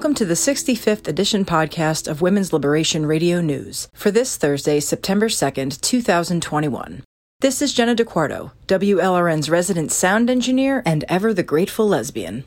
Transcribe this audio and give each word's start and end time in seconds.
welcome 0.00 0.14
to 0.14 0.24
the 0.24 0.32
65th 0.32 1.06
edition 1.08 1.44
podcast 1.44 2.08
of 2.08 2.22
Women's 2.22 2.54
Liberation 2.54 3.04
Radio 3.04 3.42
News 3.42 3.86
for 3.92 4.10
this 4.10 4.38
Thursday, 4.38 4.80
September 4.80 5.28
2nd, 5.28 5.78
2021. 5.82 7.02
This 7.40 7.60
is 7.60 7.74
Jenna 7.74 7.94
DeQuarto, 7.94 8.52
WLRN's 8.66 9.50
resident 9.50 9.92
sound 9.92 10.30
engineer 10.30 10.82
and 10.86 11.04
ever 11.10 11.34
the 11.34 11.42
grateful 11.42 11.86
lesbian. 11.86 12.44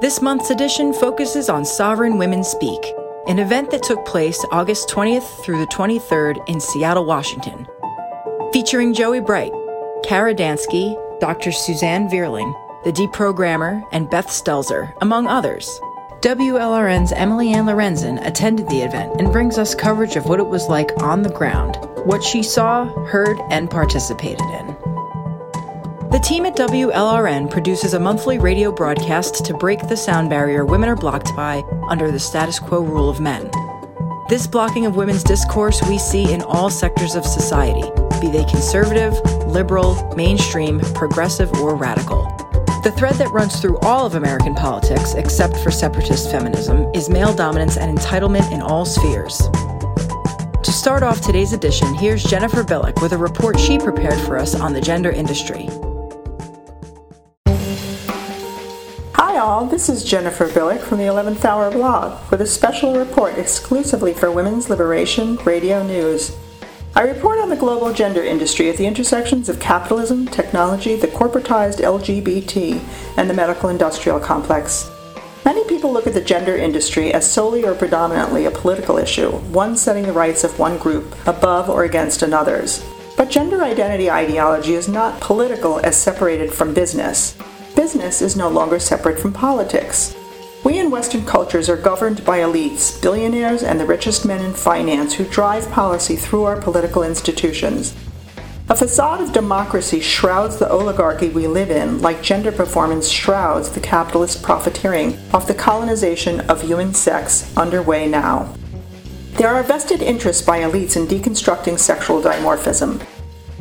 This 0.00 0.22
month's 0.22 0.48
edition 0.48 0.94
focuses 0.94 1.50
on 1.50 1.62
Sovereign 1.62 2.16
Women 2.16 2.42
Speak, 2.42 2.82
an 3.26 3.38
event 3.38 3.70
that 3.70 3.82
took 3.82 4.02
place 4.06 4.42
August 4.50 4.88
20th 4.88 5.44
through 5.44 5.58
the 5.58 5.66
23rd 5.66 6.48
in 6.48 6.58
Seattle, 6.58 7.04
Washington, 7.04 7.66
featuring 8.50 8.94
Joey 8.94 9.20
Bright, 9.20 9.52
Kara 10.04 10.34
Dansky, 10.34 10.96
Dr. 11.20 11.52
Suzanne 11.52 12.08
Vierling, 12.08 12.50
the 12.84 12.92
deprogrammer, 12.92 13.86
and 13.92 14.10
Beth 14.10 14.28
Stelzer, 14.28 14.92
among 15.00 15.26
others. 15.26 15.80
WLRN's 16.22 17.12
Emily 17.12 17.52
Ann 17.52 17.66
Lorenzen 17.66 18.24
attended 18.24 18.68
the 18.68 18.82
event 18.82 19.20
and 19.20 19.32
brings 19.32 19.58
us 19.58 19.74
coverage 19.74 20.14
of 20.16 20.26
what 20.26 20.38
it 20.38 20.46
was 20.46 20.68
like 20.68 20.90
on 21.02 21.22
the 21.22 21.32
ground, 21.32 21.76
what 22.04 22.22
she 22.22 22.42
saw, 22.42 22.86
heard, 23.06 23.40
and 23.50 23.68
participated 23.68 24.40
in. 24.40 24.66
The 26.12 26.22
team 26.22 26.44
at 26.44 26.56
WLRN 26.56 27.50
produces 27.50 27.94
a 27.94 27.98
monthly 27.98 28.38
radio 28.38 28.70
broadcast 28.70 29.44
to 29.46 29.54
break 29.54 29.88
the 29.88 29.96
sound 29.96 30.30
barrier 30.30 30.64
women 30.64 30.88
are 30.88 30.94
blocked 30.94 31.34
by 31.34 31.62
under 31.88 32.12
the 32.12 32.20
status 32.20 32.58
quo 32.58 32.82
rule 32.82 33.08
of 33.08 33.18
men. 33.18 33.50
This 34.28 34.46
blocking 34.46 34.86
of 34.86 34.94
women's 34.94 35.24
discourse 35.24 35.82
we 35.88 35.98
see 35.98 36.32
in 36.32 36.42
all 36.42 36.70
sectors 36.70 37.14
of 37.14 37.24
society, 37.24 37.82
be 38.20 38.28
they 38.28 38.44
conservative, 38.44 39.14
liberal, 39.46 40.14
mainstream, 40.14 40.80
progressive, 40.94 41.52
or 41.54 41.74
radical. 41.74 42.28
The 42.82 42.90
thread 42.90 43.14
that 43.14 43.30
runs 43.30 43.60
through 43.60 43.78
all 43.78 44.06
of 44.06 44.16
American 44.16 44.56
politics, 44.56 45.14
except 45.14 45.56
for 45.58 45.70
separatist 45.70 46.32
feminism, 46.32 46.90
is 46.92 47.08
male 47.08 47.32
dominance 47.32 47.76
and 47.76 47.96
entitlement 47.96 48.50
in 48.50 48.60
all 48.60 48.84
spheres. 48.84 49.38
To 50.64 50.72
start 50.72 51.04
off 51.04 51.20
today's 51.20 51.52
edition, 51.52 51.94
here's 51.94 52.24
Jennifer 52.24 52.64
Bilek 52.64 53.00
with 53.00 53.12
a 53.12 53.16
report 53.16 53.60
she 53.60 53.78
prepared 53.78 54.18
for 54.22 54.36
us 54.36 54.56
on 54.56 54.72
the 54.72 54.80
gender 54.80 55.12
industry. 55.12 55.68
Hi, 59.14 59.38
all. 59.38 59.66
This 59.66 59.88
is 59.88 60.02
Jennifer 60.02 60.48
Bilek 60.48 60.80
from 60.80 60.98
the 60.98 61.04
11th 61.04 61.44
Hour 61.44 61.70
blog 61.70 62.28
with 62.32 62.40
a 62.40 62.46
special 62.46 62.96
report 62.96 63.38
exclusively 63.38 64.12
for 64.12 64.32
Women's 64.32 64.68
Liberation 64.68 65.36
Radio 65.44 65.86
News. 65.86 66.36
I 66.94 67.04
report 67.04 67.38
on 67.38 67.48
the 67.48 67.56
global 67.56 67.90
gender 67.94 68.22
industry 68.22 68.68
at 68.68 68.76
the 68.76 68.84
intersections 68.86 69.48
of 69.48 69.58
capitalism, 69.58 70.26
technology, 70.26 70.94
the 70.94 71.06
corporatized 71.06 71.80
LGBT, 71.80 72.84
and 73.16 73.30
the 73.30 73.34
medical 73.34 73.70
industrial 73.70 74.20
complex. 74.20 74.90
Many 75.42 75.64
people 75.64 75.90
look 75.90 76.06
at 76.06 76.12
the 76.12 76.20
gender 76.20 76.54
industry 76.54 77.10
as 77.14 77.30
solely 77.30 77.64
or 77.64 77.74
predominantly 77.74 78.44
a 78.44 78.50
political 78.50 78.98
issue, 78.98 79.30
one 79.30 79.74
setting 79.74 80.02
the 80.02 80.12
rights 80.12 80.44
of 80.44 80.58
one 80.58 80.76
group 80.76 81.16
above 81.26 81.70
or 81.70 81.84
against 81.84 82.20
another's. 82.20 82.84
But 83.16 83.30
gender 83.30 83.62
identity 83.62 84.10
ideology 84.10 84.74
is 84.74 84.86
not 84.86 85.18
political 85.18 85.80
as 85.80 85.96
separated 85.96 86.52
from 86.52 86.74
business. 86.74 87.38
Business 87.74 88.20
is 88.20 88.36
no 88.36 88.50
longer 88.50 88.78
separate 88.78 89.18
from 89.18 89.32
politics. 89.32 90.14
We 90.64 90.78
in 90.78 90.92
Western 90.92 91.24
cultures 91.26 91.68
are 91.68 91.76
governed 91.76 92.24
by 92.24 92.38
elites, 92.38 93.02
billionaires, 93.02 93.64
and 93.64 93.80
the 93.80 93.86
richest 93.86 94.24
men 94.24 94.44
in 94.44 94.54
finance 94.54 95.14
who 95.14 95.24
drive 95.24 95.68
policy 95.72 96.14
through 96.14 96.44
our 96.44 96.60
political 96.60 97.02
institutions. 97.02 97.96
A 98.68 98.76
facade 98.76 99.20
of 99.20 99.32
democracy 99.32 99.98
shrouds 99.98 100.58
the 100.58 100.70
oligarchy 100.70 101.30
we 101.30 101.48
live 101.48 101.72
in, 101.72 102.00
like 102.00 102.22
gender 102.22 102.52
performance 102.52 103.08
shrouds 103.08 103.70
the 103.70 103.80
capitalist 103.80 104.44
profiteering 104.44 105.18
off 105.34 105.48
the 105.48 105.54
colonization 105.54 106.40
of 106.42 106.62
human 106.62 106.94
sex 106.94 107.54
underway 107.56 108.06
now. 108.06 108.54
There 109.32 109.48
are 109.48 109.64
vested 109.64 110.00
interests 110.00 110.46
by 110.46 110.60
elites 110.60 110.96
in 110.96 111.08
deconstructing 111.08 111.78
sexual 111.80 112.22
dimorphism. 112.22 113.04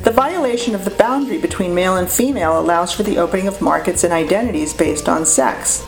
The 0.03 0.11
violation 0.11 0.75
of 0.75 0.85
the 0.85 0.91
boundary 0.91 1.39
between 1.39 1.73
male 1.73 1.97
and 1.97 2.09
female 2.09 2.59
allows 2.59 2.93
for 2.93 3.01
the 3.01 3.17
opening 3.17 3.47
of 3.47 3.59
markets 3.59 4.03
and 4.03 4.13
identities 4.13 4.73
based 4.73 5.09
on 5.09 5.25
sex. 5.25 5.87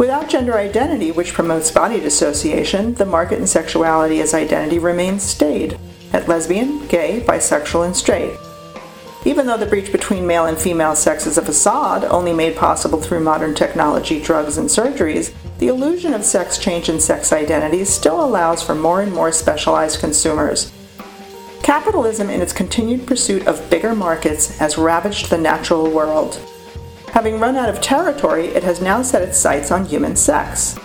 Without 0.00 0.30
gender 0.30 0.56
identity, 0.56 1.12
which 1.12 1.34
promotes 1.34 1.70
body 1.70 2.00
dissociation, 2.00 2.94
the 2.94 3.04
market 3.04 3.38
in 3.38 3.46
sexuality 3.46 4.22
as 4.22 4.32
identity 4.32 4.78
remains 4.78 5.22
stayed 5.22 5.78
at 6.14 6.26
lesbian, 6.26 6.86
gay, 6.86 7.20
bisexual, 7.20 7.84
and 7.84 7.94
straight. 7.94 8.34
Even 9.26 9.46
though 9.46 9.58
the 9.58 9.66
breach 9.66 9.92
between 9.92 10.26
male 10.26 10.46
and 10.46 10.56
female 10.56 10.96
sex 10.96 11.26
is 11.26 11.36
a 11.36 11.44
facade, 11.44 12.04
only 12.04 12.32
made 12.32 12.56
possible 12.56 12.98
through 12.98 13.20
modern 13.20 13.54
technology, 13.54 14.22
drugs, 14.22 14.56
and 14.56 14.70
surgeries, 14.70 15.34
the 15.58 15.68
illusion 15.68 16.14
of 16.14 16.24
sex 16.24 16.56
change 16.56 16.88
and 16.88 17.02
sex 17.02 17.30
identities 17.30 17.90
still 17.90 18.24
allows 18.24 18.62
for 18.62 18.74
more 18.74 19.02
and 19.02 19.12
more 19.12 19.30
specialized 19.30 20.00
consumers. 20.00 20.72
Capitalism, 21.62 22.30
in 22.30 22.40
its 22.40 22.54
continued 22.54 23.06
pursuit 23.06 23.46
of 23.46 23.68
bigger 23.68 23.94
markets, 23.94 24.56
has 24.56 24.78
ravaged 24.78 25.28
the 25.28 25.36
natural 25.36 25.90
world. 25.90 26.40
Having 27.12 27.40
run 27.40 27.56
out 27.56 27.68
of 27.68 27.80
territory, 27.80 28.46
it 28.46 28.62
has 28.62 28.80
now 28.80 29.02
set 29.02 29.20
its 29.20 29.36
sights 29.36 29.72
on 29.72 29.84
human 29.84 30.14
sex. 30.14 30.78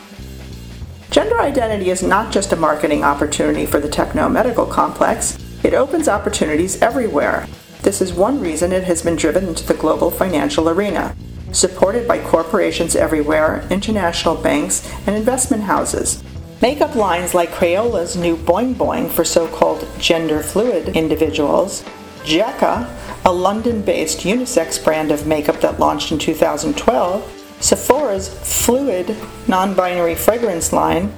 Gender 1.11 1.39
identity 1.39 1.91
is 1.91 2.01
not 2.01 2.33
just 2.33 2.51
a 2.51 2.55
marketing 2.55 3.03
opportunity 3.03 3.65
for 3.65 3.79
the 3.79 3.87
techno 3.87 4.27
medical 4.27 4.65
complex, 4.65 5.37
it 5.63 5.75
opens 5.75 6.07
opportunities 6.07 6.81
everywhere. 6.81 7.47
This 7.83 8.01
is 8.01 8.11
one 8.11 8.41
reason 8.41 8.71
it 8.71 8.85
has 8.85 9.03
been 9.03 9.15
driven 9.15 9.47
into 9.47 9.65
the 9.65 9.75
global 9.75 10.09
financial 10.09 10.67
arena, 10.67 11.15
supported 11.51 12.07
by 12.07 12.17
corporations 12.23 12.95
everywhere, 12.95 13.65
international 13.69 14.35
banks, 14.35 14.91
and 15.05 15.15
investment 15.15 15.63
houses. 15.63 16.23
Makeup 16.59 16.95
lines 16.95 17.35
like 17.35 17.51
Crayola's 17.51 18.15
new 18.15 18.35
Boing 18.35 18.73
Boing 18.73 19.09
for 19.09 19.23
so 19.23 19.47
called 19.47 19.87
gender 19.99 20.41
fluid 20.41 20.89
individuals, 20.97 21.83
Jecca, 22.23 22.89
a 23.25 23.33
London 23.33 23.81
based 23.81 24.19
unisex 24.19 24.81
brand 24.81 25.11
of 25.11 25.25
makeup 25.25 25.59
that 25.59 25.79
launched 25.79 26.11
in 26.11 26.19
2012, 26.19 27.57
Sephora's 27.59 28.29
Fluid 28.63 29.15
non 29.47 29.73
binary 29.73 30.13
fragrance 30.13 30.71
line, 30.71 31.11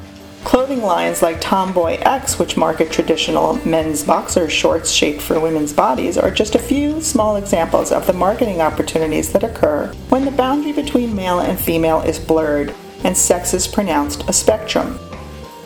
clothing 0.45 0.81
lines 0.81 1.21
like 1.21 1.41
TomboyX, 1.41 2.39
which 2.39 2.55
market 2.55 2.89
traditional 2.89 3.55
men's 3.67 4.05
boxer 4.05 4.49
shorts 4.49 4.89
shaped 4.89 5.21
for 5.21 5.37
women's 5.37 5.73
bodies, 5.73 6.17
are 6.17 6.31
just 6.31 6.55
a 6.55 6.59
few 6.59 7.01
small 7.01 7.35
examples 7.35 7.91
of 7.91 8.07
the 8.07 8.13
marketing 8.13 8.61
opportunities 8.61 9.33
that 9.33 9.43
occur 9.43 9.87
when 10.07 10.23
the 10.23 10.31
boundary 10.31 10.71
between 10.71 11.13
male 11.13 11.39
and 11.39 11.59
female 11.59 11.99
is 11.99 12.19
blurred 12.19 12.73
and 13.03 13.17
sex 13.17 13.53
is 13.53 13.67
pronounced 13.67 14.27
a 14.29 14.33
spectrum. 14.33 14.97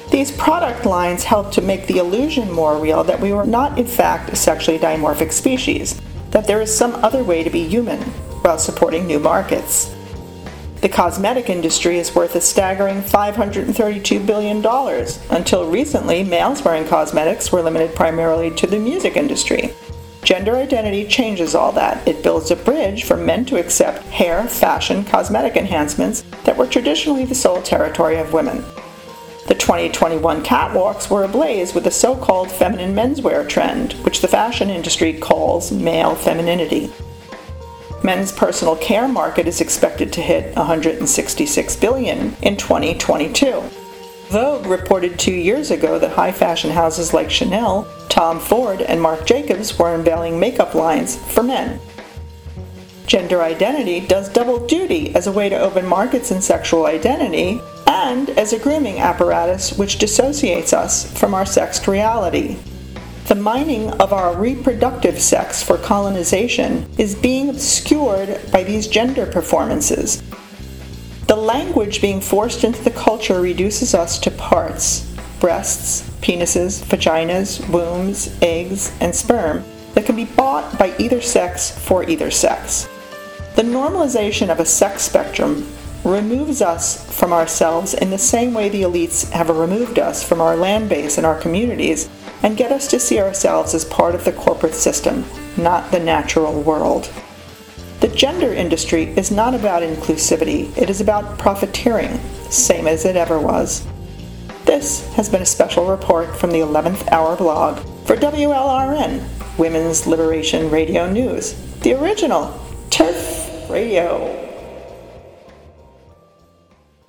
These 0.09 0.31
product 0.31 0.85
lines 0.85 1.23
help 1.23 1.51
to 1.53 1.61
make 1.61 1.85
the 1.85 1.99
illusion 1.99 2.51
more 2.51 2.77
real 2.77 3.03
that 3.03 3.21
we 3.21 3.31
were 3.31 3.45
not, 3.45 3.77
in 3.77 3.85
fact, 3.85 4.31
a 4.31 4.35
sexually 4.35 4.77
dimorphic 4.77 5.31
species, 5.31 6.01
that 6.31 6.47
there 6.47 6.61
is 6.61 6.75
some 6.75 6.95
other 6.95 7.23
way 7.23 7.43
to 7.43 7.49
be 7.49 7.67
human 7.67 7.99
while 8.41 8.57
supporting 8.57 9.05
new 9.05 9.19
markets. 9.19 9.95
The 10.81 10.89
cosmetic 10.89 11.49
industry 11.49 11.99
is 11.99 12.15
worth 12.15 12.35
a 12.35 12.41
staggering 12.41 13.03
$532 13.03 14.25
billion. 14.25 14.65
Until 15.29 15.69
recently, 15.69 16.23
males 16.23 16.63
wearing 16.63 16.87
cosmetics 16.87 17.51
were 17.51 17.61
limited 17.61 17.95
primarily 17.95 18.49
to 18.55 18.65
the 18.65 18.79
music 18.79 19.15
industry. 19.15 19.75
Gender 20.23 20.55
identity 20.55 21.07
changes 21.07 21.53
all 21.53 21.71
that. 21.73 22.07
It 22.07 22.23
builds 22.23 22.49
a 22.49 22.55
bridge 22.55 23.03
for 23.03 23.17
men 23.17 23.45
to 23.45 23.59
accept 23.59 24.03
hair, 24.05 24.47
fashion, 24.47 25.03
cosmetic 25.03 25.55
enhancements 25.55 26.23
that 26.45 26.57
were 26.57 26.67
traditionally 26.67 27.25
the 27.25 27.35
sole 27.35 27.61
territory 27.61 28.17
of 28.17 28.33
women. 28.33 28.63
The 29.51 29.57
2021 29.57 30.43
catwalks 30.43 31.09
were 31.09 31.25
ablaze 31.25 31.73
with 31.73 31.83
the 31.83 31.91
so 31.91 32.15
called 32.15 32.49
feminine 32.49 32.95
menswear 32.95 33.45
trend, 33.45 33.91
which 34.05 34.21
the 34.21 34.27
fashion 34.29 34.69
industry 34.69 35.11
calls 35.11 35.73
male 35.73 36.15
femininity. 36.15 36.89
Men's 38.01 38.31
personal 38.31 38.77
care 38.77 39.09
market 39.09 39.49
is 39.49 39.59
expected 39.59 40.13
to 40.13 40.21
hit 40.21 40.55
166 40.55 41.75
billion 41.75 42.33
in 42.41 42.55
2022. 42.55 43.61
Vogue 44.29 44.65
reported 44.67 45.19
2 45.19 45.33
years 45.33 45.69
ago 45.69 45.99
that 45.99 46.13
high 46.13 46.31
fashion 46.31 46.71
houses 46.71 47.13
like 47.13 47.29
Chanel, 47.29 47.85
Tom 48.07 48.39
Ford, 48.39 48.81
and 48.81 49.01
Marc 49.01 49.25
Jacobs 49.25 49.77
were 49.77 49.93
unveiling 49.93 50.39
makeup 50.39 50.75
lines 50.75 51.17
for 51.17 51.43
men. 51.43 51.77
Gender 53.05 53.41
identity 53.41 53.99
does 53.99 54.29
double 54.29 54.65
duty 54.65 55.13
as 55.15 55.27
a 55.27 55.31
way 55.31 55.49
to 55.49 55.59
open 55.59 55.85
markets 55.85 56.31
in 56.31 56.41
sexual 56.41 56.85
identity 56.85 57.59
and 57.87 58.29
as 58.31 58.53
a 58.53 58.59
grooming 58.59 58.99
apparatus 58.99 59.77
which 59.77 59.99
dissociates 59.99 60.73
us 60.73 61.11
from 61.19 61.33
our 61.33 61.45
sexed 61.45 61.87
reality. 61.87 62.57
The 63.27 63.35
mining 63.35 63.91
of 63.91 64.13
our 64.13 64.35
reproductive 64.35 65.19
sex 65.19 65.61
for 65.63 65.77
colonization 65.77 66.89
is 66.97 67.15
being 67.15 67.49
obscured 67.49 68.39
by 68.51 68.63
these 68.63 68.87
gender 68.87 69.25
performances. 69.25 70.21
The 71.27 71.35
language 71.35 72.01
being 72.01 72.19
forced 72.19 72.63
into 72.63 72.83
the 72.83 72.91
culture 72.91 73.39
reduces 73.39 73.93
us 73.93 74.19
to 74.19 74.31
parts 74.31 75.07
breasts, 75.39 76.01
penises, 76.21 76.83
vaginas, 76.83 77.67
wombs, 77.69 78.37
eggs, 78.41 78.91
and 79.01 79.15
sperm 79.15 79.63
that 79.93 80.05
can 80.05 80.15
be 80.15 80.25
bought 80.25 80.77
by 80.77 80.95
either 80.97 81.21
sex 81.21 81.71
for 81.71 82.07
either 82.09 82.31
sex. 82.31 82.87
The 83.55 83.63
normalization 83.63 84.49
of 84.49 84.59
a 84.59 84.65
sex 84.65 85.03
spectrum 85.03 85.67
removes 86.03 86.61
us 86.61 87.05
from 87.17 87.31
ourselves 87.31 87.93
in 87.93 88.09
the 88.09 88.17
same 88.17 88.53
way 88.53 88.69
the 88.69 88.81
elites 88.81 89.29
have 89.31 89.49
removed 89.49 89.99
us 89.99 90.23
from 90.23 90.41
our 90.41 90.55
land 90.55 90.89
base 90.89 91.17
and 91.17 91.27
our 91.27 91.39
communities 91.39 92.09
and 92.43 92.57
get 92.57 92.71
us 92.71 92.87
to 92.87 92.99
see 92.99 93.19
ourselves 93.19 93.73
as 93.73 93.85
part 93.85 94.15
of 94.15 94.25
the 94.25 94.31
corporate 94.31 94.73
system, 94.73 95.25
not 95.57 95.91
the 95.91 95.99
natural 95.99 96.61
world. 96.61 97.11
The 97.99 98.07
gender 98.07 98.51
industry 98.51 99.13
is 99.15 99.29
not 99.29 99.53
about 99.53 99.83
inclusivity, 99.83 100.75
it 100.75 100.89
is 100.89 101.01
about 101.01 101.37
profiteering, 101.37 102.19
same 102.49 102.87
as 102.87 103.05
it 103.05 103.15
ever 103.15 103.39
was. 103.39 103.85
This 104.65 105.07
has 105.13 105.29
been 105.29 105.43
a 105.43 105.45
special 105.45 105.85
report 105.85 106.35
from 106.35 106.49
the 106.49 106.59
11th 106.59 107.07
Hour 107.09 107.35
blog 107.35 107.77
for 108.07 108.15
WLRN, 108.15 109.40
Women's 109.61 110.07
Liberation 110.07 110.71
Radio 110.71 111.07
News, 111.07 111.53
the 111.81 111.93
original 111.93 112.47
TERF 112.89 113.69
Radio. 113.69 114.35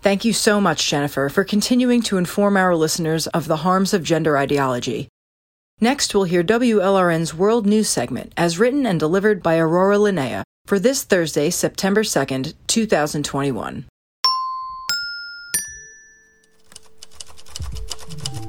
Thank 0.03 0.27
you 0.27 0.35
so 0.35 0.61
much, 0.61 0.87
Jennifer, 0.87 1.31
for 1.31 1.45
continuing 1.45 2.03
to 2.03 2.19
inform 2.19 2.59
our 2.59 2.77
listeners 2.77 3.27
of 3.29 3.49
the 3.49 3.65
harms 3.65 3.95
of 3.95 4.03
gender 4.03 4.37
ideology. 4.37 5.09
Next, 5.81 6.15
we'll 6.15 6.25
hear 6.25 6.45
WLRN's 6.45 7.33
World 7.33 7.65
News 7.65 7.89
segment, 7.89 8.35
as 8.37 8.59
written 8.59 8.85
and 8.85 9.01
delivered 9.01 9.43
by 9.43 9.57
Aurora 9.57 9.97
Linnea, 9.97 10.43
for 10.67 10.79
this 10.79 11.05
Thursday, 11.05 11.49
September 11.49 12.03
2nd, 12.03 12.53
2021. 12.67 13.87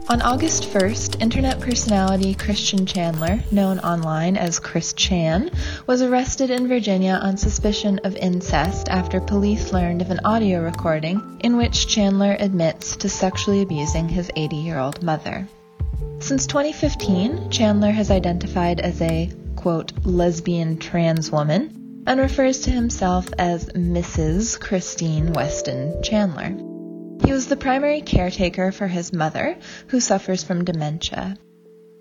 On 0.10 0.22
August 0.22 0.64
1st, 0.64 1.22
internet 1.22 1.62
personality 1.62 2.36
Christian 2.36 2.86
Chandler, 2.86 3.40
known 3.52 3.80
online 3.80 4.36
as 4.36 4.60
Chris 4.60 4.92
Chan, 4.92 5.50
was 5.88 6.02
arrested 6.02 6.50
in 6.50 6.68
Virginia 6.68 7.14
on 7.24 7.38
suspicion 7.38 8.02
of 8.04 8.18
incest 8.18 8.90
after 8.90 9.22
police 9.22 9.72
learned 9.72 10.02
of 10.02 10.12
an 10.12 10.20
audio 10.26 10.62
recording 10.62 11.40
in 11.40 11.56
which 11.56 11.88
Chandler 11.88 12.36
admits 12.38 12.98
to 12.98 13.08
sexually 13.08 13.62
abusing 13.62 14.10
his 14.10 14.30
80 14.36 14.58
year 14.58 14.78
old 14.78 15.02
mother. 15.02 15.48
Since 16.20 16.48
2015, 16.48 17.50
Chandler 17.50 17.92
has 17.92 18.12
identified 18.12 18.82
as 18.82 19.02
a, 19.02 19.32
quote, 19.56 19.94
lesbian 20.04 20.78
trans 20.80 21.32
woman 21.32 22.04
and 22.06 22.20
refers 22.20 22.60
to 22.62 22.72
himself 22.72 23.30
as 23.40 23.68
Mrs. 23.68 24.60
Christine 24.60 25.32
Weston 25.32 26.04
Chandler. 26.04 26.73
He 27.26 27.32
was 27.32 27.48
the 27.48 27.56
primary 27.56 28.02
caretaker 28.02 28.72
for 28.72 28.88
his 28.88 29.14
mother, 29.14 29.58
who 29.88 30.00
suffers 30.00 30.44
from 30.44 30.66
dementia. 30.66 31.38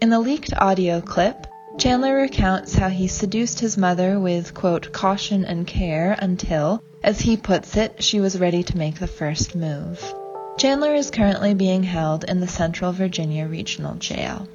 In 0.01 0.11
the 0.11 0.19
leaked 0.19 0.53
audio 0.57 1.01
clip, 1.01 1.47
Chandler 1.79 2.15
recounts 2.17 2.75
how 2.75 2.89
he 2.89 3.07
seduced 3.07 3.61
his 3.61 3.79
mother 3.79 4.19
with, 4.19 4.53
quote, 4.53 4.93
caution 4.93 5.45
and 5.45 5.67
care 5.67 6.17
until, 6.19 6.83
as 7.03 7.21
he 7.21 7.37
puts 7.37 7.77
it, 7.77 8.03
she 8.03 8.21
was 8.21 8.39
ready 8.39 8.63
to 8.65 8.77
make 8.77 8.99
the 8.99 9.07
first 9.07 9.55
move. 9.55 10.15
Chandler 10.59 10.95
is 10.95 11.11
currently 11.11 11.55
being 11.55 11.83
held 11.83 12.25
in 12.25 12.41
the 12.41 12.49
Central 12.49 12.93
Virginia 12.93 13.47
Regional 13.47 13.95
Jail. 13.95 14.49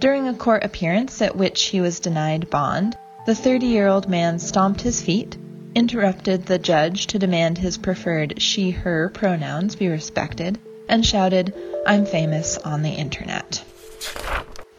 During 0.00 0.28
a 0.28 0.34
court 0.34 0.64
appearance 0.64 1.22
at 1.22 1.36
which 1.36 1.62
he 1.62 1.80
was 1.80 2.00
denied 2.00 2.50
bond, 2.50 2.96
the 3.24 3.34
30 3.34 3.66
year 3.66 3.86
old 3.88 4.08
man 4.08 4.38
stomped 4.38 4.80
his 4.80 5.00
feet, 5.00 5.36
interrupted 5.78 6.44
the 6.44 6.58
judge 6.58 7.06
to 7.06 7.20
demand 7.20 7.56
his 7.56 7.78
preferred 7.78 8.42
she 8.42 8.72
her 8.72 9.10
pronouns 9.10 9.76
be 9.76 9.86
respected, 9.86 10.58
and 10.88 11.06
shouted, 11.06 11.54
I'm 11.86 12.04
famous 12.04 12.58
on 12.58 12.82
the 12.82 12.90
internet. 12.90 13.62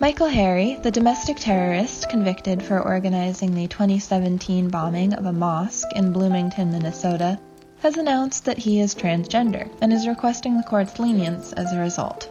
Michael 0.01 0.29
Hari, 0.29 0.75
the 0.83 0.91
domestic 0.91 1.37
terrorist 1.37 2.09
convicted 2.09 2.61
for 2.61 2.81
organizing 2.81 3.55
the 3.55 3.67
2017 3.67 4.67
bombing 4.67 5.13
of 5.13 5.25
a 5.25 5.31
mosque 5.31 5.87
in 5.95 6.11
Bloomington, 6.11 6.73
Minnesota, 6.73 7.39
has 7.79 7.95
announced 7.95 8.43
that 8.43 8.57
he 8.57 8.81
is 8.81 8.93
transgender 8.93 9.69
and 9.79 9.93
is 9.93 10.05
requesting 10.05 10.57
the 10.57 10.63
court's 10.63 10.99
lenience 10.99 11.53
as 11.53 11.71
a 11.71 11.79
result. 11.79 12.29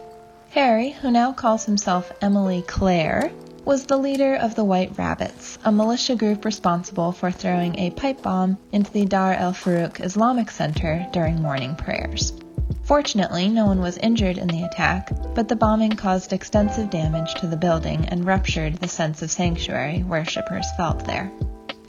Hari, 0.53 0.91
who 0.91 1.09
now 1.09 1.33
calls 1.33 1.65
himself 1.65 2.11
Emily 2.21 2.63
Claire, 2.67 3.31
was 3.69 3.85
the 3.85 3.97
leader 3.97 4.33
of 4.33 4.55
the 4.55 4.63
White 4.63 4.97
Rabbits, 4.97 5.59
a 5.63 5.71
militia 5.71 6.15
group 6.15 6.43
responsible 6.43 7.11
for 7.11 7.29
throwing 7.29 7.77
a 7.77 7.91
pipe 7.91 8.23
bomb 8.23 8.57
into 8.71 8.91
the 8.91 9.05
Dar 9.05 9.31
al-Farooq 9.31 10.03
Islamic 10.03 10.49
Center 10.49 11.05
during 11.13 11.39
morning 11.39 11.75
prayers. 11.75 12.33
Fortunately, 12.81 13.47
no 13.47 13.67
one 13.67 13.79
was 13.79 13.95
injured 13.97 14.39
in 14.39 14.47
the 14.47 14.63
attack, 14.63 15.11
but 15.35 15.47
the 15.47 15.55
bombing 15.55 15.91
caused 15.91 16.33
extensive 16.33 16.89
damage 16.89 17.35
to 17.35 17.45
the 17.45 17.57
building 17.57 18.07
and 18.07 18.25
ruptured 18.25 18.77
the 18.77 18.87
sense 18.87 19.21
of 19.21 19.29
sanctuary 19.29 20.01
worshippers 20.01 20.65
felt 20.75 21.05
there. 21.05 21.31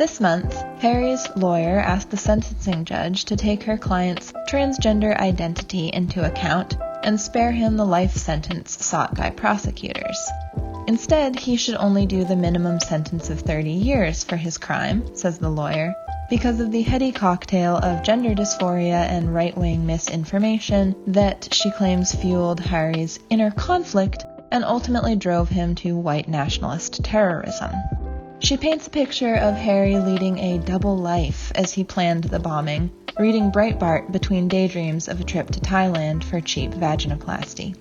This 0.00 0.18
month, 0.18 0.54
Hari's 0.78 1.28
lawyer 1.36 1.78
asked 1.78 2.08
the 2.08 2.16
sentencing 2.16 2.86
judge 2.86 3.26
to 3.26 3.36
take 3.36 3.64
her 3.64 3.76
client's 3.76 4.32
transgender 4.48 5.14
identity 5.14 5.90
into 5.92 6.24
account 6.24 6.74
and 7.02 7.20
spare 7.20 7.52
him 7.52 7.76
the 7.76 7.84
life 7.84 8.16
sentence 8.16 8.82
sought 8.82 9.14
by 9.14 9.28
prosecutors. 9.28 10.18
Instead, 10.86 11.38
he 11.38 11.56
should 11.56 11.74
only 11.74 12.06
do 12.06 12.24
the 12.24 12.34
minimum 12.34 12.80
sentence 12.80 13.28
of 13.28 13.40
30 13.40 13.72
years 13.72 14.24
for 14.24 14.38
his 14.38 14.56
crime, 14.56 15.14
says 15.14 15.38
the 15.38 15.50
lawyer, 15.50 15.94
because 16.30 16.60
of 16.60 16.72
the 16.72 16.80
heady 16.80 17.12
cocktail 17.12 17.76
of 17.76 18.02
gender 18.02 18.34
dysphoria 18.34 19.06
and 19.10 19.34
right 19.34 19.54
wing 19.54 19.84
misinformation 19.84 20.96
that 21.08 21.52
she 21.52 21.70
claims 21.72 22.14
fueled 22.14 22.60
Hari's 22.60 23.18
inner 23.28 23.50
conflict 23.50 24.24
and 24.50 24.64
ultimately 24.64 25.14
drove 25.14 25.50
him 25.50 25.74
to 25.74 25.94
white 25.94 26.26
nationalist 26.26 27.04
terrorism. 27.04 27.70
She 28.42 28.56
paints 28.56 28.86
a 28.86 28.90
picture 28.90 29.34
of 29.34 29.54
Hari 29.54 29.98
leading 29.98 30.38
a 30.38 30.58
double 30.58 30.96
life 30.96 31.52
as 31.54 31.74
he 31.74 31.84
planned 31.84 32.24
the 32.24 32.38
bombing, 32.38 32.90
reading 33.18 33.52
Breitbart 33.52 34.10
between 34.12 34.48
daydreams 34.48 35.08
of 35.08 35.20
a 35.20 35.24
trip 35.24 35.50
to 35.50 35.60
Thailand 35.60 36.24
for 36.24 36.40
cheap 36.40 36.70
vaginoplasty. 36.70 37.76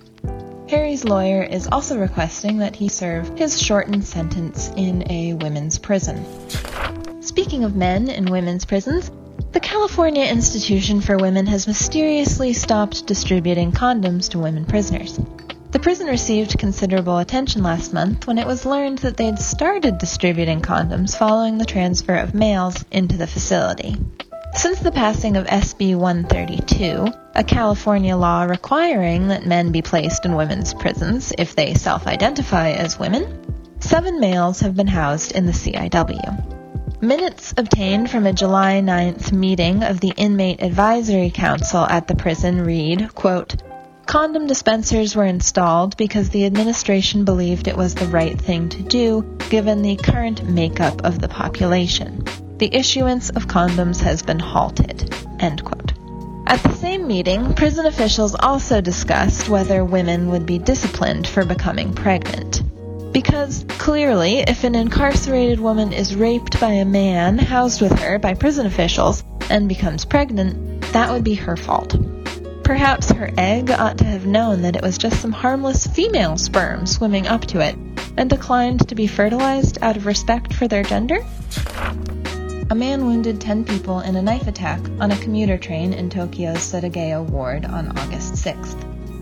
Hari's 0.70 1.02
lawyer 1.02 1.42
is 1.42 1.66
also 1.66 1.98
requesting 1.98 2.58
that 2.58 2.76
he 2.76 2.90
serve 2.90 3.38
his 3.38 3.60
shortened 3.60 4.04
sentence 4.04 4.70
in 4.76 5.10
a 5.10 5.32
women's 5.32 5.78
prison. 5.78 6.22
Speaking 7.22 7.64
of 7.64 7.74
men 7.74 8.10
in 8.10 8.26
women's 8.26 8.66
prisons, 8.66 9.10
the 9.52 9.60
California 9.60 10.26
Institution 10.26 11.00
for 11.00 11.16
Women 11.16 11.46
has 11.46 11.66
mysteriously 11.66 12.52
stopped 12.52 13.06
distributing 13.06 13.72
condoms 13.72 14.28
to 14.28 14.38
women 14.38 14.66
prisoners. 14.66 15.18
The 15.72 15.78
prison 15.78 16.08
received 16.08 16.58
considerable 16.58 17.18
attention 17.18 17.62
last 17.62 17.92
month 17.92 18.26
when 18.26 18.38
it 18.38 18.46
was 18.46 18.66
learned 18.66 18.98
that 18.98 19.16
they'd 19.16 19.38
started 19.38 19.98
distributing 19.98 20.60
condoms 20.60 21.16
following 21.16 21.58
the 21.58 21.64
transfer 21.64 22.16
of 22.16 22.34
males 22.34 22.84
into 22.90 23.16
the 23.16 23.28
facility. 23.28 23.96
Since 24.54 24.80
the 24.80 24.90
passing 24.90 25.36
of 25.36 25.46
SB 25.46 25.94
132, 25.94 27.06
a 27.36 27.44
California 27.44 28.16
law 28.16 28.42
requiring 28.42 29.28
that 29.28 29.46
men 29.46 29.70
be 29.70 29.80
placed 29.80 30.24
in 30.24 30.34
women's 30.34 30.74
prisons 30.74 31.32
if 31.38 31.54
they 31.54 31.74
self 31.74 32.08
identify 32.08 32.70
as 32.72 32.98
women, 32.98 33.40
seven 33.78 34.18
males 34.18 34.58
have 34.60 34.74
been 34.74 34.88
housed 34.88 35.30
in 35.30 35.46
the 35.46 35.52
CIW. 35.52 37.00
Minutes 37.00 37.54
obtained 37.56 38.10
from 38.10 38.26
a 38.26 38.32
July 38.32 38.80
9th 38.84 39.30
meeting 39.30 39.84
of 39.84 40.00
the 40.00 40.12
Inmate 40.16 40.62
Advisory 40.62 41.30
Council 41.30 41.86
at 41.86 42.08
the 42.08 42.16
prison 42.16 42.64
read, 42.64 43.14
quote, 43.14 43.54
Condom 44.10 44.48
dispensers 44.48 45.14
were 45.14 45.24
installed 45.24 45.96
because 45.96 46.30
the 46.30 46.44
administration 46.44 47.24
believed 47.24 47.68
it 47.68 47.76
was 47.76 47.94
the 47.94 48.06
right 48.08 48.38
thing 48.38 48.68
to 48.68 48.82
do 48.82 49.22
given 49.48 49.82
the 49.82 49.96
current 49.96 50.42
makeup 50.44 51.04
of 51.04 51.20
the 51.20 51.28
population 51.28 52.24
the 52.60 52.74
issuance 52.74 53.30
of 53.30 53.46
condoms 53.46 54.02
has 54.02 54.22
been 54.22 54.38
halted. 54.38 55.14
End 55.40 55.64
quote. 55.64 55.92
At 56.46 56.62
the 56.62 56.74
same 56.74 57.06
meeting, 57.06 57.54
prison 57.54 57.86
officials 57.86 58.34
also 58.34 58.82
discussed 58.82 59.48
whether 59.48 59.82
women 59.82 60.28
would 60.30 60.44
be 60.44 60.58
disciplined 60.58 61.26
for 61.26 61.46
becoming 61.46 61.94
pregnant. 61.94 62.62
Because 63.12 63.64
clearly, 63.68 64.40
if 64.40 64.62
an 64.64 64.74
incarcerated 64.74 65.58
woman 65.58 65.94
is 65.94 66.14
raped 66.14 66.60
by 66.60 66.72
a 66.72 66.84
man 66.84 67.38
housed 67.38 67.80
with 67.80 67.98
her 67.98 68.18
by 68.18 68.34
prison 68.34 68.66
officials 68.66 69.24
and 69.48 69.66
becomes 69.66 70.04
pregnant, 70.04 70.82
that 70.92 71.10
would 71.10 71.24
be 71.24 71.34
her 71.36 71.56
fault. 71.56 71.96
Perhaps 72.70 73.10
her 73.10 73.32
egg 73.36 73.72
ought 73.72 73.98
to 73.98 74.04
have 74.04 74.26
known 74.26 74.62
that 74.62 74.76
it 74.76 74.82
was 74.82 74.96
just 74.96 75.20
some 75.20 75.32
harmless 75.32 75.88
female 75.88 76.38
sperm 76.38 76.86
swimming 76.86 77.26
up 77.26 77.44
to 77.46 77.58
it 77.58 77.74
and 78.16 78.30
declined 78.30 78.88
to 78.88 78.94
be 78.94 79.08
fertilized 79.08 79.78
out 79.82 79.96
of 79.96 80.06
respect 80.06 80.54
for 80.54 80.68
their 80.68 80.84
gender? 80.84 81.18
a 82.70 82.74
man 82.76 83.06
wounded 83.06 83.40
10 83.40 83.64
people 83.64 83.98
in 83.98 84.14
a 84.14 84.22
knife 84.22 84.46
attack 84.46 84.78
on 85.00 85.10
a 85.10 85.16
commuter 85.16 85.58
train 85.58 85.92
in 85.92 86.08
Tokyo's 86.08 86.58
Setagaya 86.58 87.28
ward 87.28 87.64
on 87.64 87.98
August 87.98 88.34
6th. 88.34 88.80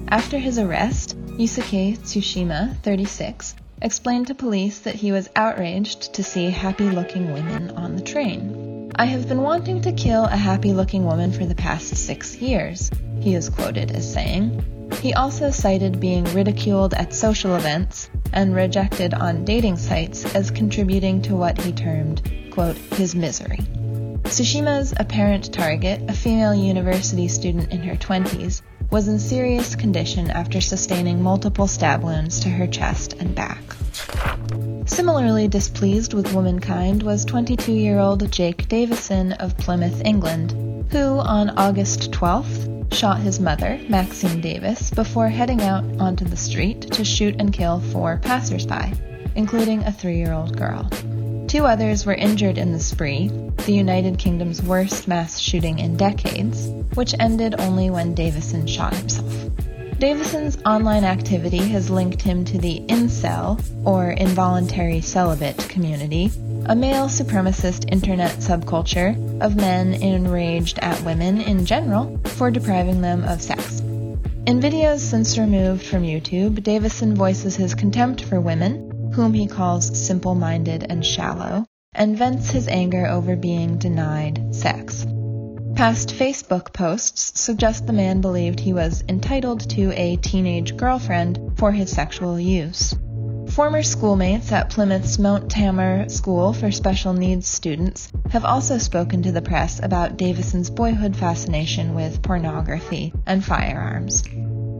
After 0.09 0.37
his 0.37 0.59
arrest, 0.59 1.17
Yusuke 1.39 1.97
Tsushima, 2.01 2.77
36, 2.83 3.55
explained 3.81 4.27
to 4.27 4.35
police 4.35 4.81
that 4.81 4.97
he 4.97 5.11
was 5.11 5.31
outraged 5.35 6.13
to 6.13 6.23
see 6.23 6.51
happy 6.51 6.91
looking 6.91 7.33
women 7.33 7.71
on 7.71 7.97
the 7.97 8.03
train. 8.03 8.78
I 9.01 9.05
have 9.05 9.29
been 9.29 9.43
wanting 9.43 9.81
to 9.83 9.93
kill 9.93 10.25
a 10.25 10.37
happy 10.37 10.73
looking 10.73 11.05
woman 11.05 11.31
for 11.31 11.47
the 11.47 11.55
past 11.55 11.95
six 11.95 12.35
years, 12.35 12.91
he 13.21 13.37
is 13.37 13.49
quoted 13.49 13.93
as 13.93 14.13
saying. 14.13 14.91
He 15.01 15.15
also 15.15 15.53
cited 15.53 16.01
being 16.01 16.25
ridiculed 16.35 16.95
at 16.95 17.15
social 17.15 17.55
events 17.55 18.11
and 18.33 18.57
rejected 18.57 19.15
on 19.15 19.45
dating 19.45 19.77
sites 19.77 20.35
as 20.35 20.51
contributing 20.51 21.23
to 21.23 21.37
what 21.37 21.61
he 21.61 21.71
termed, 21.71 22.29
quote, 22.51 22.75
his 22.75 23.15
misery. 23.15 23.61
Tsushima's 24.25 24.93
apparent 24.97 25.55
target, 25.55 26.03
a 26.09 26.13
female 26.13 26.53
university 26.53 27.29
student 27.29 27.71
in 27.71 27.85
her 27.85 27.95
20s, 27.95 28.63
was 28.91 29.07
in 29.07 29.21
serious 29.21 29.77
condition 29.77 30.29
after 30.29 30.61
sustaining 30.61 31.23
multiple 31.23 31.69
stab 31.69 32.03
wounds 32.03 32.41
to 32.41 32.49
her 32.49 32.67
chest 32.67 33.13
and 33.21 33.33
back. 33.33 33.63
Similarly 34.87 35.49
displeased 35.49 36.15
with 36.15 36.33
womankind 36.33 37.03
was 37.03 37.25
22 37.25 37.73
year 37.73 37.99
old 37.99 38.31
Jake 38.33 38.69
Davison 38.69 39.33
of 39.35 39.57
Plymouth, 39.59 40.03
England, 40.05 40.53
who 40.91 41.19
on 41.19 41.51
August 41.51 42.11
12th 42.11 42.93
shot 42.93 43.21
his 43.21 43.39
mother, 43.39 43.79
Maxine 43.89 44.41
Davis, 44.41 44.91
before 44.91 45.29
heading 45.29 45.61
out 45.63 45.85
onto 46.01 46.25
the 46.25 46.37
street 46.37 46.81
to 46.93 47.05
shoot 47.05 47.37
and 47.39 47.53
kill 47.53 47.81
four 47.81 48.19
passersby, 48.23 48.93
including 49.37 49.83
a 49.85 49.93
three 49.93 50.17
year 50.17 50.33
old 50.33 50.57
girl. 50.57 50.89
Two 51.47 51.65
others 51.65 52.05
were 52.05 52.15
injured 52.15 52.59
in 52.59 52.73
the 52.73 52.81
spree, 52.81 53.29
the 53.67 53.73
United 53.73 54.19
Kingdom's 54.19 54.63
worst 54.63 55.09
mass 55.09 55.39
shooting 55.39 55.79
in 55.79 55.97
decades, 55.97 56.67
which 56.95 57.15
ended 57.21 57.55
only 57.59 57.91
when 57.91 58.15
Davison 58.15 58.67
shot 58.67 58.95
himself. 58.95 59.51
Davison's 59.99 60.57
online 60.65 61.03
activity 61.03 61.59
has 61.59 61.91
linked 61.91 62.23
him 62.23 62.45
to 62.45 62.57
the 62.57 62.79
incel, 62.87 63.61
or 63.85 64.13
involuntary 64.13 65.01
celibate, 65.01 65.59
community, 65.69 66.31
a 66.67 66.77
male 66.77 67.07
supremacist 67.07 67.91
internet 67.91 68.31
subculture 68.37 69.17
of 69.41 69.57
men 69.57 69.95
enraged 69.95 70.79
at 70.79 71.03
women 71.03 71.41
in 71.41 71.67
general 71.67 72.17
for 72.27 72.49
depriving 72.49 73.01
them 73.01 73.25
of 73.25 73.43
sex. 73.43 73.81
In 73.81 74.61
videos 74.61 75.01
since 75.01 75.37
removed 75.37 75.85
from 75.85 76.05
YouTube, 76.05 76.63
Davison 76.63 77.17
voices 77.17 77.57
his 77.57 77.75
contempt 77.75 78.23
for 78.23 78.41
women 78.41 79.11
whom 79.15 79.35
he 79.35 79.49
calls 79.49 79.99
simple 79.99 80.37
minded 80.37 80.87
and 80.89 81.05
shallow, 81.05 81.67
and 81.93 82.17
vents 82.17 82.51
his 82.51 82.69
anger 82.69 83.09
over 83.09 83.35
being 83.35 83.79
denied 83.79 84.55
sex. 84.55 85.05
Past 85.79 86.09
Facebook 86.09 86.73
posts 86.73 87.41
suggest 87.41 87.87
the 87.87 87.93
man 87.93 88.21
believed 88.21 88.59
he 88.59 88.73
was 88.73 89.05
entitled 89.09 89.71
to 89.71 89.93
a 89.93 90.17
teenage 90.17 90.77
girlfriend 90.77 91.53
for 91.55 91.71
his 91.71 91.89
sexual 91.89 92.41
use. 92.41 92.97
Former 93.51 93.85
schoolmates 93.85 94.51
at 94.51 94.71
Plymouth's 94.71 95.21
Mount 95.21 95.49
Tamar 95.49 96.09
School 96.09 96.53
for 96.53 96.73
Special 96.73 97.13
Needs 97.13 97.47
Students 97.47 98.11
have 98.31 98.45
also 98.45 98.79
spoken 98.79 99.23
to 99.23 99.31
the 99.31 99.41
press 99.41 99.79
about 99.81 100.17
Davison's 100.17 100.69
boyhood 100.69 101.17
fascination 101.17 101.95
with 101.95 102.23
pornography 102.23 103.13
and 103.25 103.45
firearms. 103.45 104.25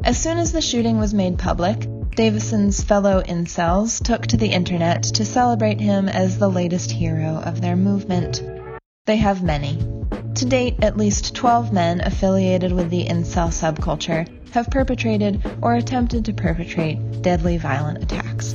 As 0.03 0.19
soon 0.19 0.39
as 0.39 0.51
the 0.51 0.61
shooting 0.61 0.99
was 0.99 1.15
made 1.15 1.39
public, 1.39 1.87
Davison's 2.17 2.83
fellow 2.83 3.23
incels 3.23 4.03
took 4.03 4.27
to 4.27 4.37
the 4.37 4.51
internet 4.51 5.05
to 5.05 5.25
celebrate 5.25 5.79
him 5.79 6.09
as 6.09 6.39
the 6.39 6.51
latest 6.51 6.91
hero 6.91 7.37
of 7.37 7.61
their 7.61 7.77
movement. 7.77 8.43
They 9.07 9.19
have 9.19 9.45
many. 9.45 9.98
To 10.35 10.45
date, 10.45 10.77
at 10.83 10.97
least 10.97 11.35
12 11.35 11.73
men 11.73 12.01
affiliated 12.01 12.73
with 12.73 12.91
the 12.91 13.05
incel 13.05 13.49
subculture 13.49 14.27
have 14.53 14.71
perpetrated 14.71 15.43
or 15.61 15.75
attempted 15.75 16.25
to 16.27 16.33
perpetrate 16.33 17.23
deadly 17.23 17.59
violent 17.59 18.03
attacks. 18.03 18.55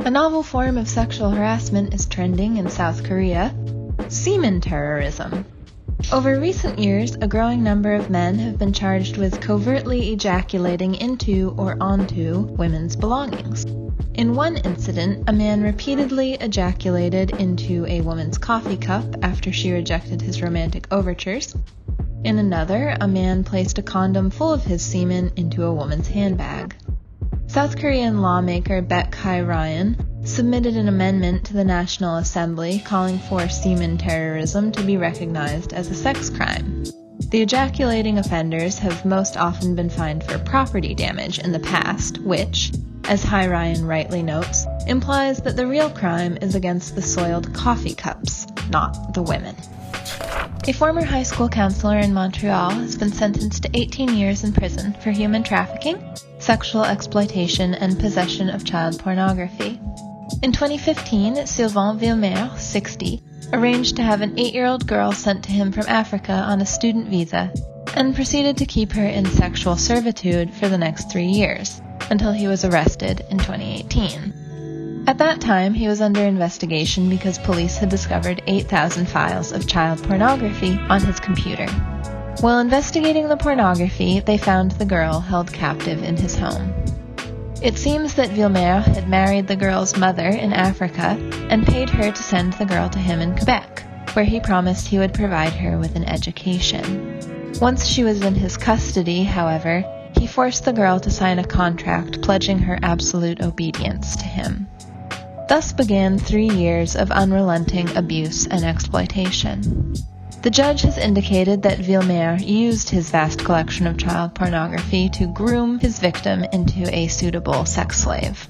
A 0.00 0.10
novel 0.10 0.42
form 0.42 0.76
of 0.76 0.88
sexual 0.88 1.30
harassment 1.30 1.94
is 1.94 2.06
trending 2.06 2.56
in 2.56 2.68
South 2.68 3.04
Korea 3.04 3.54
semen 4.08 4.60
terrorism. 4.60 5.46
Over 6.12 6.38
recent 6.38 6.78
years, 6.78 7.16
a 7.20 7.26
growing 7.26 7.62
number 7.62 7.94
of 7.94 8.10
men 8.10 8.38
have 8.38 8.58
been 8.58 8.72
charged 8.72 9.16
with 9.16 9.40
covertly 9.40 10.12
ejaculating 10.12 10.94
into 10.94 11.54
or 11.56 11.76
onto 11.80 12.40
women's 12.40 12.96
belongings. 12.96 13.64
In 14.14 14.34
one 14.34 14.58
incident, 14.58 15.24
a 15.28 15.32
man 15.32 15.62
repeatedly 15.62 16.34
ejaculated 16.34 17.30
into 17.30 17.86
a 17.86 18.02
woman's 18.02 18.36
coffee 18.36 18.76
cup 18.76 19.04
after 19.22 19.52
she 19.52 19.72
rejected 19.72 20.20
his 20.20 20.42
romantic 20.42 20.86
overtures. 20.92 21.54
In 22.24 22.38
another, 22.38 22.96
a 23.00 23.08
man 23.08 23.42
placed 23.42 23.78
a 23.78 23.82
condom 23.82 24.30
full 24.30 24.52
of 24.52 24.64
his 24.64 24.82
semen 24.82 25.32
into 25.36 25.64
a 25.64 25.72
woman's 25.72 26.08
handbag. 26.08 26.76
South 27.46 27.78
Korean 27.78 28.22
lawmaker 28.22 28.80
Baek 28.82 29.14
Hye-ryun 29.14 30.26
submitted 30.26 30.76
an 30.76 30.88
amendment 30.88 31.44
to 31.44 31.52
the 31.52 31.64
National 31.64 32.16
Assembly 32.16 32.82
calling 32.84 33.18
for 33.18 33.48
semen 33.48 33.98
terrorism 33.98 34.72
to 34.72 34.82
be 34.82 34.96
recognized 34.96 35.72
as 35.72 35.90
a 35.90 35.94
sex 35.94 36.30
crime. 36.30 36.84
The 37.30 37.42
ejaculating 37.42 38.18
offenders 38.18 38.78
have 38.78 39.04
most 39.04 39.36
often 39.36 39.74
been 39.74 39.90
fined 39.90 40.24
for 40.24 40.38
property 40.38 40.94
damage 40.94 41.38
in 41.38 41.52
the 41.52 41.60
past, 41.60 42.18
which, 42.18 42.72
as 43.04 43.22
Hae-ryan 43.22 43.86
rightly 43.86 44.22
notes, 44.22 44.66
implies 44.86 45.42
that 45.42 45.56
the 45.56 45.66
real 45.66 45.90
crime 45.90 46.38
is 46.40 46.54
against 46.54 46.94
the 46.94 47.02
soiled 47.02 47.52
coffee 47.54 47.94
cups, 47.94 48.46
not 48.70 49.14
the 49.14 49.22
women. 49.22 49.56
A 50.68 50.72
former 50.72 51.04
high 51.04 51.24
school 51.24 51.48
counselor 51.48 51.98
in 51.98 52.14
Montreal 52.14 52.70
has 52.70 52.96
been 52.96 53.12
sentenced 53.12 53.64
to 53.64 53.70
18 53.74 54.14
years 54.14 54.44
in 54.44 54.52
prison 54.52 54.94
for 55.02 55.10
human 55.10 55.42
trafficking, 55.42 55.98
sexual 56.42 56.84
exploitation, 56.84 57.74
and 57.74 57.98
possession 57.98 58.50
of 58.50 58.64
child 58.64 58.98
pornography. 58.98 59.80
In 60.42 60.50
2015, 60.50 61.46
Sylvain 61.46 61.98
Villemer, 61.98 62.58
60, 62.58 63.22
arranged 63.52 63.96
to 63.96 64.02
have 64.02 64.22
an 64.22 64.38
eight 64.38 64.52
year 64.52 64.66
old 64.66 64.86
girl 64.86 65.12
sent 65.12 65.44
to 65.44 65.52
him 65.52 65.70
from 65.70 65.86
Africa 65.86 66.32
on 66.32 66.60
a 66.60 66.66
student 66.66 67.08
visa 67.08 67.52
and 67.94 68.14
proceeded 68.14 68.56
to 68.56 68.66
keep 68.66 68.92
her 68.92 69.04
in 69.04 69.24
sexual 69.26 69.76
servitude 69.76 70.52
for 70.52 70.68
the 70.68 70.78
next 70.78 71.12
three 71.12 71.26
years 71.26 71.80
until 72.10 72.32
he 72.32 72.48
was 72.48 72.64
arrested 72.64 73.24
in 73.30 73.38
2018. 73.38 75.04
At 75.06 75.18
that 75.18 75.40
time, 75.40 75.74
he 75.74 75.88
was 75.88 76.00
under 76.00 76.22
investigation 76.22 77.10
because 77.10 77.38
police 77.38 77.76
had 77.76 77.88
discovered 77.88 78.42
8,000 78.46 79.08
files 79.08 79.52
of 79.52 79.68
child 79.68 80.02
pornography 80.04 80.78
on 80.88 81.04
his 81.04 81.20
computer. 81.20 81.66
While 82.40 82.58
investigating 82.58 83.28
the 83.28 83.36
pornography, 83.36 84.20
they 84.20 84.38
found 84.38 84.72
the 84.72 84.84
girl 84.84 85.20
held 85.20 85.52
captive 85.52 86.02
in 86.02 86.16
his 86.16 86.36
home. 86.36 86.72
It 87.62 87.78
seems 87.78 88.14
that 88.14 88.30
Villemer 88.30 88.82
had 88.82 89.08
married 89.08 89.46
the 89.46 89.54
girl's 89.54 89.96
mother 89.96 90.26
in 90.26 90.52
Africa 90.52 91.16
and 91.48 91.64
paid 91.64 91.88
her 91.90 92.10
to 92.10 92.22
send 92.22 92.54
the 92.54 92.64
girl 92.64 92.88
to 92.88 92.98
him 92.98 93.20
in 93.20 93.36
Quebec, 93.36 93.84
where 94.14 94.24
he 94.24 94.40
promised 94.40 94.88
he 94.88 94.98
would 94.98 95.14
provide 95.14 95.52
her 95.52 95.78
with 95.78 95.94
an 95.94 96.04
education. 96.04 97.20
Once 97.60 97.86
she 97.86 98.02
was 98.02 98.20
in 98.22 98.34
his 98.34 98.56
custody, 98.56 99.22
however, 99.22 99.84
he 100.18 100.26
forced 100.26 100.64
the 100.64 100.72
girl 100.72 100.98
to 100.98 101.10
sign 101.10 101.38
a 101.38 101.44
contract 101.44 102.20
pledging 102.22 102.58
her 102.58 102.78
absolute 102.82 103.40
obedience 103.40 104.16
to 104.16 104.24
him. 104.24 104.66
Thus 105.48 105.72
began 105.72 106.18
three 106.18 106.50
years 106.50 106.96
of 106.96 107.12
unrelenting 107.12 107.96
abuse 107.96 108.46
and 108.48 108.64
exploitation. 108.64 109.94
The 110.42 110.50
judge 110.50 110.82
has 110.82 110.98
indicated 110.98 111.62
that 111.62 111.78
Villemer 111.78 112.36
used 112.44 112.90
his 112.90 113.10
vast 113.10 113.44
collection 113.44 113.86
of 113.86 113.96
child 113.96 114.34
pornography 114.34 115.08
to 115.10 115.32
groom 115.32 115.78
his 115.78 116.00
victim 116.00 116.42
into 116.52 116.92
a 116.92 117.06
suitable 117.06 117.64
sex 117.64 117.98
slave. 118.00 118.48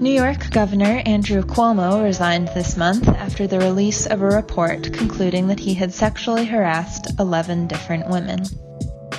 New 0.00 0.10
York 0.10 0.50
Governor 0.50 1.00
Andrew 1.06 1.42
Cuomo 1.42 2.02
resigned 2.02 2.48
this 2.48 2.76
month 2.76 3.06
after 3.06 3.46
the 3.46 3.60
release 3.60 4.06
of 4.06 4.22
a 4.22 4.26
report 4.26 4.92
concluding 4.92 5.46
that 5.46 5.60
he 5.60 5.72
had 5.72 5.94
sexually 5.94 6.44
harassed 6.44 7.16
11 7.20 7.68
different 7.68 8.08
women. 8.08 8.42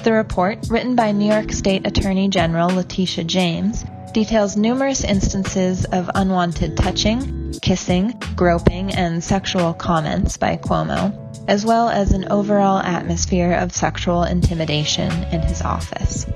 The 0.04 0.12
report, 0.12 0.68
written 0.70 0.98
by 0.98 1.14
New 1.14 1.32
York 1.32 1.54
State 1.54 1.88
Attorney 1.88 2.28
General 2.28 2.70
Letitia 2.76 3.24
James, 3.24 3.86
details 4.12 4.58
numerous 4.58 5.06
instances 5.06 5.86
of 5.86 6.12
unwanted 6.14 6.76
touching, 6.76 7.39
kissing, 7.62 8.22
groping, 8.36 8.94
and 8.94 9.24
sexual 9.24 9.74
comments 9.74 10.38
by 10.38 10.58
Cuomo 10.58 11.30
as 11.50 11.66
well 11.66 11.90
as 11.90 12.12
an 12.12 12.32
overall 12.32 12.78
atmosphere 12.78 13.54
of 13.54 13.74
sexual 13.74 14.24
intimidation 14.24 15.12
in 15.32 15.42
his 15.42 15.64
office. 15.64 16.28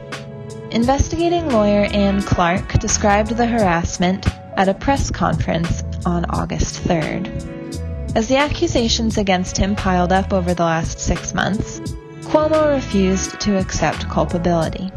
Investigating 0.72 1.50
lawyer 1.50 1.86
Anne 1.94 2.24
Clark 2.24 2.80
described 2.80 3.38
the 3.38 3.46
harassment 3.46 4.26
at 4.58 4.68
a 4.68 4.74
press 4.74 5.12
conference 5.12 5.84
on 6.04 6.26
August 6.26 6.84
3rd. 6.84 7.28
As 8.16 8.28
the 8.28 8.38
accusations 8.38 9.20
against 9.20 9.56
him 9.56 9.76
piled 9.76 10.12
up 10.12 10.34
over 10.34 10.56
the 10.56 10.64
last 10.64 11.00
six 11.00 11.32
months, 11.36 11.80
Cuomo 12.24 12.74
refused 12.74 13.40
to 13.42 13.60
accept 13.60 14.10
culpability. 14.10 14.92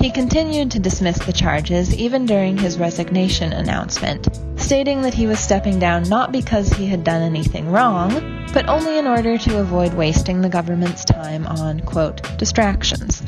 He 0.00 0.10
continued 0.10 0.70
to 0.72 0.78
dismiss 0.78 1.18
the 1.18 1.32
charges 1.32 1.94
even 1.94 2.26
during 2.26 2.58
his 2.58 2.78
resignation 2.78 3.52
announcement, 3.52 4.28
stating 4.56 5.02
that 5.02 5.14
he 5.14 5.26
was 5.26 5.40
stepping 5.40 5.78
down 5.78 6.04
not 6.04 6.32
because 6.32 6.68
he 6.68 6.86
had 6.86 7.02
done 7.02 7.22
anything 7.22 7.70
wrong, 7.70 8.46
but 8.52 8.68
only 8.68 8.98
in 8.98 9.06
order 9.06 9.38
to 9.38 9.58
avoid 9.58 9.94
wasting 9.94 10.40
the 10.40 10.48
government's 10.48 11.04
time 11.04 11.46
on, 11.46 11.80
quote, 11.80 12.22
distractions. 12.38 13.22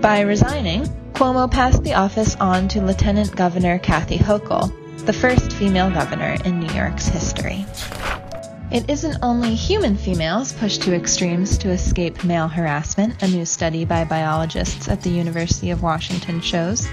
By 0.00 0.20
resigning, 0.20 0.86
Cuomo 1.14 1.50
passed 1.50 1.82
the 1.82 1.94
office 1.94 2.36
on 2.36 2.68
to 2.68 2.82
Lieutenant 2.82 3.34
Governor 3.34 3.78
Kathy 3.78 4.18
Hochul, 4.18 4.72
the 5.06 5.12
first 5.12 5.52
female 5.52 5.90
governor 5.90 6.36
in 6.44 6.60
New 6.60 6.72
York's 6.74 7.06
history. 7.08 7.64
It 8.72 8.88
isn't 8.88 9.18
only 9.20 9.54
human 9.54 9.98
females 9.98 10.54
pushed 10.54 10.80
to 10.84 10.94
extremes 10.94 11.58
to 11.58 11.68
escape 11.68 12.24
male 12.24 12.48
harassment, 12.48 13.22
a 13.22 13.28
new 13.28 13.44
study 13.44 13.84
by 13.84 14.04
biologists 14.04 14.88
at 14.88 15.02
the 15.02 15.10
University 15.10 15.70
of 15.70 15.82
Washington 15.82 16.40
shows. 16.40 16.88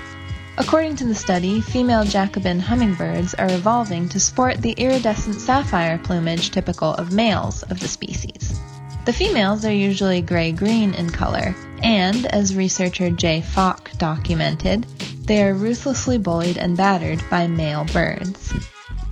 According 0.58 0.98
to 0.98 1.06
the 1.06 1.16
study, 1.16 1.62
female 1.62 2.04
Jacobin 2.04 2.60
hummingbirds 2.60 3.34
are 3.34 3.50
evolving 3.50 4.10
to 4.10 4.20
sport 4.20 4.62
the 4.62 4.74
iridescent 4.74 5.40
sapphire 5.40 5.98
plumage 5.98 6.52
typical 6.52 6.96
of 6.96 7.14
males 7.14 7.64
of 7.64 7.80
the 7.80 7.88
species. 7.88 8.60
The 9.06 9.14
females 9.14 9.64
are 9.64 9.72
usually 9.72 10.22
gray 10.22 10.52
green 10.52 10.94
in 10.96 11.10
color, 11.10 11.56
and, 11.82 12.26
as 12.26 12.58
researcher 12.58 13.10
Jay 13.10 13.40
Falk 13.40 13.90
documented, 13.98 14.86
they 15.26 15.42
are 15.44 15.54
ruthlessly 15.54 16.18
bullied 16.18 16.58
and 16.58 16.76
battered 16.76 17.24
by 17.30 17.48
male 17.48 17.86
birds. 17.86 18.54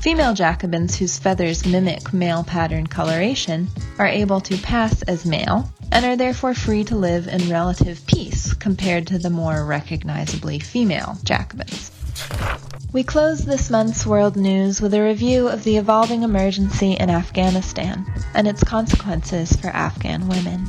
Female 0.07 0.33
Jacobins 0.33 0.95
whose 0.95 1.19
feathers 1.19 1.65
mimic 1.65 2.13
male 2.13 2.41
pattern 2.41 2.87
coloration 2.87 3.67
are 3.99 4.07
able 4.07 4.39
to 4.39 4.55
pass 4.55 5.01
as 5.01 5.25
male 5.25 5.69
and 5.91 6.05
are 6.05 6.15
therefore 6.15 6.53
free 6.53 6.85
to 6.85 6.95
live 6.95 7.27
in 7.27 7.49
relative 7.49 8.07
peace 8.07 8.53
compared 8.53 9.05
to 9.07 9.19
the 9.19 9.29
more 9.29 9.65
recognizably 9.65 10.59
female 10.59 11.17
Jacobins. 11.25 11.91
We 12.93 13.03
close 13.03 13.43
this 13.43 13.69
month's 13.69 14.05
world 14.05 14.37
news 14.37 14.79
with 14.79 14.93
a 14.93 15.03
review 15.03 15.49
of 15.49 15.65
the 15.65 15.75
evolving 15.75 16.23
emergency 16.23 16.93
in 16.93 17.09
Afghanistan 17.09 18.05
and 18.33 18.47
its 18.47 18.63
consequences 18.63 19.57
for 19.57 19.67
Afghan 19.67 20.29
women. 20.29 20.67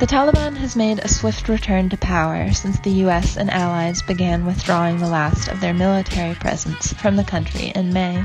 The 0.00 0.06
Taliban 0.06 0.56
has 0.56 0.74
made 0.74 1.00
a 1.00 1.08
swift 1.08 1.50
return 1.50 1.90
to 1.90 1.98
power 1.98 2.50
since 2.54 2.80
the 2.80 3.04
US 3.04 3.36
and 3.36 3.50
allies 3.50 4.00
began 4.00 4.46
withdrawing 4.46 4.96
the 4.96 5.06
last 5.06 5.48
of 5.48 5.60
their 5.60 5.74
military 5.74 6.34
presence 6.34 6.94
from 6.94 7.16
the 7.16 7.24
country 7.24 7.70
in 7.74 7.92
May. 7.92 8.24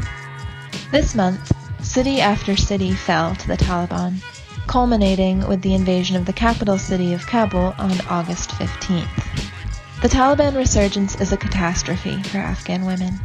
This 0.92 1.14
month, 1.14 1.52
city 1.86 2.20
after 2.20 2.56
city 2.56 2.94
fell 2.94 3.36
to 3.36 3.48
the 3.48 3.58
Taliban, 3.58 4.24
culminating 4.66 5.48
with 5.48 5.62
the 5.62 5.76
invasion 5.76 6.16
of 6.16 6.26
the 6.26 6.34
capital 6.34 6.80
city 6.80 7.14
of 7.14 7.28
Kabul 7.28 7.76
on 7.78 8.02
August 8.10 8.50
15th. 8.52 9.52
The 10.02 10.08
Taliban 10.08 10.56
resurgence 10.56 11.22
is 11.22 11.32
a 11.32 11.38
catastrophe 11.38 12.24
for 12.24 12.40
Afghan 12.40 12.88
women. 12.88 13.20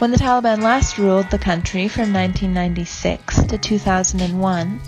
When 0.00 0.10
the 0.10 0.18
Taliban 0.18 0.60
last 0.60 0.98
ruled 0.98 1.30
the 1.30 1.38
country 1.38 1.88
from 1.88 2.12
1996 2.12 3.44
to 3.44 3.56
2001, 3.56 4.80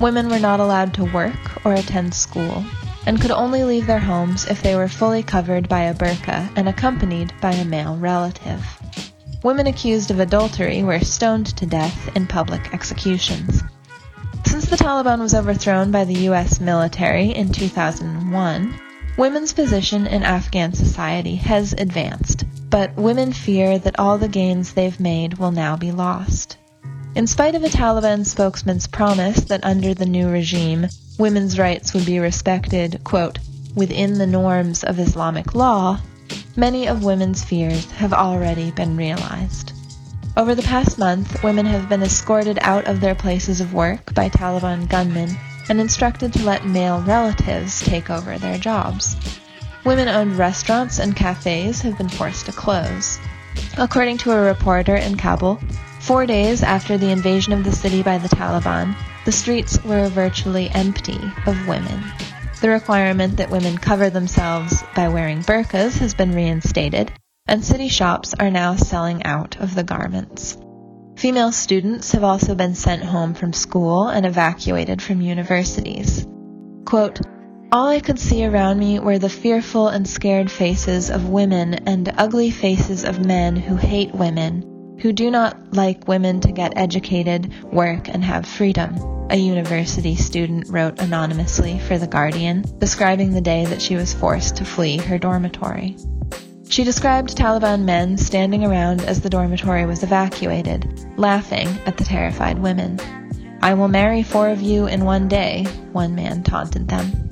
women 0.00 0.28
were 0.28 0.40
not 0.40 0.58
allowed 0.58 0.94
to 0.94 1.04
work 1.04 1.64
or 1.64 1.74
attend 1.74 2.12
school 2.12 2.64
and 3.06 3.20
could 3.20 3.30
only 3.30 3.62
leave 3.62 3.86
their 3.86 4.00
homes 4.00 4.46
if 4.46 4.62
they 4.62 4.74
were 4.74 4.88
fully 4.88 5.22
covered 5.22 5.68
by 5.68 5.82
a 5.82 5.94
burqa 5.94 6.50
and 6.56 6.68
accompanied 6.68 7.32
by 7.40 7.52
a 7.52 7.64
male 7.64 7.96
relative. 7.96 8.64
Women 9.44 9.68
accused 9.68 10.10
of 10.10 10.18
adultery 10.18 10.82
were 10.82 10.98
stoned 11.00 11.46
to 11.58 11.66
death 11.66 12.16
in 12.16 12.26
public 12.26 12.74
executions. 12.74 13.62
Since 14.44 14.66
the 14.66 14.76
Taliban 14.76 15.20
was 15.20 15.34
overthrown 15.34 15.92
by 15.92 16.04
the 16.04 16.26
US 16.30 16.58
military 16.58 17.30
in 17.30 17.52
2001, 17.52 18.74
women's 19.16 19.52
position 19.52 20.08
in 20.08 20.24
Afghan 20.24 20.72
society 20.72 21.36
has 21.36 21.72
advanced, 21.72 22.44
but 22.68 22.96
women 22.96 23.32
fear 23.32 23.78
that 23.78 23.98
all 24.00 24.18
the 24.18 24.26
gains 24.26 24.72
they've 24.72 24.98
made 24.98 25.38
will 25.38 25.52
now 25.52 25.76
be 25.76 25.92
lost. 25.92 26.56
In 27.14 27.28
spite 27.28 27.54
of 27.54 27.62
a 27.62 27.68
Taliban 27.68 28.26
spokesman's 28.26 28.88
promise 28.88 29.40
that 29.42 29.64
under 29.64 29.94
the 29.94 30.06
new 30.06 30.28
regime, 30.28 30.88
women's 31.16 31.58
rights 31.58 31.94
would 31.94 32.06
be 32.06 32.18
respected, 32.18 33.02
quote, 33.04 33.38
within 33.76 34.18
the 34.18 34.26
norms 34.26 34.82
of 34.82 34.98
Islamic 34.98 35.54
law, 35.54 36.00
many 36.56 36.86
of 36.88 37.04
women's 37.04 37.44
fears 37.44 37.90
have 37.92 38.12
already 38.12 38.70
been 38.70 38.96
realized. 38.96 39.72
Over 40.36 40.54
the 40.54 40.62
past 40.62 40.98
month, 40.98 41.42
women 41.42 41.66
have 41.66 41.88
been 41.88 42.02
escorted 42.02 42.58
out 42.62 42.86
of 42.86 43.00
their 43.00 43.14
places 43.14 43.60
of 43.60 43.74
work 43.74 44.14
by 44.14 44.28
Taliban 44.28 44.88
gunmen 44.88 45.36
and 45.68 45.80
instructed 45.80 46.32
to 46.32 46.44
let 46.44 46.66
male 46.66 47.00
relatives 47.02 47.80
take 47.82 48.08
over 48.08 48.38
their 48.38 48.58
jobs. 48.58 49.16
Women 49.84 50.08
owned 50.08 50.38
restaurants 50.38 50.98
and 50.98 51.16
cafes 51.16 51.80
have 51.80 51.98
been 51.98 52.08
forced 52.08 52.46
to 52.46 52.52
close. 52.52 53.18
According 53.76 54.18
to 54.18 54.32
a 54.32 54.40
reporter 54.40 54.96
in 54.96 55.16
Kabul, 55.16 55.58
four 56.00 56.26
days 56.26 56.62
after 56.62 56.96
the 56.96 57.10
invasion 57.10 57.52
of 57.52 57.64
the 57.64 57.72
city 57.72 58.02
by 58.02 58.18
the 58.18 58.28
Taliban, 58.28 58.96
the 59.24 59.32
streets 59.32 59.82
were 59.84 60.08
virtually 60.08 60.70
empty 60.70 61.20
of 61.46 61.66
women. 61.66 62.02
The 62.60 62.70
requirement 62.70 63.36
that 63.36 63.50
women 63.50 63.78
cover 63.78 64.10
themselves 64.10 64.82
by 64.96 65.08
wearing 65.08 65.42
burqas 65.42 65.98
has 65.98 66.14
been 66.14 66.32
reinstated, 66.32 67.12
and 67.46 67.64
city 67.64 67.88
shops 67.88 68.34
are 68.34 68.50
now 68.50 68.74
selling 68.74 69.24
out 69.24 69.56
of 69.60 69.76
the 69.76 69.84
garments. 69.84 70.58
Female 71.16 71.52
students 71.52 72.12
have 72.12 72.24
also 72.24 72.56
been 72.56 72.74
sent 72.74 73.04
home 73.04 73.34
from 73.34 73.52
school 73.52 74.08
and 74.08 74.26
evacuated 74.26 75.00
from 75.00 75.20
universities. 75.20 76.26
Quote, 76.84 77.20
all 77.70 77.86
I 77.86 78.00
could 78.00 78.18
see 78.18 78.44
around 78.44 78.78
me 78.78 78.98
were 78.98 79.18
the 79.18 79.28
fearful 79.28 79.88
and 79.88 80.08
scared 80.08 80.50
faces 80.50 81.10
of 81.10 81.28
women 81.28 81.74
and 81.74 82.12
ugly 82.16 82.50
faces 82.50 83.04
of 83.04 83.24
men 83.24 83.54
who 83.54 83.76
hate 83.76 84.14
women, 84.14 84.64
who 85.00 85.12
do 85.12 85.30
not 85.30 85.72
like 85.72 86.08
women 86.08 86.40
to 86.40 86.52
get 86.52 86.76
educated, 86.76 87.52
work, 87.72 88.08
and 88.08 88.24
have 88.24 88.46
freedom 88.46 88.96
a 89.30 89.36
university 89.36 90.14
student 90.14 90.68
wrote 90.68 91.00
anonymously 91.00 91.78
for 91.80 91.98
The 91.98 92.06
Guardian, 92.06 92.64
describing 92.78 93.32
the 93.32 93.40
day 93.40 93.66
that 93.66 93.82
she 93.82 93.94
was 93.94 94.14
forced 94.14 94.56
to 94.56 94.64
flee 94.64 94.96
her 94.98 95.18
dormitory. 95.18 95.96
She 96.68 96.84
described 96.84 97.36
Taliban 97.36 97.84
men 97.84 98.16
standing 98.16 98.64
around 98.64 99.02
as 99.02 99.20
the 99.20 99.30
dormitory 99.30 99.86
was 99.86 100.02
evacuated, 100.02 101.06
laughing 101.18 101.66
at 101.86 101.96
the 101.96 102.04
terrified 102.04 102.58
women. 102.58 102.98
I 103.60 103.74
will 103.74 103.88
marry 103.88 104.22
four 104.22 104.48
of 104.48 104.62
you 104.62 104.86
in 104.86 105.04
one 105.04 105.28
day, 105.28 105.64
one 105.92 106.14
man 106.14 106.42
taunted 106.42 106.88
them. 106.88 107.30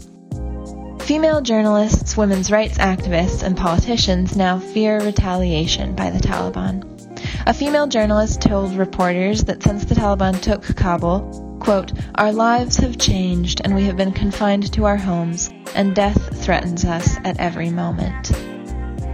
Female 1.00 1.40
journalists, 1.40 2.16
women's 2.16 2.50
rights 2.50 2.78
activists, 2.78 3.42
and 3.42 3.56
politicians 3.56 4.36
now 4.36 4.58
fear 4.58 5.00
retaliation 5.00 5.94
by 5.94 6.10
the 6.10 6.18
Taliban. 6.18 6.95
A 7.46 7.54
female 7.54 7.86
journalist 7.86 8.40
told 8.40 8.74
reporters 8.74 9.44
that 9.44 9.62
since 9.62 9.84
the 9.84 9.94
Taliban 9.94 10.40
took 10.40 10.64
Kabul, 10.76 11.46
Quote, 11.60 11.92
Our 12.16 12.32
lives 12.32 12.76
have 12.78 12.98
changed 12.98 13.60
and 13.64 13.74
we 13.74 13.84
have 13.84 13.96
been 13.96 14.12
confined 14.12 14.72
to 14.72 14.84
our 14.84 14.96
homes, 14.96 15.50
and 15.74 15.94
death 15.94 16.44
threatens 16.44 16.84
us 16.84 17.16
at 17.24 17.38
every 17.40 17.70
moment. 17.70 18.30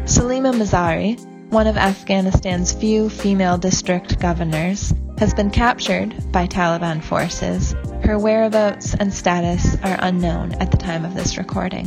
Salima 0.04 0.52
Mazari, 0.54 1.20
one 1.50 1.66
of 1.66 1.76
Afghanistan's 1.76 2.72
few 2.72 3.08
female 3.08 3.58
district 3.58 4.18
governors, 4.18 4.94
has 5.18 5.32
been 5.34 5.50
captured 5.50 6.32
by 6.32 6.46
Taliban 6.46 7.02
forces. 7.02 7.74
Her 8.02 8.18
whereabouts 8.18 8.94
and 8.94 9.12
status 9.12 9.76
are 9.82 9.98
unknown 10.00 10.52
at 10.54 10.70
the 10.70 10.76
time 10.76 11.04
of 11.04 11.14
this 11.14 11.38
recording. 11.38 11.86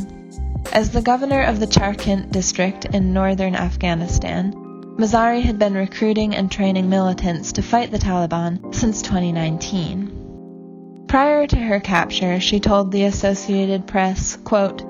As 0.72 0.92
the 0.92 1.02
governor 1.02 1.44
of 1.44 1.60
the 1.60 1.68
Charkint 1.68 2.32
district 2.32 2.86
in 2.86 3.14
northern 3.14 3.56
Afghanistan, 3.56 4.65
Mazari 4.98 5.42
had 5.42 5.60
been 5.60 5.74
recruiting 5.74 6.38
and 6.38 6.50
training 6.50 6.90
militants 6.90 7.52
to 7.52 7.62
fight 7.62 7.92
the 7.92 8.00
Taliban 8.00 8.74
since 8.74 9.02
2019. 9.02 11.04
Prior 11.06 11.46
to 11.48 11.58
her 11.58 11.82
capture, 11.82 12.40
she 12.40 12.62
told 12.62 12.94
the 12.94 13.04
Associated 13.04 13.88
Press, 13.88 14.38
quote, 14.38 14.84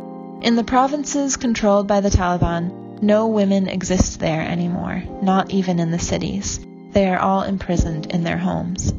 In 0.43 0.55
the 0.55 0.63
provinces 0.63 1.37
controlled 1.37 1.87
by 1.87 2.01
the 2.01 2.11
Taliban, 2.11 3.01
no 3.01 3.25
women 3.25 3.67
exist 3.67 4.19
there 4.19 4.41
anymore, 4.41 5.01
not 5.23 5.49
even 5.49 5.79
in 5.79 5.89
the 5.89 5.97
cities. 5.97 6.59
They 6.91 7.09
are 7.09 7.17
all 7.17 7.41
imprisoned 7.41 8.13
in 8.13 8.23
their 8.23 8.37
homes. 8.37 8.93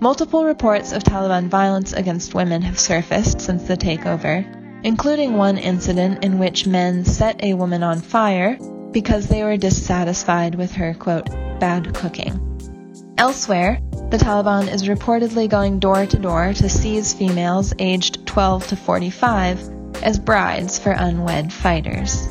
Multiple 0.00 0.46
reports 0.46 0.92
of 0.92 1.04
Taliban 1.04 1.48
violence 1.48 1.92
against 1.92 2.34
women 2.34 2.62
have 2.62 2.80
surfaced 2.80 3.42
since 3.42 3.64
the 3.64 3.76
takeover, 3.76 4.46
including 4.84 5.36
one 5.36 5.58
incident 5.58 6.24
in 6.24 6.38
which 6.38 6.66
men 6.66 7.04
set 7.04 7.44
a 7.44 7.52
woman 7.52 7.82
on 7.82 8.00
fire 8.00 8.56
because 8.94 9.26
they 9.26 9.42
were 9.42 9.58
dissatisfied 9.58 10.54
with 10.54 10.72
her, 10.72 10.94
quote, 10.94 11.28
bad 11.60 11.92
cooking. 11.92 12.40
Elsewhere, 13.18 13.80
the 14.10 14.16
Taliban 14.16 14.72
is 14.72 14.84
reportedly 14.84 15.48
going 15.48 15.80
door 15.80 16.06
to 16.06 16.18
door 16.18 16.54
to 16.54 16.68
seize 16.68 17.12
females 17.12 17.74
aged 17.78 18.26
12 18.26 18.68
to 18.68 18.76
45 18.76 19.68
as 20.02 20.18
brides 20.18 20.78
for 20.78 20.92
unwed 20.92 21.52
fighters. 21.52 22.26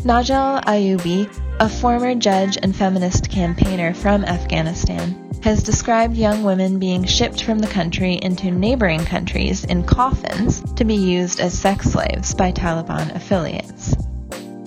Najla 0.00 0.64
Ayoubi, 0.64 1.28
a 1.60 1.68
former 1.68 2.14
judge 2.14 2.56
and 2.62 2.74
feminist 2.74 3.28
campaigner 3.28 3.92
from 3.92 4.24
Afghanistan, 4.24 5.30
has 5.42 5.62
described 5.62 6.16
young 6.16 6.42
women 6.42 6.78
being 6.78 7.04
shipped 7.04 7.42
from 7.42 7.58
the 7.58 7.66
country 7.66 8.18
into 8.22 8.50
neighboring 8.50 9.04
countries 9.04 9.64
in 9.64 9.84
coffins 9.84 10.60
to 10.74 10.84
be 10.84 10.94
used 10.94 11.40
as 11.40 11.58
sex 11.58 11.90
slaves 11.90 12.34
by 12.34 12.52
Taliban 12.52 13.14
affiliates. 13.14 13.96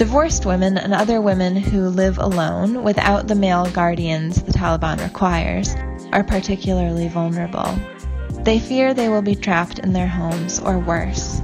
Divorced 0.02 0.48
women 0.48 0.80
and 0.80 0.96
other 0.96 1.22
women 1.22 1.56
who 1.56 1.88
live 1.88 2.18
alone 2.18 2.82
without 2.82 3.28
the 3.28 3.36
male 3.36 3.70
guardians 3.70 4.42
the 4.42 4.52
Taliban 4.52 5.00
requires 5.00 5.76
are 6.12 6.24
particularly 6.24 7.08
vulnerable. 7.08 7.78
They 8.44 8.58
fear 8.58 8.96
they 8.96 9.10
will 9.10 9.22
be 9.22 9.36
trapped 9.36 9.78
in 9.78 9.94
their 9.94 10.08
homes 10.08 10.60
or 10.60 10.80
worse. 10.80 11.40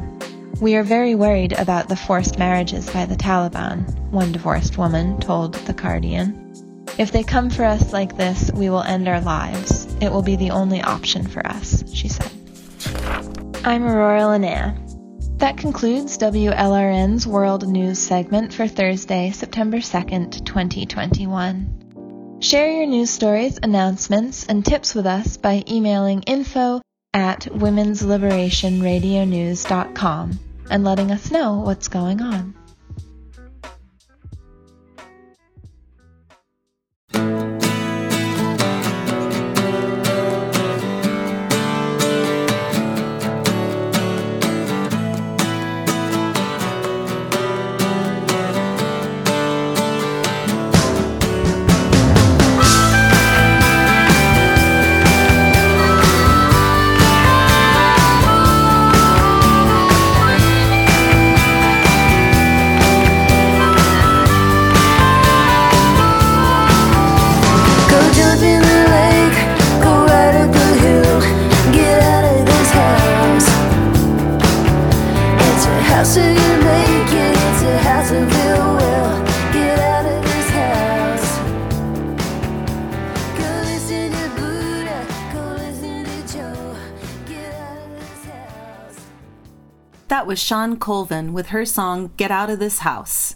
We 0.59 0.75
are 0.75 0.81
very 0.81 1.13
worried 1.13 1.53
about 1.53 1.87
the 1.87 1.95
forced 1.95 2.39
marriages 2.39 2.89
by 2.89 3.05
the 3.05 3.15
Taliban, 3.15 3.95
one 4.09 4.31
divorced 4.31 4.75
woman 4.75 5.19
told 5.19 5.53
The 5.53 5.73
Guardian. 5.73 6.51
If 6.97 7.11
they 7.11 7.21
come 7.21 7.51
for 7.51 7.63
us 7.63 7.93
like 7.93 8.17
this, 8.17 8.49
we 8.55 8.71
will 8.71 8.81
end 8.81 9.07
our 9.07 9.21
lives. 9.21 9.85
It 10.01 10.11
will 10.11 10.23
be 10.23 10.35
the 10.35 10.49
only 10.49 10.81
option 10.81 11.27
for 11.27 11.45
us, 11.45 11.83
she 11.93 12.07
said. 12.07 12.31
I'm 13.63 13.83
Aurora 13.83 14.21
Linnea. 14.21 14.86
That 15.37 15.57
concludes 15.57 16.17
WLRN's 16.17 17.25
World 17.27 17.67
News 17.67 17.99
segment 17.99 18.53
for 18.53 18.67
Thursday, 18.67 19.29
September 19.29 19.77
2nd, 19.77 20.43
2021. 20.43 22.39
Share 22.39 22.71
your 22.71 22.87
news 22.87 23.11
stories, 23.11 23.59
announcements, 23.61 24.47
and 24.47 24.65
tips 24.65 24.95
with 24.95 25.05
us 25.05 25.37
by 25.37 25.63
emailing 25.69 26.23
info 26.23 26.81
at 27.13 27.41
womensliberationradionews.com 27.41 30.39
and 30.71 30.83
letting 30.83 31.11
us 31.11 31.29
know 31.29 31.59
what's 31.59 31.87
going 31.87 32.19
on. 32.19 32.55
Was 90.37 90.43
Shawn 90.43 90.77
Colvin 90.77 91.33
with 91.33 91.47
her 91.47 91.65
song 91.65 92.11
Get 92.15 92.29
Out 92.29 92.51
of 92.51 92.59
This 92.59 92.77
House. 92.77 93.35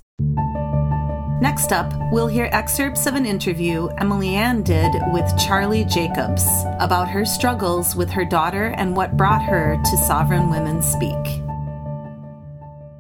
Next 1.42 1.74
up, 1.74 1.92
we'll 2.12 2.28
hear 2.28 2.48
excerpts 2.52 3.08
of 3.08 3.16
an 3.16 3.26
interview 3.26 3.88
Emily 3.98 4.36
Ann 4.36 4.62
did 4.62 4.94
with 5.12 5.36
Charlie 5.36 5.84
Jacobs 5.84 6.46
about 6.80 7.10
her 7.10 7.26
struggles 7.26 7.96
with 7.96 8.12
her 8.12 8.24
daughter 8.24 8.66
and 8.78 8.96
what 8.96 9.18
brought 9.18 9.42
her 9.42 9.82
to 9.84 9.98
Sovereign 9.98 10.52
Women 10.52 10.84
Speak. 10.84 11.42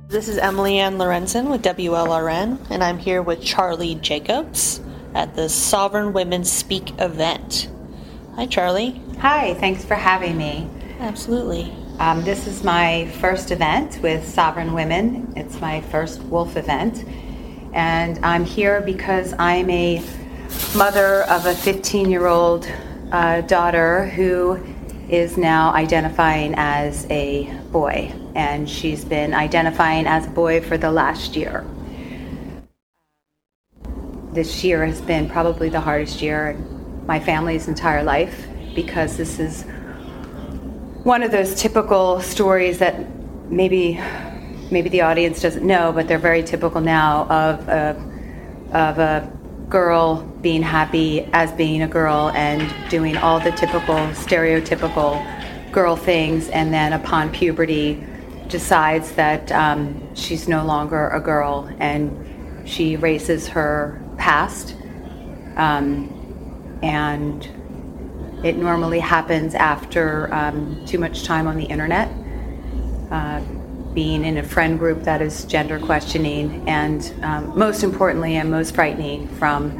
This 0.07 0.27
is 0.27 0.39
Emily 0.39 0.79
Ann 0.79 0.97
Lorenzen 0.97 1.51
with 1.51 1.61
WLRN, 1.61 2.71
and 2.71 2.83
I'm 2.83 2.97
here 2.97 3.21
with 3.21 3.43
Charlie 3.43 3.93
Jacobs 3.93 4.81
at 5.13 5.35
the 5.35 5.47
Sovereign 5.47 6.11
Women 6.11 6.43
Speak 6.43 6.99
event. 6.99 7.69
Hi, 8.35 8.47
Charlie. 8.47 8.99
Hi, 9.19 9.53
thanks 9.53 9.85
for 9.85 9.93
having 9.93 10.37
me. 10.37 10.67
Absolutely. 10.99 11.71
Um, 12.01 12.23
this 12.23 12.47
is 12.47 12.63
my 12.63 13.05
first 13.19 13.51
event 13.51 13.99
with 14.01 14.27
Sovereign 14.27 14.73
Women. 14.73 15.31
It's 15.35 15.61
my 15.61 15.81
first 15.81 16.19
WoLF 16.31 16.55
event. 16.55 17.05
And 17.73 18.17
I'm 18.25 18.43
here 18.43 18.81
because 18.81 19.35
I'm 19.37 19.69
a 19.69 20.03
mother 20.75 21.21
of 21.25 21.45
a 21.45 21.53
15 21.53 22.09
year 22.09 22.25
old 22.25 22.67
uh, 23.11 23.41
daughter 23.41 24.07
who 24.07 24.59
is 25.09 25.37
now 25.37 25.75
identifying 25.75 26.55
as 26.57 27.05
a 27.11 27.43
boy. 27.71 28.11
And 28.33 28.67
she's 28.67 29.05
been 29.05 29.35
identifying 29.35 30.07
as 30.07 30.25
a 30.25 30.31
boy 30.31 30.59
for 30.61 30.79
the 30.79 30.91
last 30.91 31.35
year. 31.35 31.63
This 34.33 34.63
year 34.63 34.87
has 34.87 35.01
been 35.01 35.29
probably 35.29 35.69
the 35.69 35.81
hardest 35.81 36.19
year 36.19 36.49
in 36.49 37.05
my 37.05 37.19
family's 37.19 37.67
entire 37.67 38.01
life 38.01 38.47
because 38.73 39.17
this 39.17 39.39
is 39.39 39.65
one 41.03 41.23
of 41.23 41.31
those 41.31 41.55
typical 41.55 42.21
stories 42.21 42.77
that 42.77 43.05
maybe 43.49 43.99
maybe 44.71 44.89
the 44.89 45.01
audience 45.01 45.41
doesn't 45.41 45.65
know, 45.65 45.91
but 45.91 46.07
they're 46.07 46.17
very 46.17 46.43
typical 46.43 46.79
now 46.79 47.23
of 47.25 47.67
a, 47.67 47.89
of 48.71 48.99
a 48.99 49.31
girl 49.67 50.23
being 50.41 50.61
happy 50.61 51.27
as 51.33 51.51
being 51.53 51.81
a 51.81 51.87
girl 51.87 52.31
and 52.35 52.73
doing 52.89 53.17
all 53.17 53.39
the 53.39 53.51
typical 53.51 53.95
stereotypical 54.13 55.21
girl 55.71 55.95
things, 55.95 56.47
and 56.49 56.73
then 56.73 56.93
upon 56.93 57.31
puberty 57.31 58.01
decides 58.47 59.11
that 59.13 59.51
um, 59.51 60.15
she's 60.15 60.47
no 60.47 60.63
longer 60.65 61.09
a 61.09 61.19
girl 61.19 61.69
and 61.79 62.67
she 62.67 62.93
erases 62.93 63.47
her 63.47 64.01
past. 64.17 64.75
Um, 65.57 66.17
and 66.83 67.47
it 68.43 68.57
normally 68.57 68.99
happens 68.99 69.53
after 69.53 70.33
um, 70.33 70.83
too 70.85 70.97
much 70.97 71.23
time 71.23 71.47
on 71.47 71.57
the 71.57 71.65
internet, 71.65 72.09
uh, 73.11 73.39
being 73.93 74.25
in 74.25 74.37
a 74.37 74.43
friend 74.43 74.79
group 74.79 75.03
that 75.03 75.21
is 75.21 75.45
gender 75.45 75.79
questioning, 75.79 76.67
and 76.67 77.13
um, 77.21 77.57
most 77.57 77.83
importantly 77.83 78.37
and 78.37 78.49
most 78.49 78.73
frightening, 78.73 79.27
from 79.35 79.71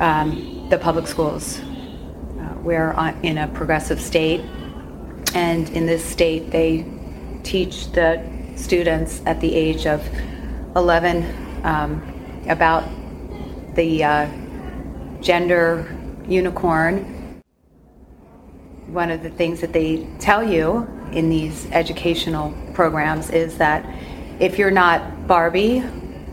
um, 0.00 0.66
the 0.70 0.78
public 0.78 1.06
schools. 1.06 1.60
Uh, 1.60 2.54
we're 2.62 2.92
on, 2.94 3.14
in 3.22 3.38
a 3.38 3.46
progressive 3.48 4.00
state, 4.00 4.40
and 5.34 5.68
in 5.70 5.86
this 5.86 6.04
state, 6.04 6.50
they 6.50 6.84
teach 7.44 7.92
the 7.92 8.24
students 8.56 9.22
at 9.24 9.40
the 9.40 9.54
age 9.54 9.86
of 9.86 10.04
11 10.74 11.62
um, 11.64 12.44
about 12.48 12.88
the 13.76 14.02
uh, 14.02 14.28
gender 15.20 15.96
unicorn 16.26 17.15
one 18.86 19.10
of 19.10 19.22
the 19.22 19.30
things 19.30 19.60
that 19.60 19.72
they 19.72 20.06
tell 20.18 20.42
you 20.42 20.88
in 21.12 21.28
these 21.28 21.66
educational 21.72 22.54
programs 22.74 23.30
is 23.30 23.58
that 23.58 23.84
if 24.38 24.58
you're 24.58 24.70
not 24.70 25.26
Barbie 25.26 25.82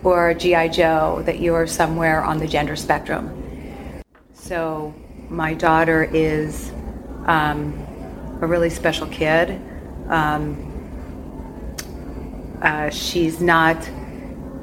or 0.03 0.33
G.I. 0.33 0.67
Joe, 0.67 1.23
that 1.25 1.39
you 1.39 1.53
are 1.55 1.65
somewhere 1.65 2.23
on 2.23 2.37
the 2.37 2.47
gender 2.47 2.75
spectrum. 2.75 4.03
So 4.33 4.93
my 5.29 5.53
daughter 5.53 6.03
is 6.13 6.71
um, 7.25 7.73
a 8.41 8.47
really 8.47 8.69
special 8.69 9.07
kid. 9.07 9.59
Um, 10.09 10.69
uh, 12.61 12.89
she's 12.89 13.41
not 13.41 13.77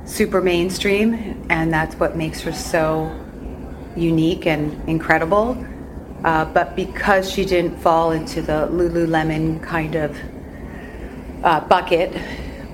super 0.04 0.40
mainstream, 0.40 1.46
and 1.50 1.72
that's 1.72 1.94
what 1.96 2.16
makes 2.16 2.40
her 2.42 2.52
so 2.52 3.10
unique 3.96 4.46
and 4.46 4.88
incredible. 4.88 5.54
Uh, 6.24 6.44
but 6.44 6.76
because 6.76 7.30
she 7.30 7.44
didn't 7.44 7.78
fall 7.78 8.12
into 8.12 8.42
the 8.42 8.68
Lululemon 8.70 9.62
kind 9.62 9.94
of 9.94 10.16
uh, 11.42 11.60
bucket 11.60 12.14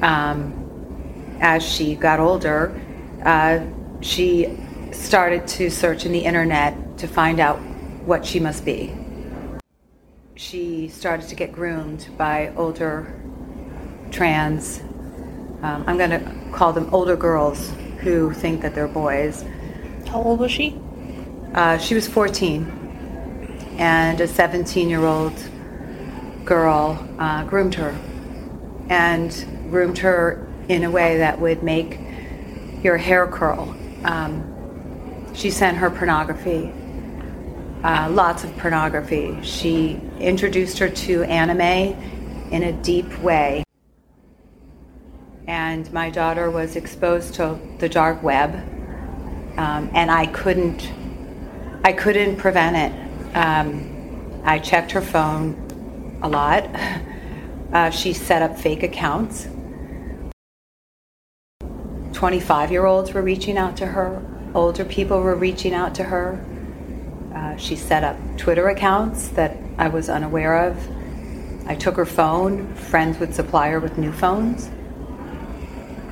um, 0.02 0.52
as 1.40 1.62
she 1.62 1.94
got 1.94 2.18
older, 2.18 2.74
uh, 3.24 3.60
she 4.00 4.58
started 4.92 5.46
to 5.46 5.70
search 5.70 6.04
in 6.04 6.12
the 6.12 6.18
internet 6.18 6.98
to 6.98 7.06
find 7.06 7.38
out 7.38 7.58
what 8.04 8.24
she 8.24 8.40
must 8.40 8.64
be. 8.64 8.92
She 10.34 10.88
started 10.88 11.28
to 11.28 11.34
get 11.34 11.52
groomed 11.52 12.08
by 12.18 12.52
older 12.56 13.14
trans, 14.10 14.80
um, 15.62 15.84
I'm 15.86 15.96
going 15.96 16.10
to 16.10 16.50
call 16.52 16.72
them 16.72 16.92
older 16.92 17.16
girls 17.16 17.70
who 18.00 18.32
think 18.32 18.60
that 18.62 18.74
they're 18.74 18.88
boys. 18.88 19.44
How 20.08 20.22
old 20.22 20.40
was 20.40 20.50
she? 20.50 20.78
Uh, 21.54 21.78
she 21.78 21.94
was 21.94 22.06
14 22.06 22.85
and 23.78 24.20
a 24.20 24.26
17 24.28 24.88
year 24.88 25.04
old 25.04 25.34
girl 26.44 27.06
uh, 27.18 27.44
groomed 27.44 27.74
her 27.74 27.98
and 28.88 29.46
groomed 29.70 29.98
her 29.98 30.46
in 30.68 30.84
a 30.84 30.90
way 30.90 31.18
that 31.18 31.40
would 31.40 31.62
make 31.62 31.98
your 32.82 32.96
hair 32.96 33.26
curl. 33.26 33.74
Um, 34.04 35.34
she 35.34 35.50
sent 35.50 35.76
her 35.78 35.90
pornography, 35.90 36.72
uh, 37.82 38.08
lots 38.10 38.44
of 38.44 38.56
pornography. 38.58 39.38
She 39.42 40.00
introduced 40.18 40.78
her 40.78 40.88
to 40.88 41.24
anime 41.24 41.96
in 42.52 42.62
a 42.62 42.72
deep 42.82 43.18
way. 43.18 43.64
and 45.48 45.92
my 45.92 46.10
daughter 46.10 46.50
was 46.50 46.74
exposed 46.74 47.34
to 47.34 47.56
the 47.78 47.88
dark 47.88 48.20
web, 48.22 48.54
um, 49.58 49.88
and 49.94 50.10
I 50.10 50.26
couldn't, 50.26 50.90
I 51.84 51.92
couldn't 51.92 52.36
prevent 52.36 52.76
it. 52.76 53.05
Um, 53.36 54.40
I 54.44 54.58
checked 54.58 54.92
her 54.92 55.02
phone 55.02 56.18
a 56.22 56.28
lot. 56.28 56.68
Uh, 57.72 57.90
she 57.90 58.12
set 58.12 58.42
up 58.42 58.56
fake 58.56 58.84
accounts. 58.84 59.48
25 62.12 62.70
year 62.70 62.86
olds 62.86 63.12
were 63.12 63.20
reaching 63.20 63.58
out 63.58 63.76
to 63.76 63.86
her, 63.86 64.22
older 64.54 64.84
people 64.84 65.20
were 65.20 65.34
reaching 65.34 65.74
out 65.74 65.94
to 65.96 66.04
her. 66.04 66.42
Uh, 67.34 67.56
she 67.56 67.76
set 67.76 68.04
up 68.04 68.16
Twitter 68.38 68.68
accounts 68.68 69.28
that 69.28 69.58
I 69.76 69.88
was 69.88 70.08
unaware 70.08 70.68
of. 70.68 71.68
I 71.68 71.74
took 71.74 71.96
her 71.96 72.06
phone, 72.06 72.72
friends 72.74 73.18
would 73.18 73.34
supply 73.34 73.68
her 73.70 73.80
with 73.80 73.98
new 73.98 74.12
phones. 74.12 74.68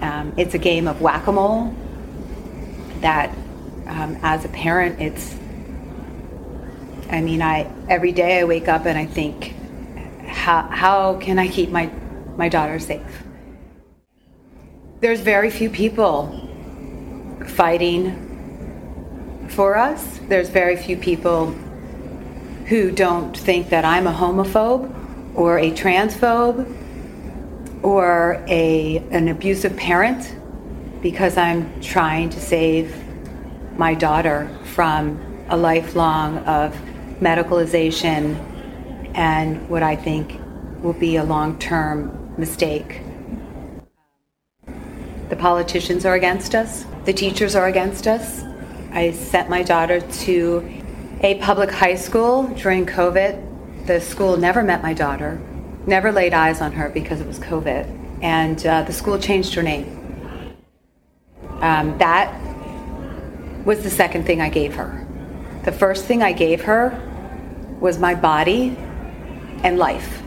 Um, 0.02 0.34
it's 0.36 0.52
a 0.52 0.58
game 0.58 0.86
of 0.86 1.00
whack 1.00 1.26
a 1.28 1.32
mole 1.32 1.74
that, 3.00 3.30
um, 3.86 4.18
as 4.22 4.44
a 4.44 4.48
parent, 4.48 5.00
it's, 5.00 5.36
I 7.14 7.20
mean, 7.20 7.42
I 7.42 7.70
every 7.88 8.10
day 8.10 8.40
I 8.40 8.44
wake 8.44 8.66
up 8.66 8.86
and 8.86 8.98
I 8.98 9.06
think, 9.06 9.54
how, 10.26 10.62
how 10.62 11.16
can 11.18 11.38
I 11.38 11.46
keep 11.46 11.70
my, 11.70 11.88
my 12.36 12.48
daughter 12.48 12.80
safe? 12.80 13.22
There's 14.98 15.20
very 15.20 15.48
few 15.48 15.70
people 15.70 16.26
fighting 17.46 19.46
for 19.48 19.76
us. 19.76 20.18
There's 20.28 20.48
very 20.48 20.76
few 20.76 20.96
people 20.96 21.52
who 22.66 22.90
don't 22.90 23.36
think 23.36 23.68
that 23.68 23.84
I'm 23.84 24.08
a 24.08 24.12
homophobe 24.12 25.36
or 25.36 25.60
a 25.60 25.70
transphobe 25.70 26.66
or 27.84 28.44
a, 28.48 28.96
an 29.12 29.28
abusive 29.28 29.76
parent 29.76 30.34
because 31.00 31.36
I'm 31.36 31.80
trying 31.80 32.30
to 32.30 32.40
save 32.40 32.92
my 33.78 33.94
daughter 33.94 34.50
from 34.74 35.20
a 35.48 35.56
lifelong 35.56 36.38
of 36.38 36.76
medicalization 37.24 38.36
and 39.14 39.66
what 39.68 39.82
I 39.82 39.96
think 39.96 40.38
will 40.82 40.92
be 40.92 41.16
a 41.16 41.24
long 41.24 41.58
term 41.58 42.34
mistake. 42.36 43.00
The 45.30 45.36
politicians 45.36 46.04
are 46.04 46.14
against 46.14 46.54
us, 46.54 46.84
the 47.06 47.12
teachers 47.12 47.56
are 47.56 47.66
against 47.66 48.06
us. 48.06 48.42
I 48.92 49.12
sent 49.12 49.48
my 49.48 49.62
daughter 49.62 50.00
to 50.00 50.82
a 51.20 51.36
public 51.36 51.70
high 51.70 51.96
school 51.96 52.44
during 52.48 52.86
COVID. 52.86 53.86
The 53.86 54.00
school 54.00 54.36
never 54.36 54.62
met 54.62 54.82
my 54.82 54.92
daughter, 54.92 55.40
never 55.86 56.12
laid 56.12 56.34
eyes 56.34 56.60
on 56.60 56.72
her 56.72 56.90
because 56.90 57.20
it 57.20 57.26
was 57.26 57.38
COVID, 57.38 58.22
and 58.22 58.64
uh, 58.66 58.82
the 58.82 58.92
school 58.92 59.18
changed 59.18 59.54
her 59.54 59.62
name. 59.62 60.00
Um, 61.60 61.96
that 61.98 62.28
was 63.64 63.82
the 63.82 63.90
second 63.90 64.26
thing 64.26 64.40
I 64.42 64.50
gave 64.50 64.74
her. 64.74 65.06
The 65.64 65.72
first 65.72 66.04
thing 66.04 66.22
I 66.22 66.32
gave 66.32 66.62
her 66.64 66.92
was 67.84 67.98
my 67.98 68.14
body 68.14 68.74
and 69.62 69.76
life. 69.76 70.22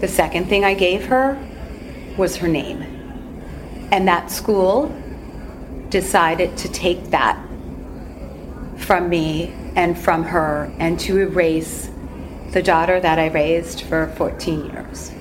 The 0.00 0.08
second 0.08 0.46
thing 0.48 0.64
I 0.64 0.72
gave 0.72 1.04
her 1.04 1.36
was 2.16 2.34
her 2.36 2.48
name. 2.48 2.80
And 3.92 4.08
that 4.08 4.30
school 4.30 4.90
decided 5.90 6.56
to 6.56 6.68
take 6.70 7.10
that 7.10 7.36
from 8.78 9.10
me 9.10 9.52
and 9.76 9.98
from 9.98 10.24
her 10.24 10.72
and 10.78 10.98
to 11.00 11.18
erase 11.18 11.90
the 12.52 12.62
daughter 12.62 12.98
that 13.00 13.18
I 13.18 13.26
raised 13.26 13.82
for 13.82 14.06
14 14.16 14.64
years. 14.64 15.12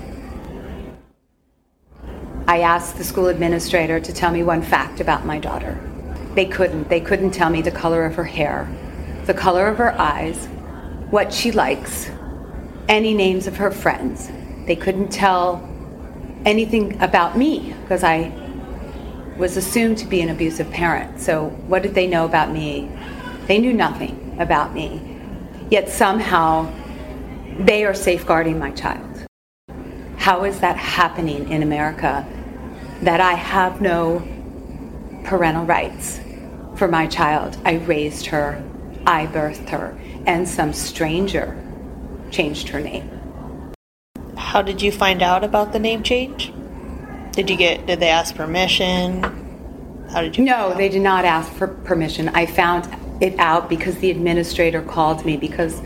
I 2.48 2.62
asked 2.62 2.96
the 2.96 3.04
school 3.04 3.28
administrator 3.28 4.00
to 4.00 4.14
tell 4.14 4.32
me 4.32 4.42
one 4.42 4.62
fact 4.62 5.02
about 5.02 5.26
my 5.26 5.38
daughter. 5.38 5.78
They 6.34 6.46
couldn't. 6.46 6.88
They 6.88 7.02
couldn't 7.02 7.32
tell 7.32 7.50
me 7.50 7.62
the 7.62 7.72
color 7.72 8.06
of 8.06 8.16
her 8.16 8.24
hair, 8.24 8.70
the 9.26 9.34
color 9.34 9.68
of 9.68 9.78
her 9.80 9.92
eyes, 10.00 10.48
what 11.14 11.32
she 11.32 11.52
likes, 11.52 12.10
any 12.90 13.14
names 13.14 13.46
of 13.46 13.56
her 13.56 13.70
friends. 13.70 14.32
They 14.66 14.76
couldn't 14.76 15.10
tell 15.10 15.62
anything 16.44 17.00
about 17.04 17.38
me 17.38 17.72
because 17.84 18.04
I 18.04 18.32
was 19.38 19.56
assumed 19.56 20.00
to 20.00 20.08
be 20.08 20.22
an 20.22 20.30
abusive 20.30 20.72
parent. 20.72 21.22
So, 21.22 21.50
what 21.68 21.84
did 21.84 21.94
they 21.94 22.08
know 22.08 22.26
about 22.26 22.50
me? 22.50 22.92
They 23.46 23.60
knew 23.60 23.74
nothing 23.74 24.36
about 24.40 24.74
me. 24.74 25.20
Yet 25.70 25.88
somehow 25.88 26.74
they 27.60 27.86
are 27.86 27.94
safeguarding 27.94 28.58
my 28.58 28.72
child. 28.72 29.28
How 30.18 30.46
is 30.46 30.62
that 30.62 30.78
happening 30.78 31.48
in 31.52 31.62
America 31.62 32.26
that 33.04 33.22
I 33.22 33.34
have 33.34 33.82
no 33.82 34.28
parental 35.26 35.66
rights 35.66 36.22
for 36.76 36.88
my 36.88 37.06
child? 37.06 37.56
I 37.66 37.74
raised 37.74 38.26
her, 38.26 38.64
I 39.06 39.28
birthed 39.28 39.70
her, 39.70 39.98
and 40.26 40.48
some 40.48 40.74
stranger 40.74 41.62
changed 42.32 42.70
her 42.70 42.80
name. 42.80 43.10
How 44.38 44.62
did 44.62 44.82
you 44.82 44.92
find 44.92 45.22
out 45.22 45.44
about 45.44 45.74
the 45.74 45.80
name 45.80 46.04
change? 46.04 46.54
Did 47.32 47.50
you 47.50 47.58
get? 47.58 47.86
Did 47.88 48.00
they 48.00 48.10
ask 48.10 48.36
permission? 48.36 49.24
How 50.12 50.22
did 50.22 50.38
you? 50.38 50.46
No, 50.46 50.74
they 50.76 50.90
did 50.90 51.02
not 51.02 51.26
ask 51.26 51.52
for 51.54 51.68
permission. 51.68 52.30
I 52.30 52.46
found 52.46 52.88
it 53.22 53.38
out 53.40 53.70
because 53.70 53.98
the 53.98 54.12
administrator 54.12 54.82
called 54.82 55.26
me 55.26 55.38
because 55.38 55.82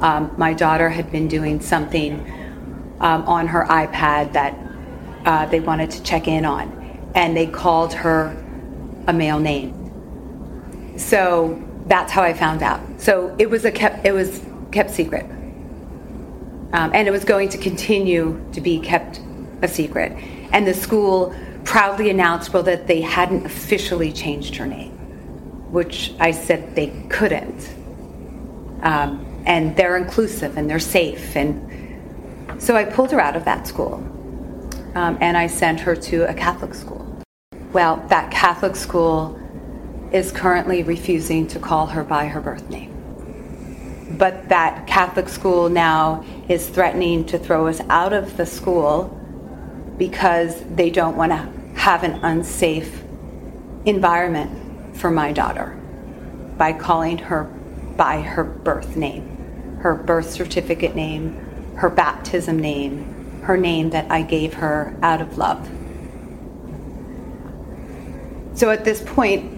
um, 0.00 0.32
my 0.36 0.54
daughter 0.54 0.88
had 0.88 1.10
been 1.10 1.28
doing 1.28 1.60
something 1.60 2.20
um, 3.00 3.22
on 3.24 3.46
her 3.46 3.64
iPad 3.66 4.32
that 4.32 4.58
uh, 5.24 5.46
they 5.46 5.60
wanted 5.60 5.90
to 5.92 6.02
check 6.02 6.26
in 6.26 6.44
on, 6.44 7.10
and 7.14 7.36
they 7.36 7.46
called 7.46 7.92
her 7.92 8.36
a 9.06 9.12
male 9.12 9.38
name. 9.38 9.74
So 10.96 11.62
that's 11.88 12.12
how 12.12 12.22
I 12.22 12.34
found 12.34 12.62
out. 12.62 12.80
So 12.98 13.34
it 13.38 13.50
was 13.50 13.64
a 13.64 13.72
kept 13.72 14.06
it 14.06 14.12
was 14.12 14.44
kept 14.70 14.90
secret, 14.90 15.24
um, 16.72 16.90
and 16.94 17.08
it 17.08 17.10
was 17.10 17.24
going 17.24 17.48
to 17.50 17.58
continue 17.58 18.40
to 18.52 18.60
be 18.60 18.78
kept 18.78 19.20
a 19.62 19.68
secret. 19.68 20.12
And 20.52 20.66
the 20.66 20.74
school 20.74 21.34
proudly 21.64 22.08
announced, 22.10 22.52
well, 22.52 22.62
that 22.62 22.86
they 22.86 23.00
hadn't 23.00 23.44
officially 23.44 24.12
changed 24.12 24.56
her 24.56 24.66
name, 24.66 24.92
which 25.70 26.12
I 26.18 26.30
said 26.30 26.74
they 26.74 26.88
couldn't. 27.10 27.74
Um, 28.82 29.24
and 29.44 29.76
they're 29.76 29.96
inclusive 29.96 30.56
and 30.56 30.68
they're 30.68 30.78
safe. 30.78 31.36
And 31.36 32.62
so 32.62 32.76
I 32.76 32.84
pulled 32.84 33.10
her 33.12 33.20
out 33.20 33.36
of 33.36 33.44
that 33.44 33.66
school 33.66 33.94
um, 34.94 35.18
and 35.20 35.36
I 35.36 35.46
sent 35.46 35.80
her 35.80 35.96
to 35.96 36.28
a 36.28 36.34
Catholic 36.34 36.74
school. 36.74 37.04
Well, 37.72 37.96
that 38.08 38.30
Catholic 38.30 38.76
school 38.76 39.38
is 40.12 40.32
currently 40.32 40.82
refusing 40.82 41.46
to 41.48 41.58
call 41.58 41.86
her 41.86 42.02
by 42.02 42.26
her 42.26 42.40
birth 42.40 42.68
name. 42.70 42.94
But 44.18 44.48
that 44.48 44.86
Catholic 44.86 45.28
school 45.28 45.68
now 45.68 46.24
is 46.48 46.68
threatening 46.68 47.24
to 47.26 47.38
throw 47.38 47.66
us 47.66 47.80
out 47.88 48.12
of 48.12 48.36
the 48.36 48.46
school 48.46 49.14
because 49.98 50.62
they 50.74 50.90
don't 50.90 51.16
want 51.16 51.32
to 51.32 51.52
have 51.78 52.04
an 52.04 52.12
unsafe 52.24 53.02
environment 53.84 54.96
for 54.96 55.10
my 55.10 55.32
daughter 55.32 55.78
by 56.56 56.72
calling 56.72 57.18
her 57.18 57.44
by 57.96 58.20
her 58.20 58.44
birth 58.44 58.96
name, 58.96 59.76
her 59.80 59.94
birth 59.94 60.30
certificate 60.30 60.94
name, 60.94 61.34
her 61.76 61.90
baptism 61.90 62.58
name, 62.58 63.40
her 63.42 63.56
name 63.56 63.90
that 63.90 64.10
I 64.10 64.22
gave 64.22 64.54
her 64.54 64.96
out 65.02 65.20
of 65.20 65.36
love. 65.36 65.68
So 68.54 68.70
at 68.70 68.84
this 68.84 69.02
point, 69.02 69.57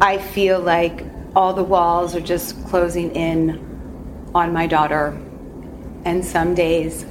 I 0.00 0.16
feel 0.16 0.58
like 0.58 1.04
all 1.36 1.52
the 1.52 1.62
walls 1.62 2.16
are 2.16 2.20
just 2.20 2.64
closing 2.66 3.14
in 3.14 4.30
on 4.34 4.52
my 4.52 4.66
daughter. 4.66 5.08
And 6.04 6.24
some 6.24 6.54
days, 6.54 7.04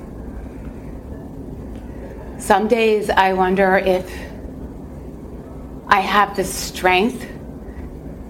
some 2.40 2.68
days 2.68 3.12
I 3.12 3.34
wonder 3.34 3.78
if 3.78 4.12
I 5.88 6.00
have 6.00 6.36
the 6.36 6.44
strength 6.44 7.28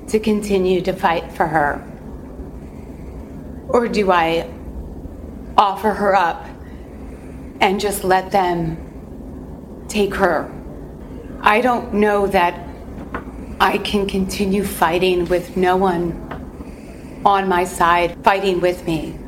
to 0.10 0.20
continue 0.20 0.82
to 0.82 0.94
fight 0.94 1.32
for 1.32 1.48
her. 1.48 1.86
Or 3.70 3.88
do 3.88 4.12
I 4.12 4.52
offer 5.58 5.92
her 5.92 6.16
up 6.16 6.46
and 7.62 7.80
just 7.80 8.04
let 8.04 8.32
them 8.32 9.86
take 9.88 10.16
her? 10.16 10.52
I 11.42 11.62
don't 11.62 11.94
know 11.94 12.28
that 12.28 12.69
I 13.62 13.78
can 13.78 14.08
continue 14.08 14.64
fighting 14.64 15.26
with 15.26 15.58
no 15.58 15.76
one 15.76 16.14
on 17.26 17.50
my 17.50 17.66
side 17.66 18.16
fighting 18.24 18.62
with 18.62 18.86
me. 18.88 19.20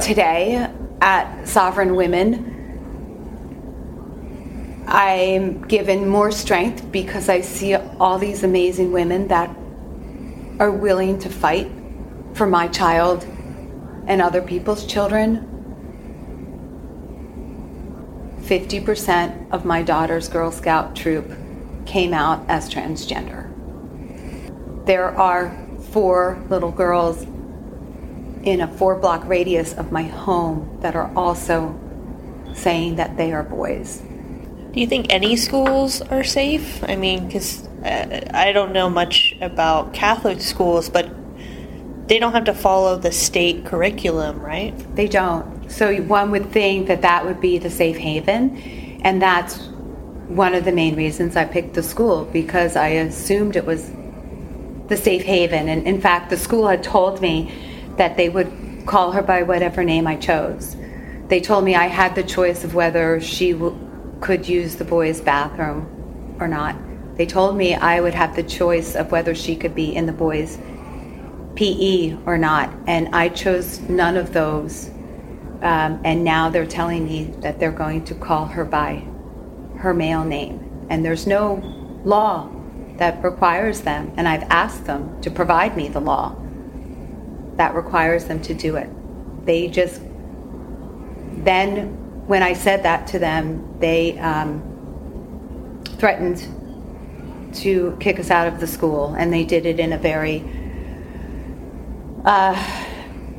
Today 0.00 0.68
at 1.00 1.46
Sovereign 1.46 1.94
Women, 1.94 2.50
I'm 4.88 5.62
given 5.68 6.08
more 6.08 6.32
strength 6.32 6.90
because 6.90 7.28
I 7.28 7.42
see 7.42 7.76
all 7.76 8.18
these 8.18 8.42
amazing 8.42 8.90
women 8.90 9.28
that 9.28 9.56
are 10.58 10.72
willing 10.72 11.20
to 11.20 11.28
fight 11.28 11.70
for 12.34 12.48
my 12.48 12.66
child 12.66 13.22
and 14.08 14.20
other 14.20 14.42
people's 14.42 14.84
children. 14.84 15.46
50% 18.40 19.52
of 19.52 19.64
my 19.64 19.80
daughter's 19.82 20.28
Girl 20.28 20.50
Scout 20.50 20.96
troop 20.96 21.30
came 21.86 22.12
out 22.12 22.44
as 22.48 22.68
transgender. 22.68 23.49
There 24.90 25.16
are 25.16 25.56
four 25.92 26.44
little 26.48 26.72
girls 26.72 27.22
in 28.42 28.60
a 28.60 28.66
four 28.66 28.96
block 28.96 29.24
radius 29.24 29.72
of 29.72 29.92
my 29.92 30.02
home 30.02 30.78
that 30.80 30.96
are 30.96 31.12
also 31.14 31.78
saying 32.54 32.96
that 32.96 33.16
they 33.16 33.32
are 33.32 33.44
boys. 33.44 34.02
Do 34.72 34.80
you 34.80 34.88
think 34.88 35.06
any 35.10 35.36
schools 35.36 36.02
are 36.02 36.24
safe? 36.24 36.82
I 36.82 36.96
mean, 36.96 37.28
because 37.28 37.68
uh, 37.84 38.32
I 38.34 38.50
don't 38.50 38.72
know 38.72 38.90
much 38.90 39.36
about 39.40 39.94
Catholic 39.94 40.40
schools, 40.40 40.88
but 40.88 41.08
they 42.08 42.18
don't 42.18 42.32
have 42.32 42.46
to 42.46 42.54
follow 42.54 42.96
the 42.96 43.12
state 43.12 43.64
curriculum, 43.64 44.40
right? 44.40 44.74
They 44.96 45.06
don't. 45.06 45.70
So 45.70 45.94
one 46.02 46.32
would 46.32 46.50
think 46.50 46.88
that 46.88 47.02
that 47.02 47.24
would 47.24 47.40
be 47.40 47.58
the 47.58 47.70
safe 47.70 47.96
haven, 47.96 48.56
and 49.04 49.22
that's 49.22 49.68
one 50.26 50.52
of 50.52 50.64
the 50.64 50.72
main 50.72 50.96
reasons 50.96 51.36
I 51.36 51.44
picked 51.44 51.74
the 51.74 51.82
school 51.84 52.24
because 52.24 52.74
I 52.74 52.88
assumed 52.88 53.54
it 53.54 53.64
was 53.64 53.88
the 54.90 54.96
safe 54.96 55.22
haven. 55.22 55.68
And 55.68 55.86
in 55.86 56.00
fact, 56.00 56.28
the 56.28 56.36
school 56.36 56.68
had 56.68 56.82
told 56.82 57.22
me 57.22 57.54
that 57.96 58.16
they 58.16 58.28
would 58.28 58.52
call 58.86 59.12
her 59.12 59.22
by 59.22 59.42
whatever 59.42 59.82
name 59.82 60.06
I 60.06 60.16
chose. 60.16 60.76
They 61.28 61.40
told 61.40 61.64
me 61.64 61.76
I 61.76 61.86
had 61.86 62.14
the 62.14 62.24
choice 62.24 62.64
of 62.64 62.74
whether 62.74 63.20
she 63.20 63.52
w- 63.52 63.78
could 64.20 64.48
use 64.48 64.76
the 64.76 64.84
boys' 64.84 65.20
bathroom 65.20 66.36
or 66.40 66.48
not. 66.48 66.76
They 67.16 67.24
told 67.24 67.56
me 67.56 67.74
I 67.74 68.00
would 68.00 68.14
have 68.14 68.34
the 68.34 68.42
choice 68.42 68.96
of 68.96 69.12
whether 69.12 69.34
she 69.34 69.54
could 69.54 69.74
be 69.74 69.94
in 69.94 70.06
the 70.06 70.12
boys' 70.12 70.58
PE 71.54 72.16
or 72.26 72.36
not, 72.36 72.72
and 72.86 73.14
I 73.14 73.28
chose 73.28 73.78
none 73.80 74.16
of 74.16 74.32
those. 74.32 74.88
Um, 75.62 76.00
and 76.04 76.24
now 76.24 76.48
they're 76.48 76.66
telling 76.66 77.04
me 77.04 77.24
that 77.42 77.60
they're 77.60 77.70
going 77.70 78.04
to 78.06 78.14
call 78.14 78.46
her 78.46 78.64
by 78.64 79.04
her 79.76 79.94
male 79.94 80.24
name. 80.24 80.86
And 80.90 81.04
there's 81.04 81.26
no 81.26 81.62
law 82.04 82.50
that 83.00 83.24
requires 83.24 83.80
them, 83.80 84.12
and 84.16 84.28
I've 84.28 84.44
asked 84.50 84.84
them 84.84 85.20
to 85.22 85.30
provide 85.30 85.74
me 85.74 85.88
the 85.88 86.00
law 86.00 86.36
that 87.56 87.74
requires 87.74 88.26
them 88.26 88.40
to 88.42 88.54
do 88.54 88.76
it. 88.76 88.88
They 89.46 89.68
just, 89.68 90.02
then 91.44 92.26
when 92.26 92.42
I 92.42 92.52
said 92.52 92.82
that 92.82 93.06
to 93.08 93.18
them, 93.18 93.78
they 93.80 94.18
um, 94.18 94.62
threatened 95.96 96.46
to 97.54 97.96
kick 98.00 98.20
us 98.20 98.30
out 98.30 98.46
of 98.48 98.60
the 98.60 98.66
school, 98.66 99.14
and 99.14 99.32
they 99.32 99.44
did 99.44 99.64
it 99.64 99.80
in 99.80 99.94
a 99.94 99.98
very, 99.98 100.44
uh, 102.26 102.54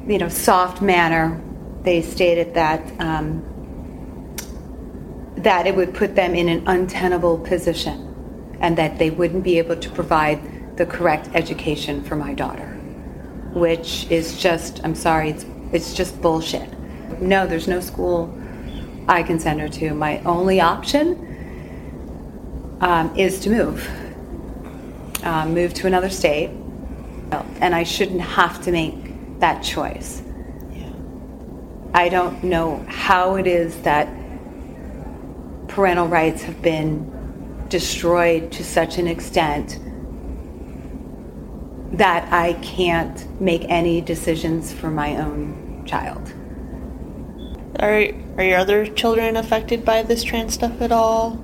you 0.08 0.18
know, 0.18 0.28
soft 0.28 0.82
manner. 0.82 1.40
They 1.84 2.02
stated 2.02 2.56
that 2.56 2.82
um, 3.00 3.46
that 5.38 5.68
it 5.68 5.76
would 5.76 5.94
put 5.94 6.16
them 6.16 6.34
in 6.36 6.50
an 6.50 6.68
untenable 6.68 7.38
position, 7.40 8.11
and 8.62 8.78
that 8.78 8.98
they 8.98 9.10
wouldn't 9.10 9.44
be 9.44 9.58
able 9.58 9.76
to 9.76 9.90
provide 9.90 10.78
the 10.78 10.86
correct 10.86 11.30
education 11.34 12.04
for 12.04 12.16
my 12.16 12.34
daughter, 12.34 12.68
which 13.54 14.10
is 14.10 14.38
just, 14.38 14.82
I'm 14.84 14.96
sorry, 14.96 15.32
it's 15.32 15.46
it's 15.74 15.94
just 15.94 16.22
bullshit. 16.22 16.70
No, 17.22 17.48
there's 17.48 17.68
no 17.68 17.80
school 17.80 18.38
I 19.08 19.24
can 19.24 19.40
send 19.40 19.62
her 19.62 19.70
to. 19.70 19.94
My 19.94 20.20
only 20.24 20.60
option 20.60 21.28
um, 22.82 23.16
is 23.18 23.40
to 23.42 23.50
move, 23.50 23.90
um, 25.24 25.54
move 25.54 25.74
to 25.76 25.88
another 25.88 26.10
state, 26.10 26.50
and 27.62 27.74
I 27.74 27.84
shouldn't 27.84 28.22
have 28.22 28.62
to 28.64 28.72
make 28.72 29.40
that 29.40 29.64
choice. 29.64 30.22
I 31.94 32.10
don't 32.10 32.44
know 32.44 32.84
how 32.88 33.36
it 33.36 33.48
is 33.48 33.82
that 33.84 34.10
parental 35.68 36.08
rights 36.08 36.42
have 36.44 36.62
been 36.62 37.21
destroyed 37.72 38.52
to 38.52 38.64
such 38.64 39.00
an 39.00 39.08
extent 39.08 39.80
that 41.98 42.32
I 42.32 42.54
can't 42.62 43.42
make 43.42 43.66
any 43.68 44.00
decisions 44.02 44.72
for 44.72 44.92
my 44.92 45.18
own 45.18 45.84
child. 45.88 46.32
Are 47.80 48.06
are 48.38 48.44
your 48.44 48.60
other 48.60 48.86
children 48.86 49.36
affected 49.36 49.84
by 49.84 50.04
this 50.04 50.24
trans 50.24 50.54
stuff 50.54 50.80
at 50.82 50.92
all? 50.92 51.44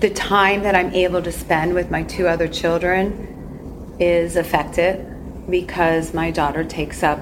the 0.00 0.10
time 0.10 0.62
that 0.62 0.74
I'm 0.74 0.94
able 0.94 1.20
to 1.22 1.30
spend 1.30 1.74
with 1.74 1.90
my 1.90 2.02
two 2.02 2.26
other 2.26 2.48
children 2.48 3.94
is 4.00 4.36
affected 4.36 5.06
because 5.50 6.14
my 6.14 6.30
daughter 6.30 6.64
takes 6.64 7.02
up 7.02 7.18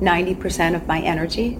90% 0.00 0.76
of 0.76 0.86
my 0.86 1.00
energy. 1.00 1.56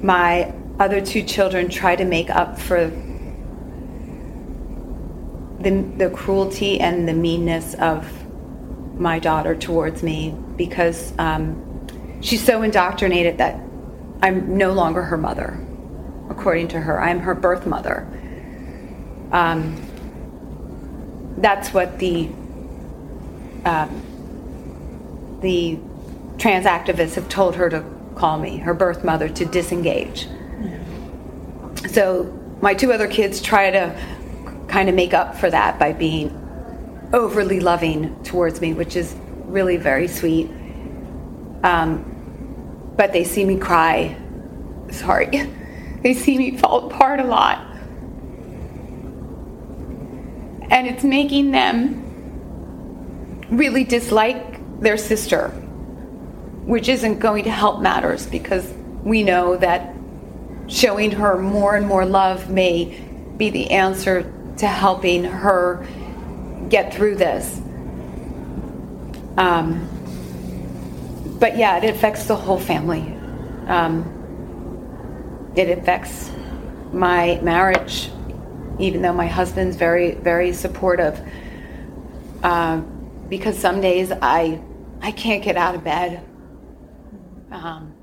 My 0.00 0.54
other 0.78 1.00
two 1.00 1.24
children 1.24 1.68
try 1.68 1.96
to 1.96 2.04
make 2.04 2.30
up 2.30 2.56
for 2.56 2.92
the, 5.64 5.82
the 5.96 6.10
cruelty 6.10 6.80
and 6.80 7.08
the 7.08 7.12
meanness 7.12 7.74
of 7.74 8.06
my 8.98 9.18
daughter 9.18 9.56
towards 9.56 10.02
me 10.02 10.36
because 10.56 11.12
um, 11.18 12.20
she's 12.20 12.44
so 12.44 12.62
indoctrinated 12.62 13.38
that 13.38 13.60
I'm 14.22 14.56
no 14.56 14.72
longer 14.72 15.02
her 15.02 15.16
mother. 15.16 15.60
According 16.30 16.68
to 16.68 16.80
her, 16.80 17.00
I'm 17.00 17.20
her 17.20 17.34
birth 17.34 17.66
mother. 17.66 18.06
Um, 19.32 19.80
that's 21.38 21.74
what 21.74 21.98
the 21.98 22.28
um, 23.64 24.02
the 25.40 25.78
trans 26.38 26.66
activists 26.66 27.14
have 27.14 27.28
told 27.28 27.56
her 27.56 27.68
to 27.70 27.84
call 28.14 28.38
me, 28.38 28.58
her 28.58 28.74
birth 28.74 29.04
mother, 29.04 29.28
to 29.28 29.44
disengage. 29.44 30.28
So 31.90 32.24
my 32.60 32.74
two 32.74 32.92
other 32.92 33.08
kids 33.08 33.40
try 33.40 33.70
to 33.70 33.98
kind 34.74 34.88
of 34.88 34.94
make 34.96 35.14
up 35.14 35.36
for 35.36 35.48
that 35.48 35.78
by 35.78 35.92
being 35.92 36.28
overly 37.12 37.60
loving 37.60 38.20
towards 38.24 38.60
me, 38.60 38.74
which 38.74 38.96
is 38.96 39.14
really 39.44 39.76
very 39.76 40.08
sweet. 40.08 40.50
Um, 41.62 42.02
but 42.96 43.12
they 43.12 43.22
see 43.22 43.44
me 43.44 43.56
cry. 43.56 44.16
Sorry. 44.90 45.30
They 46.04 46.12
see 46.12 46.36
me 46.36 46.58
fall 46.58 46.90
apart 46.90 47.18
a 47.18 47.24
lot 47.24 47.64
and 50.70 50.86
it's 50.86 51.02
making 51.02 51.50
them 51.50 52.04
really 53.50 53.84
dislike 53.84 54.44
their 54.82 54.98
sister, 54.98 55.48
which 56.66 56.90
isn't 56.90 57.20
going 57.20 57.44
to 57.44 57.50
help 57.50 57.80
matters 57.80 58.26
because 58.26 58.70
we 59.02 59.22
know 59.22 59.56
that 59.56 59.94
showing 60.66 61.10
her 61.12 61.38
more 61.38 61.74
and 61.74 61.86
more 61.86 62.04
love 62.04 62.50
may 62.50 63.00
be 63.38 63.48
the 63.48 63.70
answer 63.70 64.30
to 64.58 64.66
helping 64.66 65.24
her 65.24 65.86
get 66.68 66.94
through 66.94 67.16
this. 67.16 67.60
Um, 69.36 69.88
but 71.40 71.56
yeah, 71.56 71.78
it 71.78 71.90
affects 71.90 72.26
the 72.26 72.36
whole 72.36 72.58
family. 72.58 73.16
Um, 73.66 74.10
it 75.56 75.78
affects 75.78 76.30
my 76.92 77.40
marriage 77.42 78.10
even 78.78 79.02
though 79.02 79.12
my 79.12 79.26
husband's 79.26 79.76
very, 79.76 80.12
very 80.12 80.52
supportive. 80.52 81.20
Uh, 82.42 82.78
because 83.28 83.58
some 83.58 83.80
days 83.80 84.12
I, 84.12 84.60
I 85.00 85.12
can't 85.12 85.42
get 85.42 85.56
out 85.56 85.74
of 85.74 85.84
bed. 85.84 86.24
Um, 87.50 87.94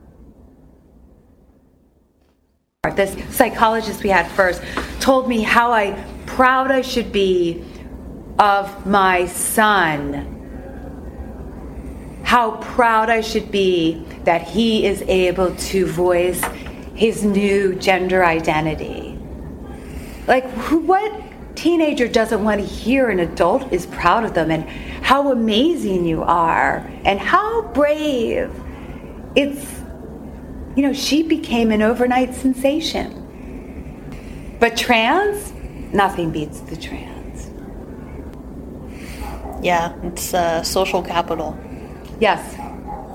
this 2.95 3.15
psychologist 3.35 4.03
we 4.03 4.09
had 4.09 4.27
first 4.31 4.61
told 4.99 5.27
me 5.27 5.41
how 5.41 5.71
I 5.71 5.91
proud 6.41 6.71
I 6.71 6.81
should 6.81 7.11
be 7.11 7.63
of 8.39 8.87
my 8.87 9.27
son. 9.27 10.25
How 12.23 12.57
proud 12.57 13.11
I 13.11 13.21
should 13.21 13.51
be 13.51 14.03
that 14.23 14.41
he 14.41 14.87
is 14.87 15.03
able 15.03 15.55
to 15.55 15.85
voice 15.85 16.43
his 16.95 17.23
new 17.23 17.75
gender 17.75 18.25
identity. 18.25 19.19
Like, 20.25 20.49
what 20.71 21.13
teenager 21.55 22.07
doesn't 22.07 22.43
want 22.43 22.59
to 22.59 22.65
hear 22.65 23.11
an 23.11 23.19
adult 23.19 23.71
is 23.71 23.85
proud 23.85 24.23
of 24.23 24.33
them 24.33 24.49
and 24.49 24.67
how 25.03 25.31
amazing 25.31 26.07
you 26.07 26.23
are 26.23 26.77
and 27.05 27.19
how 27.19 27.67
brave? 27.67 28.51
It's, 29.35 29.63
you 30.75 30.81
know, 30.81 30.93
she 30.93 31.21
became 31.21 31.69
an 31.69 31.83
overnight 31.83 32.33
sensation. 32.33 34.57
But 34.59 34.75
trans, 34.75 35.53
nothing 35.93 36.31
beats 36.31 36.59
the 36.61 36.75
trans. 36.75 37.49
Yeah, 39.63 39.93
it's 40.03 40.33
uh, 40.33 40.63
social 40.63 41.01
capital. 41.03 41.57
Yes. 42.19 42.55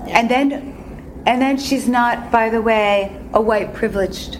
And 0.09 0.29
then, 0.29 1.23
and 1.25 1.41
then 1.41 1.57
she's 1.57 1.87
not, 1.87 2.31
by 2.31 2.49
the 2.49 2.61
way, 2.61 3.19
a 3.33 3.41
white 3.41 3.73
privileged 3.73 4.39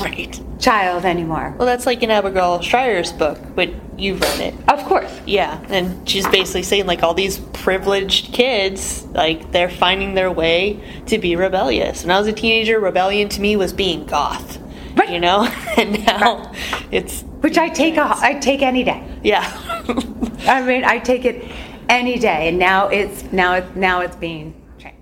Right. 0.00 0.38
child 0.58 1.04
anymore. 1.04 1.54
Well, 1.56 1.66
that's 1.66 1.86
like 1.86 2.02
in 2.02 2.10
Abigail 2.10 2.60
Shrier's 2.60 3.12
book, 3.12 3.38
but 3.54 3.70
you've 3.96 4.20
read 4.20 4.40
it. 4.40 4.54
Of 4.68 4.84
course. 4.84 5.20
Yeah, 5.26 5.64
and 5.68 6.06
she's 6.08 6.26
basically 6.28 6.64
saying 6.64 6.86
like 6.86 7.02
all 7.02 7.14
these 7.14 7.38
privileged 7.38 8.32
kids, 8.32 9.04
like 9.12 9.52
they're 9.52 9.70
finding 9.70 10.14
their 10.14 10.30
way 10.30 10.80
to 11.06 11.18
be 11.18 11.36
rebellious. 11.36 12.02
When 12.02 12.10
I 12.10 12.18
was 12.18 12.26
a 12.28 12.32
teenager, 12.32 12.78
rebellion 12.80 13.28
to 13.30 13.40
me 13.40 13.56
was 13.56 13.72
being 13.72 14.04
goth. 14.06 14.58
Right. 14.96 15.10
You 15.10 15.20
know, 15.20 15.44
and 15.78 16.04
now 16.04 16.52
it's 16.90 17.24
which 17.40 17.58
I 17.58 17.68
take 17.68 17.96
a, 17.96 18.14
I 18.16 18.34
take 18.34 18.62
any 18.62 18.84
day. 18.84 19.02
yeah. 19.22 19.44
I 20.46 20.62
mean, 20.62 20.84
I 20.84 20.98
take 20.98 21.24
it 21.24 21.50
any 21.88 22.18
day, 22.18 22.48
and 22.48 22.58
now 22.58 22.88
it's 22.88 23.24
now 23.32 23.54
it 23.54 23.76
now 23.76 24.00
it's 24.00 24.16
being 24.16 24.54
changed. 24.78 24.98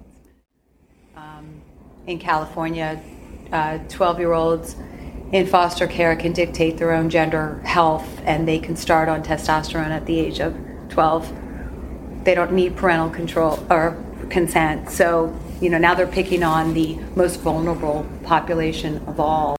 Um, 1.16 1.62
in 2.06 2.18
California, 2.18 3.00
twelve-year-olds 3.88 4.76
in 5.32 5.46
foster 5.46 5.86
care 5.86 6.16
can 6.16 6.32
dictate 6.32 6.78
their 6.78 6.92
own 6.92 7.10
gender 7.10 7.60
health, 7.64 8.20
and 8.24 8.48
they 8.48 8.58
can 8.58 8.74
start 8.76 9.08
on 9.08 9.22
testosterone 9.22 9.90
at 9.90 10.06
the 10.06 10.18
age 10.18 10.40
of 10.40 10.56
twelve. 10.88 11.32
They 12.24 12.34
don't 12.34 12.52
need 12.52 12.76
parental 12.76 13.10
control 13.10 13.64
or 13.70 13.96
consent. 14.28 14.90
So, 14.90 15.34
you 15.60 15.70
know, 15.70 15.78
now 15.78 15.94
they're 15.94 16.06
picking 16.06 16.42
on 16.42 16.74
the 16.74 16.98
most 17.14 17.40
vulnerable 17.40 18.06
population 18.24 18.98
of 19.06 19.20
all. 19.20 19.56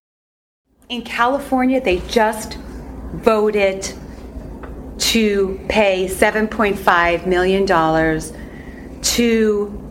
In 0.89 1.03
California, 1.03 1.81
they 1.81 1.99
just 2.07 2.57
voted 3.13 3.93
to 4.97 5.59
pay 5.69 6.07
$7.5 6.07 7.25
million 7.25 7.65
to 9.01 9.85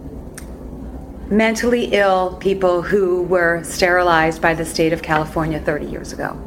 mentally 1.30 1.86
ill 1.92 2.36
people 2.36 2.82
who 2.82 3.22
were 3.22 3.62
sterilized 3.64 4.40
by 4.40 4.54
the 4.54 4.64
state 4.64 4.92
of 4.92 5.02
California 5.02 5.60
30 5.60 5.86
years 5.86 6.12
ago. 6.12 6.44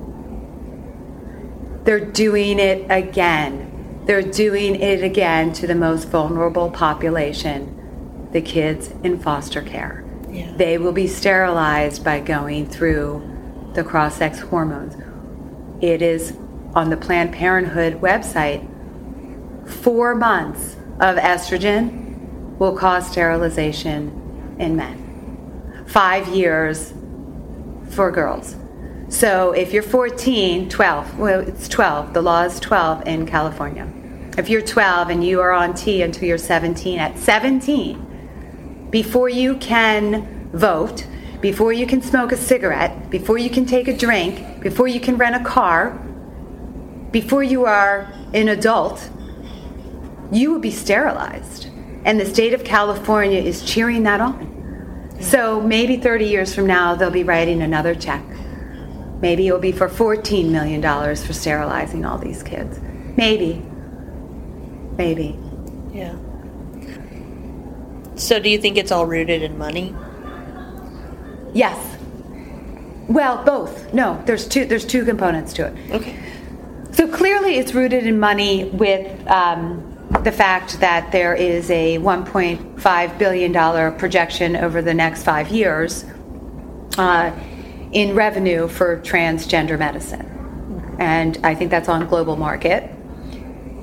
They're 1.84 2.06
doing 2.06 2.60
it 2.60 2.86
again. 2.90 4.04
They're 4.06 4.22
doing 4.22 4.76
it 4.76 5.04
again 5.04 5.54
to 5.54 5.68
the 5.68 5.76
most 5.76 6.08
vulnerable 6.08 6.72
population, 6.72 8.30
the 8.32 8.42
kids 8.42 8.90
in 9.04 9.20
foster 9.20 9.62
care. 9.62 10.04
Yeah. 10.30 10.54
They 10.56 10.78
will 10.78 10.94
be 10.94 11.08
sterilized 11.08 12.04
by 12.04 12.20
going 12.20 12.68
through 12.68 13.28
the 13.74 13.84
cross 13.84 14.16
sex 14.16 14.40
hormones. 14.40 14.96
It 15.82 16.02
is 16.02 16.38
on 16.76 16.90
the 16.90 16.98
Planned 16.98 17.34
Parenthood 17.34 18.02
website. 18.02 18.68
Four 19.68 20.16
months 20.16 20.76
of 21.00 21.18
estrogen 21.18 22.58
will 22.58 22.76
cause 22.76 23.10
sterilization 23.10 24.56
in 24.60 24.76
men. 24.76 25.86
Five 25.88 26.28
years 26.28 26.94
for 27.90 28.12
girls. 28.12 28.56
So 29.10 29.52
if 29.52 29.74
you're 29.74 29.84
14, 29.84 30.70
12, 30.70 31.20
well, 31.20 31.42
it's 31.42 31.68
12, 31.68 32.14
the 32.14 32.22
law 32.22 32.44
is 32.44 32.60
12 32.60 33.08
in 33.08 33.26
California. 33.26 33.92
If 34.38 34.48
you're 34.50 34.62
12 34.62 35.10
and 35.10 35.26
you 35.26 35.42
are 35.42 35.52
on 35.52 35.74
T 35.74 36.02
until 36.02 36.30
you're 36.30 36.38
17, 36.38 36.98
at 36.98 37.18
17, 37.18 38.88
before 38.90 39.28
you 39.28 39.58
can 39.58 40.50
vote, 40.54 41.06
before 41.42 41.74
you 41.74 41.86
can 41.86 42.02
smoke 42.02 42.32
a 42.32 42.38
cigarette, 42.38 43.10
before 43.10 43.38
you 43.38 43.50
can 43.50 43.66
take 43.66 43.90
a 43.90 43.98
drink, 43.98 44.62
before 44.62 44.88
you 44.88 45.02
can 45.02 45.18
rent 45.18 45.36
a 45.36 45.44
car, 45.44 46.00
before 47.12 47.44
you 47.44 47.66
are 47.66 48.12
an 48.34 48.48
adult, 48.48 49.10
you 50.32 50.52
will 50.52 50.60
be 50.60 50.72
sterilized. 50.72 51.68
And 52.06 52.20
the 52.20 52.26
state 52.26 52.54
of 52.54 52.64
California 52.64 53.40
is 53.40 53.64
cheering 53.64 54.04
that 54.04 54.22
on. 54.22 54.50
So 55.20 55.62
maybe 55.62 55.98
30 55.98 56.26
years 56.26 56.56
from 56.56 56.66
now, 56.66 56.96
they'll 56.96 57.12
be 57.12 57.24
writing 57.24 57.62
another 57.62 57.94
check. 57.94 58.24
Maybe 59.22 59.48
it'll 59.48 59.60
be 59.60 59.72
for 59.72 59.88
$14 59.88 60.50
million 60.50 60.82
for 60.82 61.34
sterilizing 61.34 62.06
all 62.06 62.18
these 62.18 62.42
kids. 62.42 62.80
Maybe. 63.18 63.62
Maybe. 64.98 65.38
Yeah. 65.92 66.16
So 68.16 68.40
do 68.40 68.50
you 68.50 68.58
think 68.58 68.78
it's 68.78 68.92
all 68.92 69.06
rooted 69.06 69.44
in 69.44 69.58
money? 69.58 69.96
Yes. 71.54 71.98
Well, 73.08 73.44
both. 73.44 73.94
No, 73.94 74.22
there's 74.26 74.48
two. 74.48 74.66
There's 74.66 74.86
two 74.86 75.04
components 75.06 75.54
to 75.54 75.68
it. 75.68 75.92
Okay. 75.92 76.18
Clearly, 77.22 77.58
it's 77.58 77.76
rooted 77.76 78.08
in 78.08 78.20
money 78.20 78.64
with 78.64 79.28
um, 79.28 79.96
the 80.24 80.32
fact 80.32 80.80
that 80.80 81.12
there 81.12 81.36
is 81.36 81.70
a 81.70 82.00
1.5 82.00 83.18
billion 83.20 83.52
dollar 83.52 83.92
projection 83.92 84.56
over 84.56 84.82
the 84.82 84.96
next 84.96 85.22
five 85.22 85.50
years 85.50 86.04
uh, 86.98 87.32
in 87.92 88.16
revenue 88.16 88.68
for 88.68 89.00
transgender 89.02 89.78
medicine, 89.78 90.96
and 90.98 91.38
I 91.44 91.54
think 91.54 91.70
that's 91.70 91.90
on 91.90 92.08
global 92.08 92.38
market. 92.38 92.90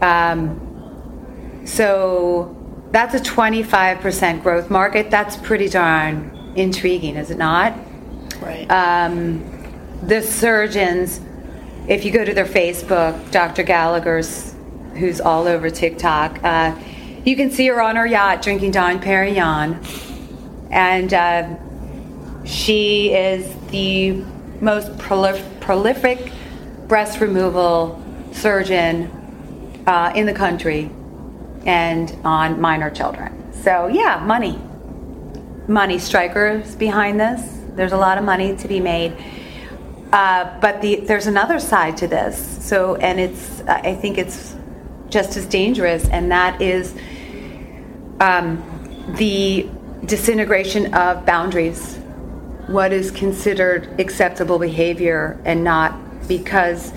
Um, 0.03 1.63
so 1.65 2.57
that's 2.91 3.15
a 3.15 3.21
25% 3.21 4.43
growth 4.43 4.69
market. 4.69 5.13
That's 5.13 5.37
pretty 5.37 5.69
darn 5.69 6.53
intriguing, 6.57 7.15
is 7.15 7.31
it 7.31 7.39
not? 7.39 7.73
Right. 8.41 8.69
um, 8.69 9.45
the 10.03 10.23
surgeons, 10.23 11.21
if 11.89 12.05
you 12.05 12.13
go 12.13 12.25
to 12.25 12.35
their 12.35 12.45
Facebook, 12.45 13.31
Dr. 13.31 13.63
Gallagher's, 13.63 14.55
who's 14.95 15.21
all 15.21 15.47
over 15.47 15.71
TikTok, 15.71 16.43
uh, 16.45 16.79
you 17.25 17.35
can 17.35 17.51
see 17.51 17.67
her 17.69 17.81
on 17.81 17.97
her 17.97 18.07
yacht 18.07 18.43
drinking 18.43 18.73
Dom 18.73 19.01
Perignon. 19.01 19.79
And 20.71 21.15
uh, 21.15 22.45
she 22.45 23.13
is 23.15 23.55
the 23.71 24.13
most 24.61 24.93
prolif- 24.99 25.61
prolific 25.61 26.33
breast 26.87 27.21
removal 27.21 28.03
surgeon 28.33 29.11
uh, 29.87 30.13
in 30.15 30.27
the 30.27 30.35
country 30.35 30.91
and 31.65 32.15
on 32.25 32.61
minor 32.61 32.91
children. 32.91 33.53
So, 33.63 33.89
yeah, 33.89 34.23
money 34.25 34.59
money 35.69 35.99
strikers 35.99 36.75
behind 36.75 37.21
this. 37.21 37.61
There's 37.75 37.93
a 37.93 37.97
lot 37.97 38.19
of 38.19 38.25
money 38.25 38.57
to 38.57 38.69
be 38.69 38.81
made. 38.81 39.15
Uh, 40.13 40.59
but 40.61 40.81
the, 40.81 40.97
there's 41.01 41.27
another 41.27 41.59
side 41.61 41.97
to 41.99 42.09
this. 42.09 42.67
So, 42.67 42.97
and 42.97 43.21
it's, 43.21 43.61
I 43.63 43.95
think 43.95 44.17
it's 44.17 44.55
just 45.11 45.37
as 45.37 45.47
dangerous, 45.47 46.09
and 46.09 46.31
that 46.31 46.61
is 46.63 46.95
um, 48.21 48.63
the 49.19 49.69
disintegration 50.05 50.95
of 50.95 51.27
boundaries. 51.27 51.97
What 52.69 52.93
is 52.93 53.11
considered 53.11 54.01
acceptable 54.01 54.59
behavior 54.59 55.41
and 55.45 55.65
not 55.65 56.29
because 56.29 56.93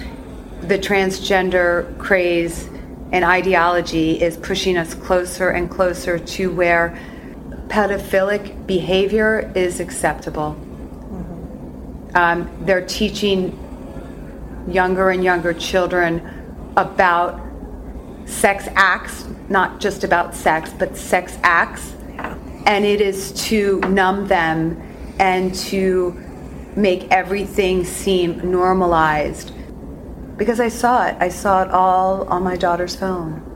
the 0.62 0.78
transgender 0.78 1.98
craze 1.98 2.68
and 3.12 3.26
ideology 3.26 4.22
is 4.22 4.38
pushing 4.38 4.78
us 4.78 4.94
closer 4.94 5.50
and 5.50 5.70
closer 5.70 6.20
to 6.20 6.52
where 6.52 6.98
pedophilic 7.68 8.66
behavior 8.68 9.52
is 9.56 9.80
acceptable. 9.80 10.56
Um, 12.16 12.50
they're 12.62 12.86
teaching 12.86 13.58
younger 14.68 15.10
and 15.10 15.24
younger 15.24 15.54
children 15.54 16.74
about 16.78 17.42
sex 18.26 18.68
acts, 18.76 19.26
not 19.50 19.80
just 19.80 20.04
about 20.04 20.36
sex, 20.36 20.74
but 20.78 20.96
sex 20.96 21.38
acts. 21.44 21.96
And 22.66 22.86
it 22.86 23.02
is 23.02 23.32
to 23.48 23.80
numb 23.82 24.28
them 24.28 24.82
and 25.20 25.54
to 25.56 26.12
make 26.76 27.10
everything 27.12 27.84
seem 27.84 28.52
normalized. 28.52 29.52
Because 30.38 30.60
I 30.60 30.70
saw 30.70 31.08
it. 31.08 31.16
I 31.20 31.30
saw 31.30 31.64
it 31.64 31.72
all 31.72 32.28
on 32.30 32.44
my 32.44 32.56
daughter's 32.56 32.96
phone. 32.96 33.48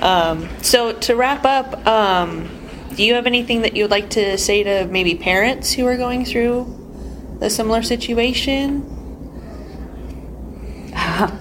Um, 0.00 0.48
so 0.62 0.92
to 0.92 1.14
wrap 1.14 1.44
up, 1.44 1.86
um, 1.86 2.50
do 2.96 3.04
you 3.04 3.14
have 3.14 3.26
anything 3.26 3.62
that 3.62 3.76
you 3.76 3.84
would 3.84 3.90
like 3.90 4.10
to 4.10 4.36
say 4.38 4.62
to 4.62 4.86
maybe 4.86 5.14
parents 5.14 5.72
who 5.72 5.86
are 5.86 5.96
going 5.96 6.24
through 6.24 7.38
a 7.40 7.50
similar 7.50 7.82
situation? 7.82 8.88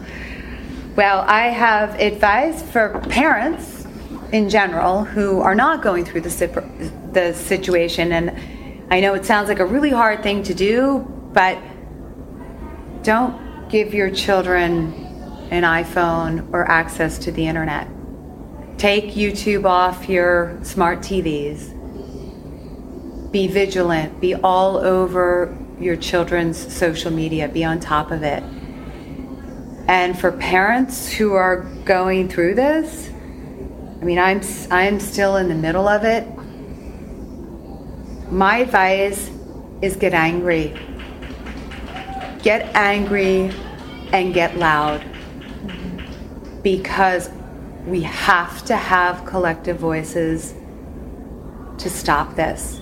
Well, 0.94 1.22
I 1.22 1.48
have 1.48 1.98
advice 2.02 2.62
for 2.62 3.00
parents 3.10 3.88
in 4.34 4.50
general 4.50 5.06
who 5.06 5.40
are 5.40 5.56
not 5.56 5.82
going 5.82 6.04
through 6.04 6.22
the, 6.22 6.64
the 7.14 7.34
situation. 7.34 8.12
And 8.12 8.92
I 8.92 9.00
know 9.00 9.14
it 9.14 9.26
sounds 9.26 9.48
like 9.48 9.60
a 9.60 9.66
really 9.66 9.90
hard 9.90 10.22
thing 10.22 10.44
to 10.44 10.54
do, 10.54 11.00
but 11.32 11.58
don't 13.04 13.70
give 13.70 13.94
your 13.94 14.12
children 14.12 14.92
an 15.50 15.64
iPhone 15.64 16.52
or 16.52 16.70
access 16.70 17.18
to 17.20 17.32
the 17.32 17.48
internet. 17.48 17.88
Take 18.82 19.14
YouTube 19.14 19.66
off 19.66 20.10
your 20.10 20.58
smart 20.64 21.02
TVs. 21.02 21.70
Be 23.32 23.46
vigilant. 23.46 24.20
Be 24.20 24.34
all 24.34 24.78
over 24.78 25.56
your 25.80 25.96
children's 25.96 26.58
social 26.74 27.12
media. 27.12 27.48
Be 27.48 27.64
on 27.64 27.80
top 27.80 28.10
of 28.10 28.24
it. 28.24 28.42
And 29.88 30.18
for 30.18 30.32
parents 30.32 31.12
who 31.12 31.34
are 31.34 31.58
going 31.86 32.28
through 32.28 32.56
this, 32.56 33.12
I 34.02 34.04
mean, 34.04 34.18
I'm 34.18 34.42
I'm 34.72 35.00
still 35.00 35.36
in 35.36 35.48
the 35.48 35.54
middle 35.54 35.88
of 35.88 36.04
it. 36.04 36.28
My 38.32 38.58
advice 38.58 39.30
is 39.84 39.96
get 39.96 40.16
angry. 40.16 40.76
Get 42.42 42.76
angry 42.76 43.52
and 44.12 44.34
get 44.34 44.58
loud. 44.58 45.06
Because 46.64 47.30
we 47.86 48.02
have 48.02 48.64
to 48.66 48.76
have 48.76 49.26
collective 49.26 49.78
voices 49.78 50.54
to 51.78 51.90
stop 51.90 52.36
this. 52.36 52.81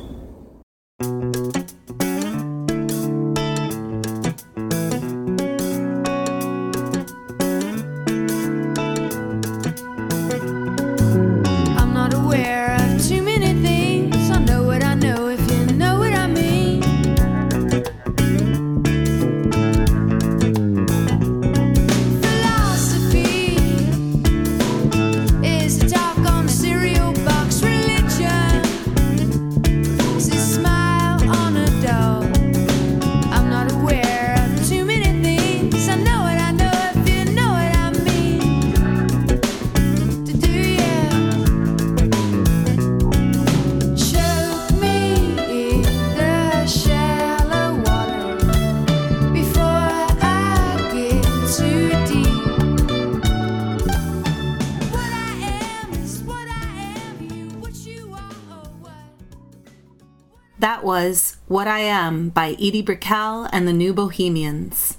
What 61.59 61.67
I 61.67 61.81
Am 61.81 62.29
by 62.29 62.51
Edie 62.51 62.81
Brickell 62.81 63.49
and 63.51 63.67
the 63.67 63.73
New 63.73 63.93
Bohemians. 63.93 64.97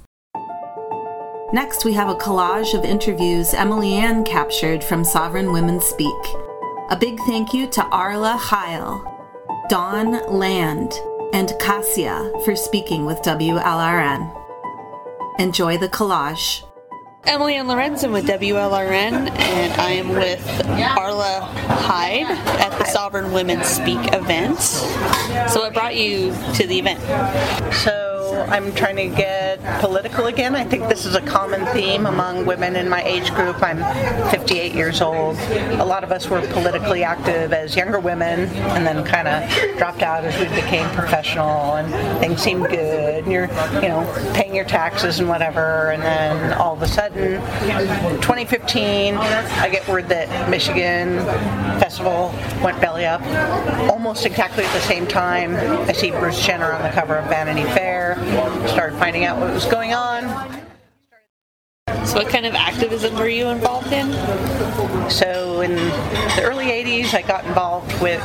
Next, 1.54 1.86
we 1.86 1.94
have 1.94 2.10
a 2.10 2.14
collage 2.14 2.78
of 2.78 2.84
interviews 2.84 3.54
Emily 3.54 3.94
Ann 3.94 4.24
captured 4.24 4.84
from 4.84 5.02
Sovereign 5.02 5.52
Women 5.52 5.80
Speak. 5.80 6.22
A 6.90 6.98
big 7.00 7.18
thank 7.20 7.54
you 7.54 7.66
to 7.68 7.82
Arla 7.86 8.36
Heil, 8.36 9.02
Dawn 9.70 10.22
Land, 10.30 10.92
and 11.32 11.54
Cassia 11.60 12.30
for 12.44 12.54
speaking 12.54 13.06
with 13.06 13.22
WLRN. 13.22 14.30
Enjoy 15.38 15.78
the 15.78 15.88
collage. 15.88 16.69
Emily 17.24 17.54
Ann 17.54 17.66
Lorenzen 17.66 18.12
with 18.12 18.26
WLRN, 18.26 19.30
and 19.30 19.80
I 19.80 19.90
am 19.92 20.08
with 20.08 20.68
Arla 20.98 21.40
Hyde 21.42 22.26
at 22.60 22.76
the 22.78 22.84
Sovereign 22.86 23.32
Women 23.32 23.62
Speak 23.62 23.98
event. 24.12 24.58
So, 24.58 25.60
what 25.60 25.74
brought 25.74 25.96
you 25.96 26.32
to 26.54 26.66
the 26.66 26.78
event? 26.78 27.00
So 27.74 28.09
I'm 28.48 28.74
trying 28.74 28.96
to 28.96 29.08
get 29.14 29.60
political 29.80 30.26
again. 30.26 30.54
I 30.54 30.64
think 30.64 30.88
this 30.88 31.06
is 31.06 31.14
a 31.14 31.20
common 31.20 31.64
theme 31.74 32.06
among 32.06 32.46
women 32.46 32.76
in 32.76 32.88
my 32.88 33.02
age 33.02 33.32
group. 33.34 33.62
I'm 33.62 33.78
58 34.30 34.72
years 34.72 35.00
old. 35.00 35.36
A 35.38 35.84
lot 35.84 36.04
of 36.04 36.12
us 36.12 36.28
were 36.28 36.40
politically 36.48 37.04
active 37.04 37.52
as 37.52 37.76
younger 37.76 38.00
women 38.00 38.48
and 38.48 38.86
then 38.86 39.04
kind 39.04 39.28
of 39.28 39.78
dropped 39.78 40.02
out 40.02 40.24
as 40.24 40.38
we 40.38 40.54
became 40.54 40.88
professional 40.94 41.76
and 41.76 42.20
things 42.20 42.42
seemed 42.42 42.68
good. 42.68 43.24
And 43.24 43.32
you're, 43.32 43.48
you 43.82 43.88
know, 43.88 44.32
paying 44.34 44.54
your 44.54 44.64
taxes 44.64 45.20
and 45.20 45.28
whatever. 45.28 45.90
And 45.90 46.02
then 46.02 46.52
all 46.54 46.74
of 46.74 46.82
a 46.82 46.88
sudden, 46.88 47.40
2015, 48.20 49.14
I 49.14 49.68
get 49.68 49.86
word 49.88 50.08
that 50.08 50.48
Michigan 50.50 51.18
Festival 51.80 52.34
went 52.62 52.80
belly 52.80 53.06
up. 53.06 53.22
Almost 53.90 54.26
exactly 54.26 54.64
at 54.64 54.72
the 54.72 54.80
same 54.80 55.06
time, 55.06 55.54
I 55.88 55.92
see 55.92 56.10
Bruce 56.10 56.44
Jenner 56.44 56.72
on 56.72 56.82
the 56.82 56.90
cover 56.90 57.16
of 57.16 57.28
Vanity 57.28 57.64
Fair. 57.72 58.16
Started 58.68 58.98
finding 58.98 59.24
out 59.24 59.40
what 59.40 59.52
was 59.52 59.66
going 59.66 59.92
on. 59.92 60.22
So, 62.06 62.14
what 62.14 62.28
kind 62.28 62.46
of 62.46 62.54
activism 62.54 63.14
were 63.16 63.28
you 63.28 63.48
involved 63.48 63.92
in? 63.92 64.12
So 65.10 65.60
in 65.60 65.74
the 65.74 66.42
early 66.42 66.66
80s, 66.66 67.14
I 67.14 67.22
got 67.22 67.44
involved 67.44 68.00
with 68.00 68.22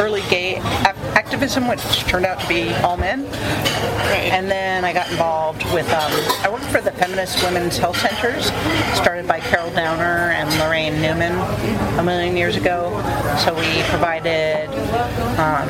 early 0.00 0.22
gay 0.22 0.56
ac- 0.56 1.14
activism, 1.14 1.68
which 1.68 1.80
turned 2.06 2.26
out 2.26 2.40
to 2.40 2.48
be 2.48 2.74
all 2.76 2.96
men. 2.96 3.24
And 4.32 4.50
then 4.50 4.84
I 4.84 4.92
got 4.92 5.08
involved 5.10 5.62
with, 5.72 5.88
um, 5.92 6.10
I 6.42 6.48
worked 6.50 6.64
for 6.64 6.80
the 6.80 6.90
Feminist 6.90 7.42
Women's 7.44 7.78
Health 7.78 7.98
Centers, 7.98 8.46
started 8.96 9.28
by 9.28 9.38
Carol 9.38 9.70
Downer 9.70 10.32
and 10.32 10.50
Lorraine 10.58 11.00
Newman 11.00 11.32
a 11.98 12.02
million 12.02 12.36
years 12.36 12.56
ago. 12.56 12.90
So 13.44 13.54
we 13.54 13.82
provided 13.84 14.68
um, 15.38 15.68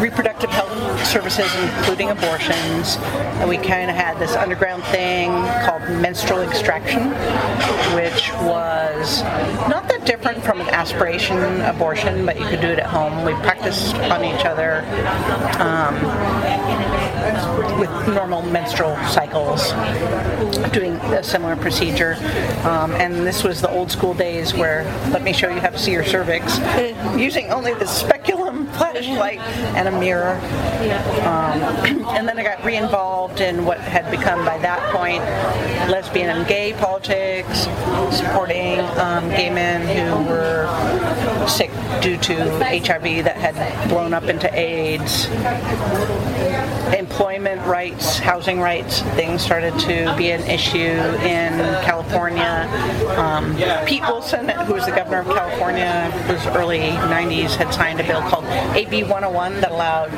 reproductive 0.00 0.50
health 0.50 0.61
services, 1.04 1.52
including 1.56 2.10
abortions. 2.10 2.96
And 3.40 3.48
we 3.48 3.56
kind 3.56 3.90
of 3.90 3.96
had 3.96 4.18
this 4.18 4.34
underground 4.36 4.84
thing 4.84 5.30
called 5.64 5.82
menstrual 6.00 6.40
extraction, 6.40 7.10
which 7.94 8.32
was 8.42 9.22
not 9.68 9.88
that 9.88 10.04
different 10.04 10.42
from 10.42 10.60
an 10.60 10.68
aspiration 10.68 11.60
abortion, 11.62 12.24
but 12.26 12.38
you 12.38 12.46
could 12.46 12.60
do 12.60 12.68
it 12.68 12.78
at 12.78 12.86
home. 12.86 13.24
We 13.24 13.32
practiced 13.42 13.94
on 13.94 14.24
each 14.24 14.44
other 14.44 14.80
um, 15.60 15.94
with 17.78 18.14
normal 18.14 18.42
menstrual 18.42 18.96
cycles, 19.06 19.72
doing 20.72 20.94
a 21.12 21.22
similar 21.22 21.56
procedure. 21.56 22.14
Um, 22.64 22.92
and 22.92 23.26
this 23.26 23.44
was 23.44 23.60
the 23.60 23.70
old 23.70 23.90
school 23.90 24.14
days 24.14 24.54
where 24.54 24.84
let 25.10 25.22
me 25.22 25.32
show 25.32 25.48
you 25.48 25.60
how 25.60 25.70
to 25.70 25.78
see 25.78 25.92
your 25.92 26.04
cervix, 26.04 26.58
using 27.16 27.50
only 27.50 27.74
the 27.74 27.86
speculum 27.86 28.66
flashlight 28.78 29.40
and 29.76 29.88
a 29.88 30.00
mirror. 30.00 30.34
Um, 31.22 32.06
and 32.16 32.28
then 32.28 32.38
I 32.38 32.42
got 32.42 32.64
re-involved 32.64 33.40
in 33.40 33.64
what 33.64 33.78
had 33.78 34.10
become 34.10 34.44
by 34.44 34.58
that 34.58 34.80
point 34.92 35.22
lesbian 35.90 36.30
and 36.30 36.46
gay 36.46 36.72
politics, 36.74 37.68
supporting 38.16 38.80
um, 38.98 39.28
gay 39.30 39.50
men 39.50 39.82
who 39.82 40.30
were 40.30 40.68
sick 41.48 41.70
due 42.00 42.16
to 42.18 42.34
HIV 42.64 43.24
that 43.24 43.36
had 43.36 43.88
blown 43.88 44.14
up 44.14 44.24
into 44.24 44.52
AIDS. 44.54 45.26
Employment 46.92 47.64
rights, 47.66 48.18
housing 48.18 48.60
rights, 48.60 49.00
things 49.16 49.42
started 49.42 49.78
to 49.80 50.14
be 50.16 50.30
an 50.30 50.42
issue 50.42 50.78
in 50.78 51.58
California. 51.84 52.68
Um, 53.16 53.56
Pete 53.86 54.02
Wilson, 54.02 54.48
who 54.48 54.74
was 54.74 54.84
the 54.84 54.92
governor 54.92 55.20
of 55.20 55.26
California, 55.26 56.10
whose 56.26 56.46
early 56.54 56.80
90s 56.80 57.54
had 57.56 57.72
signed 57.72 58.00
a 58.00 58.04
bill 58.04 58.20
called 58.22 58.44
AB 58.76 59.04
101 59.04 59.60
that 59.60 59.70
allowed 59.70 60.12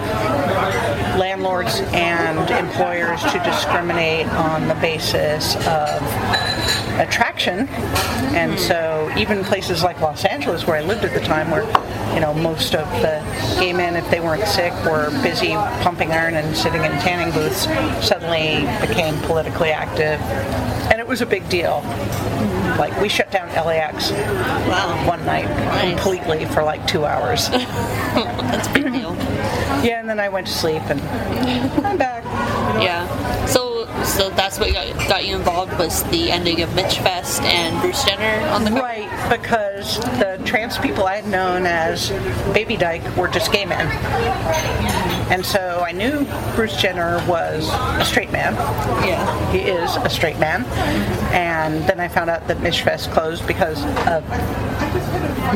landlords 1.18 1.80
and 1.92 2.50
employers 2.50 3.22
to 3.22 3.38
discriminate 3.44 4.26
on 4.28 4.66
the 4.66 4.74
basis 4.74 5.54
of 5.66 6.02
attraction. 6.98 7.68
And 8.34 8.58
so 8.58 9.12
even 9.16 9.44
places 9.44 9.82
like 9.82 10.00
Los 10.00 10.24
Angeles, 10.24 10.66
where 10.66 10.76
I 10.76 10.82
lived 10.82 11.04
at 11.04 11.12
the 11.12 11.20
time, 11.20 11.50
where 11.50 11.64
you 12.14 12.20
know 12.20 12.34
most 12.34 12.74
of 12.74 12.88
the 13.00 13.20
gay 13.60 13.72
men, 13.72 13.96
if 13.96 14.08
they 14.10 14.20
weren't 14.20 14.46
sick, 14.46 14.72
were 14.84 15.10
busy 15.22 15.52
pumping 15.82 16.10
iron 16.12 16.34
and 16.34 16.56
sitting 16.64 16.82
in 16.82 16.92
tanning 16.92 17.30
booths, 17.34 17.64
suddenly 18.02 18.64
became 18.80 19.14
politically 19.26 19.68
active, 19.68 20.18
and 20.90 20.98
it 20.98 21.06
was 21.06 21.20
a 21.20 21.26
big 21.26 21.46
deal. 21.50 21.82
Like 22.78 22.98
we 23.02 23.08
shut 23.10 23.30
down 23.30 23.48
LAX 23.48 24.10
one 25.06 25.22
night 25.26 25.46
completely 25.90 26.46
for 26.46 26.62
like 26.62 26.86
two 26.86 27.04
hours. 27.04 27.48
That's 27.50 28.66
a 28.66 28.72
big 28.72 28.84
deal. 28.94 29.14
Yeah, 29.84 30.00
and 30.00 30.08
then 30.08 30.18
I 30.18 30.30
went 30.30 30.46
to 30.46 30.52
sleep 30.54 30.80
and 30.88 31.02
I'm 31.86 31.98
back. 31.98 32.24
Yeah. 32.82 33.44
So, 33.44 33.63
so 34.24 34.30
that's 34.30 34.58
what 34.58 34.72
got, 34.72 35.08
got 35.08 35.26
you 35.26 35.36
involved 35.36 35.78
was 35.78 36.02
the 36.04 36.30
ending 36.30 36.62
of 36.62 36.70
Michfest 36.70 37.42
and 37.42 37.78
Bruce 37.82 38.04
Jenner 38.04 38.46
on 38.48 38.64
the 38.64 38.70
cover? 38.70 38.82
Right, 38.82 39.30
because 39.30 39.98
the 40.18 40.40
trans 40.46 40.78
people 40.78 41.04
I 41.04 41.16
had 41.16 41.26
known 41.26 41.66
as 41.66 42.08
Baby 42.54 42.76
Dyke 42.76 43.16
were 43.16 43.28
just 43.28 43.52
gay 43.52 43.66
men. 43.66 43.86
And 45.30 45.44
so 45.44 45.84
I 45.86 45.92
knew 45.92 46.26
Bruce 46.54 46.76
Jenner 46.80 47.22
was 47.28 47.68
a 48.00 48.04
straight 48.04 48.32
man. 48.32 48.54
Yeah. 49.06 49.52
He 49.52 49.58
is 49.58 49.96
a 49.96 50.08
straight 50.08 50.38
man. 50.38 50.64
And 51.34 51.86
then 51.86 52.00
I 52.00 52.08
found 52.08 52.30
out 52.30 52.48
that 52.48 52.58
Michfest 52.58 53.12
closed 53.12 53.46
because 53.46 53.82
of 54.06 54.24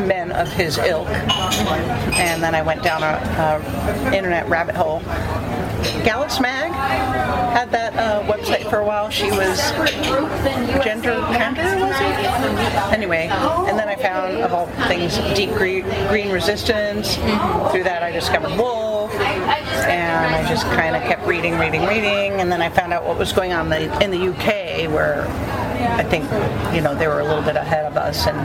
men 0.07 0.31
of 0.33 0.53
his 0.53 0.77
ilk. 0.77 1.09
And 1.09 2.43
then 2.43 2.55
I 2.55 2.61
went 2.61 2.83
down 2.83 3.03
a, 3.03 3.07
a 3.07 4.15
internet 4.15 4.47
rabbit 4.49 4.75
hole. 4.75 5.01
Gallus 6.05 6.41
Mag 6.41 6.73
had 6.73 7.71
that 7.71 7.95
uh, 7.95 8.23
website 8.25 8.69
for 8.69 8.79
a 8.79 8.85
while. 8.85 9.11
She 9.11 9.31
was 9.31 9.59
gender 10.85 11.15
gender 11.33 11.77
was 11.79 11.95
it? 11.95 12.93
Anyway, 12.93 13.29
and 13.29 13.79
then 13.79 13.89
I 13.89 13.97
found 13.97 14.39
of 14.39 14.53
all 14.53 14.67
things 14.89 15.19
deep 15.37 15.51
green, 15.51 15.85
green 16.09 16.31
resistance. 16.31 17.17
Through 17.17 17.85
that, 17.85 18.03
I 18.03 18.11
discovered 18.11 18.51
WoLF, 18.51 19.11
and 19.15 20.35
I 20.35 20.49
just 20.49 20.65
kind 20.67 20.97
of 20.97 21.03
kept 21.03 21.27
reading, 21.27 21.59
reading, 21.59 21.87
reading, 21.87 22.41
and 22.41 22.51
then 22.51 22.63
I 22.63 22.69
found 22.71 22.93
out 22.93 23.05
what 23.05 23.19
was 23.19 23.33
going 23.33 23.53
on 23.53 23.73
in 23.73 24.11
the 24.11 24.29
UK, 24.29 24.91
where 24.93 25.27
I 25.97 26.05
think 26.05 26.25
you 26.75 26.81
know 26.81 26.95
they 26.95 27.09
were 27.09 27.21
a 27.21 27.25
little 27.25 27.43
bit 27.43 27.57
ahead 27.57 27.85
of 27.85 27.97
us 27.97 28.27
in 28.27 28.37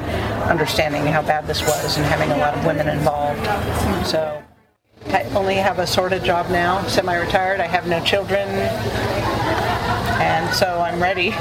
understanding 0.50 1.06
how 1.06 1.22
bad 1.22 1.48
this 1.48 1.62
was 1.62 1.98
and 1.98 2.06
having 2.06 2.32
a 2.32 2.38
lot 2.38 2.58
of 2.58 2.66
women 2.66 2.88
involved. 2.88 3.44
So. 4.06 4.44
I 5.08 5.24
only 5.36 5.56
have 5.56 5.80
a 5.80 5.88
sort 5.88 6.14
of 6.14 6.24
job 6.24 6.50
now, 6.50 6.86
semi-retired. 6.88 7.60
I 7.60 7.68
have 7.68 7.88
no 7.88 8.04
children, 8.04 8.48
and 10.20 10.54
so 10.54 10.80
I'm 10.80 11.02
ready. 11.02 11.34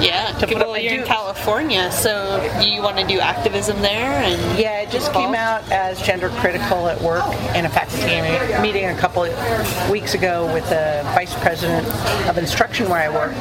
Yeah. 0.00 0.32
To 0.38 0.54
well, 0.54 0.78
you're 0.78 1.00
in. 1.02 1.06
California, 1.06 1.90
so 1.92 2.42
you 2.60 2.82
want 2.82 2.98
to 2.98 3.06
do 3.06 3.18
activism 3.20 3.80
there? 3.80 4.12
And 4.22 4.58
Yeah, 4.58 4.80
it 4.80 4.90
just 4.90 5.12
came 5.12 5.34
out 5.34 5.62
as 5.70 6.00
gender 6.02 6.28
critical 6.40 6.88
at 6.88 7.00
work 7.00 7.24
in 7.54 7.64
a 7.64 7.68
faculty 7.68 8.06
me- 8.06 8.60
meeting 8.62 8.86
a 8.86 8.96
couple 8.96 9.24
of 9.24 9.90
weeks 9.90 10.14
ago 10.14 10.52
with 10.52 10.68
the 10.68 11.02
vice 11.14 11.34
president 11.40 11.86
of 12.28 12.36
instruction 12.38 12.88
where 12.88 13.00
I 13.00 13.08
work. 13.08 13.32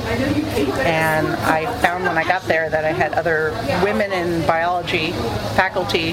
And 0.85 1.27
I 1.27 1.65
found 1.81 2.03
when 2.05 2.17
I 2.17 2.23
got 2.23 2.43
there 2.43 2.69
that 2.69 2.85
I 2.85 2.91
had 2.91 3.13
other 3.13 3.51
women 3.83 4.11
in 4.13 4.45
biology 4.47 5.11
faculty 5.55 6.11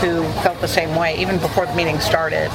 who 0.00 0.22
felt 0.42 0.60
the 0.60 0.68
same 0.68 0.94
way 0.96 1.16
even 1.18 1.38
before 1.38 1.66
the 1.66 1.74
meeting 1.74 2.00
started. 2.00 2.50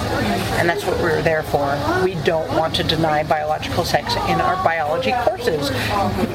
And 0.59 0.67
that's 0.67 0.85
what 0.85 0.97
we 0.97 1.03
were 1.03 1.21
there 1.21 1.43
for. 1.43 1.77
We 2.03 2.15
don't 2.23 2.47
want 2.57 2.75
to 2.75 2.83
deny 2.83 3.23
biological 3.23 3.85
sex 3.85 4.15
in 4.15 4.41
our 4.41 4.61
biology 4.63 5.11
courses. 5.23 5.69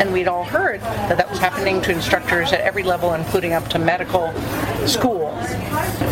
And 0.00 0.12
we'd 0.12 0.28
all 0.28 0.44
heard 0.44 0.80
that 1.08 1.16
that 1.18 1.28
was 1.28 1.38
happening 1.38 1.80
to 1.82 1.92
instructors 1.92 2.52
at 2.52 2.60
every 2.60 2.82
level, 2.82 3.14
including 3.14 3.52
up 3.52 3.68
to 3.68 3.78
medical 3.78 4.32
school. 4.86 5.34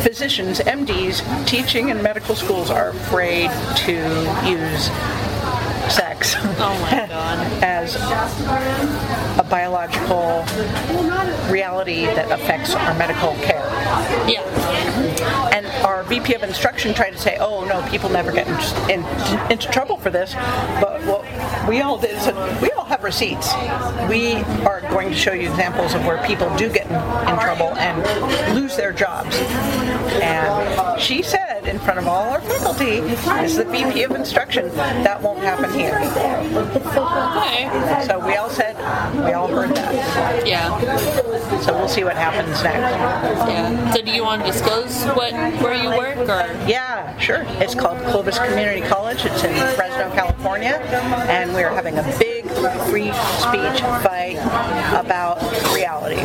Physicians, 0.03 0.61
MDs, 0.61 1.47
teaching 1.47 1.89
in 1.89 2.03
medical 2.03 2.35
schools 2.35 2.71
are 2.71 2.91
afraid 2.91 3.51
to 3.77 3.93
use 4.49 4.91
sex 5.91 6.37
oh 6.39 6.79
my 6.83 7.07
god. 7.09 7.65
as 7.65 7.97
a 7.97 9.43
biological 9.51 10.45
reality 11.53 12.05
that 12.05 12.31
affects 12.31 12.75
our 12.75 12.95
medical 12.95 13.35
care. 13.37 13.67
Yeah. 14.29 15.10
And 15.61 15.85
our 15.85 16.05
VP 16.05 16.33
of 16.33 16.43
instruction 16.43 16.95
tried 16.95 17.11
to 17.11 17.19
say, 17.19 17.37
"Oh 17.39 17.67
no, 17.67 17.87
people 17.91 18.09
never 18.09 18.33
get 18.33 18.49
in, 18.49 19.01
in, 19.03 19.53
into 19.53 19.69
trouble 19.69 19.99
for 19.99 20.09
this," 20.09 20.33
but 20.81 21.03
what 21.05 21.69
we 21.69 21.83
all 21.83 21.99
did 21.99 22.17
is 22.17 22.63
we 22.63 22.71
all 22.71 22.87
have 22.87 23.05
receipts. 23.05 23.53
We 24.09 24.37
are 24.65 24.81
going 24.89 25.11
to 25.11 25.15
show 25.15 25.33
you 25.33 25.51
examples 25.51 25.93
of 25.93 26.07
where 26.07 26.17
people 26.27 26.49
do 26.57 26.73
get 26.73 26.87
in, 26.87 26.95
in 26.95 27.39
trouble 27.39 27.75
and 27.77 28.55
lose 28.55 28.75
their 28.75 28.95
jobs. 28.95 29.37
And 30.23 30.99
she 30.99 31.23
said 31.23 31.67
in 31.67 31.79
front 31.79 31.99
of 31.99 32.09
all 32.09 32.31
our 32.31 32.41
faculty, 32.41 33.01
as 33.29 33.57
the 33.57 33.65
VP 33.65 34.03
of 34.05 34.13
instruction, 34.13 34.69
that 35.05 35.21
won't 35.21 35.41
happen 35.41 35.71
here. 35.79 35.97
Okay. 36.97 38.07
So 38.07 38.19
we 38.27 38.37
all 38.37 38.49
said, 38.49 38.70
we 39.25 39.33
all 39.33 39.49
heard 39.49 39.75
that. 39.77 40.47
Yeah. 40.47 40.79
So 41.61 41.75
we'll 41.75 41.89
see 41.89 42.05
what 42.05 42.17
happens 42.17 42.63
next. 42.63 42.79
Yeah. 43.51 43.93
So 43.93 44.03
do 44.03 44.11
you 44.11 44.23
want 44.23 44.45
to 44.45 44.51
disclose 44.53 45.05
what 45.17 45.33
where 45.63 45.75
you 45.75 45.89
work 45.91 46.17
or? 46.29 46.47
Yeah, 46.69 47.17
sure. 47.19 47.45
It's 47.61 47.75
called 47.75 47.99
Clovis 48.09 48.39
Community 48.39 48.81
College. 48.81 49.25
It's 49.25 49.45
in 49.45 49.55
Fresno, 49.75 50.11
California, 50.15 50.77
and 51.29 51.53
we're 51.55 51.71
having 51.71 51.99
a 51.99 52.03
big 52.19 52.47
free 52.91 53.13
speech 53.13 53.81
fight 54.03 54.37
about 54.99 55.41
reality 55.75 56.17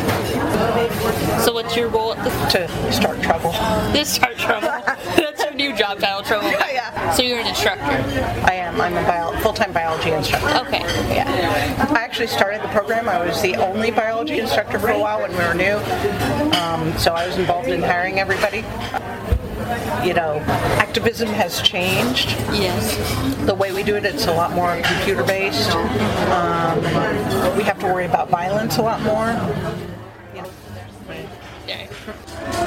So 1.44 1.52
what's 1.52 1.76
your 1.76 1.88
role 1.88 2.14
at 2.14 2.24
the 2.24 2.58
to 2.58 2.92
start 2.92 3.22
trouble. 3.22 3.52
this 3.92 4.12
start 4.12 4.36
trouble? 4.36 4.68
That's 5.16 5.42
your 5.44 5.54
new 5.54 5.74
job 5.76 5.98
title, 6.00 6.22
trouble. 6.22 6.48
Yeah, 6.50 6.70
yeah. 6.72 7.12
So 7.12 7.22
you're 7.22 7.38
an 7.38 7.46
instructor. 7.46 7.82
I 7.82 8.54
am. 8.54 8.80
I'm 8.80 8.96
a 8.96 9.02
bio- 9.02 9.32
full-time 9.40 9.72
biology 9.72 10.10
instructor. 10.10 10.48
Okay. 10.66 10.80
Yeah. 11.14 11.86
I 11.90 11.98
actually 12.00 12.26
started 12.26 12.45
the 12.54 12.68
program. 12.68 13.08
I 13.08 13.24
was 13.24 13.40
the 13.42 13.56
only 13.56 13.90
biology 13.90 14.38
instructor 14.38 14.78
for 14.78 14.90
a 14.90 14.98
while 14.98 15.20
when 15.20 15.30
we 15.32 15.38
were 15.38 15.54
new. 15.54 15.76
Um, 16.56 16.96
so 16.98 17.12
I 17.12 17.26
was 17.26 17.36
involved 17.36 17.68
in 17.68 17.82
hiring 17.82 18.18
everybody. 18.18 18.64
You 20.06 20.14
know, 20.14 20.38
activism 20.78 21.28
has 21.28 21.60
changed. 21.60 22.30
Yes. 22.52 22.96
The 23.46 23.54
way 23.54 23.72
we 23.72 23.82
do 23.82 23.96
it, 23.96 24.04
it's 24.04 24.26
a 24.26 24.32
lot 24.32 24.52
more 24.52 24.80
computer-based. 24.82 25.70
Um, 25.70 26.78
we 27.56 27.64
have 27.64 27.78
to 27.80 27.86
worry 27.86 28.06
about 28.06 28.30
violence 28.30 28.76
a 28.78 28.82
lot 28.82 29.02
more. 29.02 29.95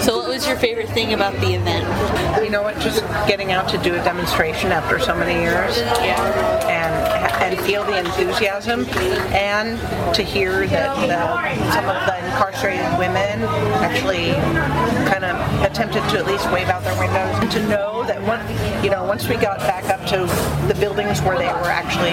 So 0.01 0.17
what 0.17 0.29
was 0.29 0.47
your 0.47 0.57
favorite 0.57 0.89
thing 0.89 1.13
about 1.13 1.33
the 1.41 1.53
event? 1.53 1.85
You 2.43 2.49
know 2.49 2.63
what? 2.63 2.79
Just 2.79 3.01
getting 3.27 3.51
out 3.51 3.69
to 3.69 3.77
do 3.77 3.93
a 3.95 4.03
demonstration 4.03 4.71
after 4.71 4.99
so 4.99 5.15
many 5.15 5.41
years, 5.41 5.77
and 5.77 6.93
and 7.43 7.59
feel 7.65 7.83
the 7.83 7.97
enthusiasm, 7.97 8.85
and 9.33 9.79
to 10.15 10.23
hear 10.23 10.67
that 10.67 10.95
the, 10.95 11.73
some 11.73 11.85
of 11.85 12.05
the 12.05 12.25
incarcerated 12.25 12.97
women 12.99 13.43
actually 13.83 14.33
kind 15.09 15.25
of 15.25 15.35
attempted 15.63 16.01
to 16.09 16.19
at 16.19 16.27
least 16.27 16.49
wave 16.51 16.67
out 16.67 16.83
their 16.83 16.97
windows, 16.99 17.41
and 17.41 17.51
to 17.51 17.67
know 17.67 18.03
that 18.03 18.19
you 18.83 18.89
know, 18.89 19.03
once 19.03 19.27
we 19.27 19.35
got 19.35 19.59
back 19.59 19.85
up 19.85 20.05
to 20.07 20.17
the 20.67 20.79
buildings 20.79 21.21
where 21.21 21.37
they 21.37 21.47
were 21.47 21.69
actually 21.69 22.11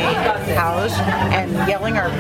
housed, 0.55 0.95
and 1.33 1.53
yelling 1.69 1.97
our 1.97 2.11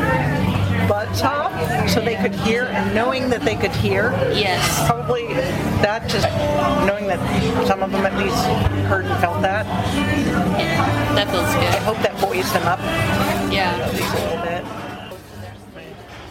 butts 0.88 1.22
off 1.22 1.52
so 1.88 2.00
they 2.00 2.16
could 2.16 2.34
hear, 2.34 2.64
and 2.64 2.94
knowing 2.94 3.28
that 3.30 3.42
they 3.42 3.56
could 3.56 3.72
hear, 3.72 4.10
Yes. 4.32 4.86
probably 4.86 5.26
that 5.82 6.08
just 6.08 6.28
knowing 6.86 7.06
that 7.06 7.18
some 7.66 7.82
of 7.82 7.90
them 7.92 8.04
at 8.06 8.16
least 8.18 8.36
heard 8.88 9.04
and 9.06 9.20
felt 9.20 9.40
that. 9.42 9.66
Yeah. 10.58 11.14
That 11.14 11.28
feels 11.30 11.52
good. 11.54 11.74
I 11.74 11.80
hope 11.84 11.98
that 11.98 12.18
buoys 12.20 12.50
them 12.52 12.66
up 12.66 12.80
Yeah. 13.52 13.76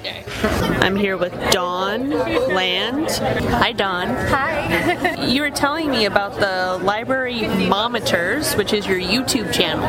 At 0.08 0.26
least 0.26 0.44
a 0.44 0.48
little 0.48 0.68
bit. 0.70 0.76
Okay. 0.76 0.86
I'm 0.86 0.96
here 0.96 1.18
with 1.18 1.34
Dawn 1.52 2.10
Land. 2.10 3.10
Hi, 3.10 3.72
Dawn. 3.72 4.08
Hi. 4.08 5.16
You 5.26 5.42
were 5.42 5.50
telling 5.50 5.90
me 5.90 6.06
about 6.06 6.36
the 6.40 6.80
Library 6.84 7.42
Mometers, 7.42 8.56
which 8.56 8.74
is 8.74 8.86
your 8.86 9.00
YouTube 9.00 9.52
channel. 9.52 9.86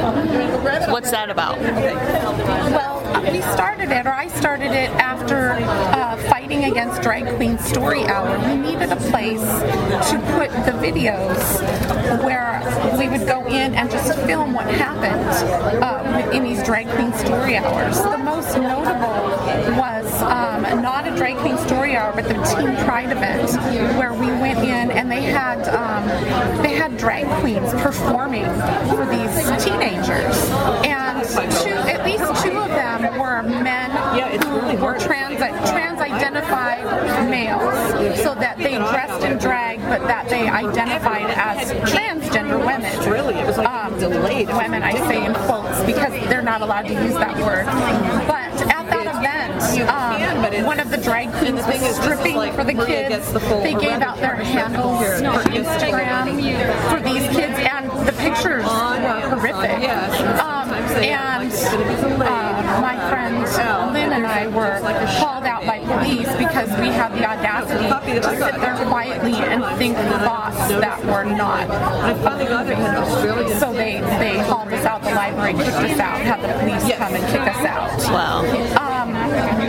What's 0.90 1.10
that 1.10 1.30
about? 1.30 1.58
well, 1.58 2.96
we 3.30 3.42
started 3.42 3.90
it, 3.90 4.06
or 4.06 4.12
I 4.12 4.28
started 4.28 4.72
it 4.72 4.90
after 4.92 5.52
uh, 5.52 6.16
fighting 6.28 6.64
against 6.64 7.02
Drag 7.02 7.26
Queen 7.36 7.58
Story 7.58 8.04
Hour. 8.04 8.38
We 8.48 8.56
needed 8.56 8.90
a 8.90 8.96
place 8.96 9.40
to 9.40 10.18
put 10.36 10.50
the 10.64 10.72
videos 10.80 12.24
where 12.24 12.62
we 12.98 13.08
would 13.08 13.26
go 13.26 13.46
in 13.46 13.74
and 13.74 13.90
just 13.90 14.14
film 14.26 14.52
what 14.52 14.66
happened 14.66 15.82
uh, 15.82 16.30
in 16.32 16.44
these 16.44 16.62
Drag 16.62 16.88
Queen 16.88 17.12
Story 17.14 17.56
Hours. 17.56 17.96
The 17.96 18.18
most 18.18 18.56
notable 18.56 19.76
was 19.76 20.22
um, 20.22 20.82
not 20.82 21.05
a 21.05 21.05
Drag 21.16 21.36
Queen 21.38 21.56
Story 21.58 21.96
Hour, 21.96 22.12
but 22.14 22.24
the 22.28 22.34
Teen 22.34 22.76
Pride 22.84 23.10
event, 23.10 23.50
where 23.98 24.12
we 24.12 24.26
went 24.26 24.58
in 24.58 24.90
and 24.90 25.10
they 25.10 25.22
had 25.22 25.66
um, 25.68 26.06
they 26.62 26.74
had 26.74 26.96
drag 26.98 27.26
queens 27.40 27.72
performing 27.82 28.44
for 28.90 29.06
these 29.06 29.64
teenagers, 29.64 30.36
and 30.84 31.24
two, 31.62 31.70
at 31.88 32.04
least 32.04 32.24
two 32.44 32.56
of 32.58 32.68
them 32.68 33.18
were 33.18 33.42
men 33.42 33.90
who 34.40 34.84
were 34.84 34.98
trans 34.98 35.38
trans 35.70 36.00
identified 36.00 36.84
males, 37.30 38.20
so 38.22 38.34
that 38.34 38.56
they 38.58 38.76
dressed 38.76 39.24
in 39.24 39.38
drag, 39.38 39.78
but 39.80 40.06
that 40.06 40.28
they 40.28 40.48
identified 40.48 41.24
as 41.30 41.72
transgender 41.90 42.58
women. 42.58 43.10
Really, 43.10 43.34
it 43.34 43.46
was 43.46 43.56
like 43.58 43.66
Um, 43.68 43.98
delayed. 43.98 44.48
women, 44.48 44.82
I 44.82 44.92
say 45.08 45.24
in 45.24 45.34
quotes 45.34 45.82
because 45.84 46.12
they're 46.28 46.42
not 46.42 46.60
allowed 46.60 46.86
to 46.86 46.92
use 46.94 47.14
that 47.14 47.36
word. 47.38 47.66
But 48.26 48.52
at 48.72 48.86
that 48.90 49.06
event, 49.06 49.35
um, 49.88 50.64
one 50.64 50.80
of 50.80 50.90
the 50.90 50.96
drag 50.96 51.32
queens 51.34 51.64
was 51.66 51.96
stripping 51.96 52.52
for 52.52 52.64
the 52.64 52.74
kids. 52.86 53.32
They 53.62 53.74
gave 53.74 54.00
out 54.02 54.18
their 54.18 54.36
handles 54.36 54.98
for 54.98 55.50
Instagram 55.50 56.26
for 56.90 57.00
these 57.00 57.26
kids, 57.34 57.58
and 57.58 57.90
the 58.06 58.12
pictures 58.12 58.64
were 58.64 59.20
horrific. 59.30 59.88
Um, 60.40 60.70
and 61.02 61.52
uh, 61.52 62.80
my 62.80 62.96
friend 63.10 63.36
Lynn 63.92 64.12
and 64.12 64.26
I 64.26 64.46
were 64.48 64.80
called 65.18 65.44
out 65.44 65.64
by 65.66 65.78
police 65.80 66.28
because 66.36 66.68
we 66.80 66.88
had 66.88 67.12
the 67.12 67.24
audacity 67.24 68.20
to 68.20 68.22
sit 68.22 68.60
there 68.60 68.76
quietly 68.86 69.34
and 69.34 69.64
think 69.78 69.96
thoughts 69.96 70.68
that 70.68 71.04
were 71.06 71.24
not 71.24 71.68
approving. 72.26 72.78
So 73.58 73.72
they, 73.72 74.00
they 74.18 74.38
hauled 74.38 74.72
us 74.72 74.84
out 74.84 75.02
the 75.02 75.10
library, 75.10 75.54
kicked 75.54 75.68
us 75.68 75.98
out, 75.98 76.20
had 76.20 76.42
the 76.42 76.52
police 76.58 76.96
come 76.96 77.14
and 77.14 77.24
kick 77.26 77.40
us 77.40 77.64
out. 77.64 78.12
Wow. 78.12 78.40
Um, 78.76 78.95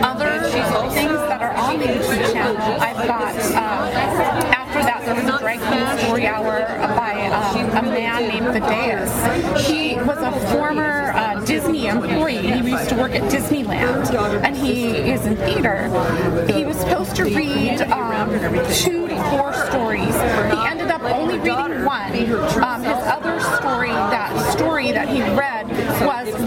other 0.02 0.40
things 0.50 1.18
that 1.28 1.40
are 1.42 1.54
on 1.54 1.78
the 1.78 1.86
YouTube 1.86 2.32
channel, 2.32 2.56
I've 2.56 3.06
got, 3.06 3.34
uh, 3.36 4.48
after 4.54 4.80
that, 4.80 5.02
there 5.04 5.14
was 5.14 5.24
a 5.24 5.38
queen 5.66 5.98
story 5.98 6.26
hour 6.26 6.66
by 6.96 7.26
um, 7.28 7.70
a 7.70 7.82
man 7.82 8.28
named 8.28 8.46
Thaddeus. 8.46 9.66
He 9.66 9.94
was 9.96 10.18
a 10.18 10.32
former 10.52 11.12
uh, 11.12 11.44
Disney 11.44 11.86
employee. 11.86 12.38
He 12.38 12.70
used 12.70 12.88
to 12.90 12.96
work 12.96 13.12
at 13.12 13.22
Disneyland, 13.30 14.14
and 14.44 14.56
he 14.56 14.88
is 14.96 15.26
in 15.26 15.36
theater. 15.36 15.88
He 16.52 16.64
was 16.64 16.76
supposed 16.78 17.16
to 17.16 17.24
read 17.24 17.82
um, 17.82 18.30
two 18.74 19.08
to 19.08 19.16
four 19.30 19.52
stories. 19.68 20.14
He 20.14 20.66
ended 20.66 20.90
up 20.90 21.02
only 21.02 21.38
reading 21.38 21.84
one. 21.84 22.12
Um, 22.62 22.82
his 22.82 23.02
other 23.06 23.40
story, 23.58 23.90
that 23.90 24.52
story 24.52 24.92
that 24.92 25.08
he 25.08 25.20
read, 25.22 25.47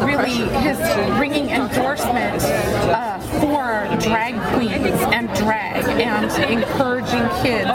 really 0.01 0.47
his 0.61 0.79
ringing 1.19 1.49
endorsement 1.49 2.41
uh, 2.43 3.19
for 3.39 3.87
drag 4.01 4.35
queens 4.53 4.99
and 5.13 5.27
drag 5.35 5.85
and 5.99 6.31
encouraging 6.51 7.27
kids 7.41 7.69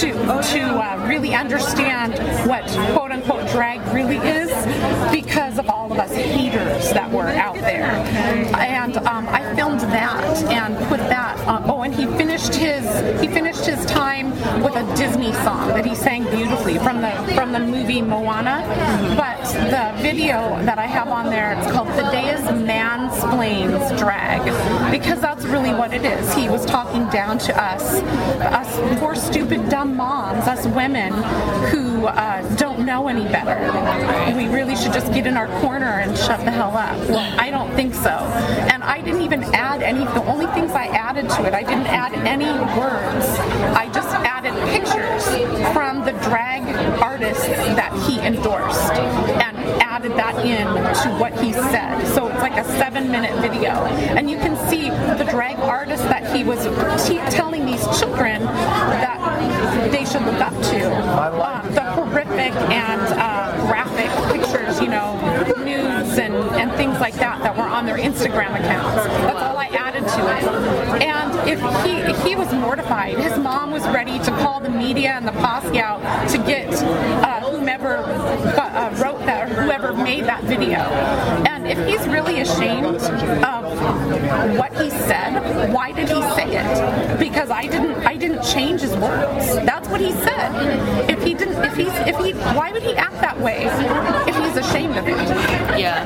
to 0.00 0.12
to 0.52 0.60
uh, 0.60 1.06
really 1.08 1.34
understand 1.34 2.12
what 2.48 2.64
quote 2.92 3.10
unquote 3.10 3.48
drag 3.50 3.80
really 3.94 4.16
is 4.16 4.50
because 5.10 5.58
of 5.58 5.68
all 5.70 5.90
of 5.90 5.98
us 5.98 6.14
haters 6.14 6.92
that 6.92 7.10
were 7.10 7.28
out 7.28 7.54
there. 7.54 7.90
And 8.56 8.96
um, 8.98 9.26
I 9.28 9.54
filmed 9.54 9.80
that 9.80 10.24
and 10.44 10.76
put 10.88 10.98
that. 11.08 11.38
On, 11.48 11.62
oh, 11.70 11.82
and 11.82 11.94
he 11.94 12.04
finished 12.18 12.54
his 12.54 12.84
he 13.20 13.28
finished 13.28 13.64
his 13.64 13.84
time 13.86 14.30
with 14.62 14.76
a 14.76 14.84
Disney 14.96 15.32
song 15.44 15.68
that 15.68 15.86
he 15.86 15.94
sang 15.94 16.24
beautifully 16.24 16.78
from 16.78 17.00
the 17.00 17.10
from 17.34 17.52
the 17.52 17.60
movie 17.60 18.02
Moana. 18.02 18.64
But 19.16 19.42
the 19.52 20.02
video 20.02 20.60
that 20.64 20.78
I 20.78 20.86
have 20.86 21.08
on 21.08 21.26
there, 21.26 21.37
it's 21.38 21.70
called 21.70 21.88
Thaddeus 21.88 22.40
Mansplains 22.40 23.96
Drag 23.98 24.42
because 24.90 25.20
that's 25.20 25.44
really 25.44 25.72
what 25.72 25.92
it 25.92 26.04
is. 26.04 26.34
He 26.34 26.48
was 26.48 26.66
talking 26.66 27.08
down 27.10 27.38
to 27.38 27.62
us, 27.62 28.02
us 28.42 28.98
poor 28.98 29.14
stupid 29.14 29.68
dumb 29.68 29.96
moms, 29.96 30.46
us 30.48 30.66
women 30.66 31.12
who 31.70 32.06
uh, 32.06 32.42
don't 32.56 32.84
know 32.84 33.08
any 33.08 33.24
better. 33.24 33.56
We 34.36 34.48
really 34.48 34.74
should 34.74 34.92
just 34.92 35.12
get 35.12 35.26
in 35.26 35.36
our 35.36 35.46
corner 35.60 36.00
and 36.00 36.16
shut 36.18 36.44
the 36.44 36.50
hell 36.50 36.76
up. 36.76 36.96
Well, 37.08 37.40
I 37.40 37.50
don't 37.50 37.72
think 37.74 37.94
so. 37.94 38.10
And 38.72 38.82
I 38.82 39.00
didn't 39.00 39.22
even 39.22 39.44
add 39.54 39.82
any. 39.82 40.00
The 40.00 40.24
only 40.24 40.46
things 40.48 40.72
I 40.72 40.86
added 40.86 41.28
to 41.30 41.44
it, 41.46 41.54
I 41.54 41.62
didn't 41.62 41.86
add 41.86 42.14
any 42.26 42.50
words. 42.78 43.26
I 43.76 43.90
just 43.92 44.08
added 44.08 44.54
pictures 44.70 45.24
from 45.72 46.04
the 46.04 46.12
drag 46.28 46.64
artists 47.00 47.46
that 47.46 47.92
he 48.08 48.18
endorsed 48.20 48.92
and 48.92 49.47
added 49.98 50.12
that 50.12 50.46
in 50.46 50.66
to 51.02 51.18
what 51.18 51.32
he 51.40 51.52
said. 51.52 52.06
So 52.14 52.28
it's 52.28 52.38
like 52.38 52.56
a 52.56 52.64
seven 52.78 53.10
minute 53.10 53.34
video. 53.40 53.70
And 54.14 54.30
you 54.30 54.36
can 54.36 54.56
see 54.68 54.90
the 54.90 55.26
drag 55.28 55.58
artist 55.58 56.04
that 56.04 56.34
he 56.34 56.44
was 56.44 56.62
te- 57.08 57.18
telling 57.36 57.66
these 57.66 57.82
children 57.98 58.42
that 58.42 59.90
they 59.90 60.04
should 60.04 60.22
look 60.22 60.40
up 60.40 60.54
to. 60.70 60.86
Um, 61.18 61.74
the 61.74 61.82
horrific 61.82 62.54
and 62.70 63.00
uh, 63.18 63.66
graphic 63.66 64.10
pictures, 64.32 64.80
you 64.80 64.88
know, 64.88 65.18
nudes 65.64 66.18
and, 66.18 66.34
and 66.54 66.70
things 66.74 67.00
like 67.00 67.14
that 67.14 67.42
that 67.42 67.56
were 67.56 67.64
on 67.64 67.84
their 67.84 67.98
Instagram 67.98 68.54
accounts. 68.54 69.04
That's 69.04 69.42
all 69.42 69.56
I 69.58 69.66
added 69.66 70.06
to 70.06 70.20
it. 70.36 71.02
And 71.02 71.27
if 71.48 71.60
he 71.84 72.28
he 72.28 72.36
was 72.36 72.52
mortified, 72.52 73.18
his 73.18 73.38
mom 73.38 73.70
was 73.70 73.82
ready 73.88 74.18
to 74.18 74.30
call 74.42 74.60
the 74.60 74.68
media 74.68 75.10
and 75.12 75.26
the 75.26 75.32
posse 75.32 75.80
out 75.80 76.00
to 76.28 76.38
get 76.38 76.72
uh, 76.74 77.40
whomever 77.50 77.96
uh, 77.96 78.94
wrote 79.02 79.24
that 79.24 79.50
or 79.50 79.62
whoever 79.62 79.92
made 79.94 80.24
that 80.24 80.44
video. 80.44 80.78
And 81.48 81.66
if 81.66 81.78
he's 81.86 82.06
really 82.08 82.40
ashamed 82.40 82.84
of 82.86 84.58
what 84.58 84.72
he 84.80 84.90
said, 84.90 85.72
why 85.72 85.92
did 85.92 86.08
he 86.08 86.20
say 86.36 86.56
it? 86.56 87.18
Because 87.18 87.50
I 87.50 87.66
didn't 87.66 87.94
I 88.06 88.16
didn't 88.16 88.42
change 88.42 88.82
his 88.82 88.94
words. 88.96 89.54
That's 89.64 89.88
what 89.88 90.00
he 90.00 90.12
said. 90.12 91.10
If 91.10 91.22
he 91.22 91.34
didn't 91.34 91.64
if 91.64 91.76
he's 91.76 91.94
if 92.06 92.16
he 92.18 92.32
why 92.56 92.72
would 92.72 92.82
he 92.82 92.94
act 92.94 93.20
that 93.20 93.38
way 93.40 93.64
if 94.28 94.36
he's 94.36 94.56
ashamed 94.56 94.96
of 94.96 95.08
it? 95.08 95.16
Yeah. 95.78 96.04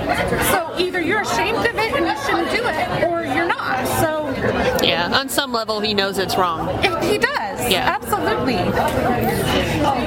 So 0.52 0.72
either 0.78 1.00
you're 1.00 1.22
ashamed 1.22 1.58
of 1.58 1.76
it 1.76 1.92
and 1.94 2.06
you 2.06 2.16
shouldn't 2.24 2.50
do 2.50 2.62
it 2.64 3.04
or 3.04 3.24
you're 3.34 3.46
not. 3.46 3.86
So 4.00 4.21
Yeah. 4.82 5.10
On 5.12 5.28
some 5.28 5.52
level, 5.52 5.80
he 5.80 5.94
knows 5.94 6.18
it's 6.18 6.36
wrong. 6.36 6.68
he 7.02 7.18
does. 7.18 7.70
Yeah. 7.70 7.98
Absolutely. 8.00 8.56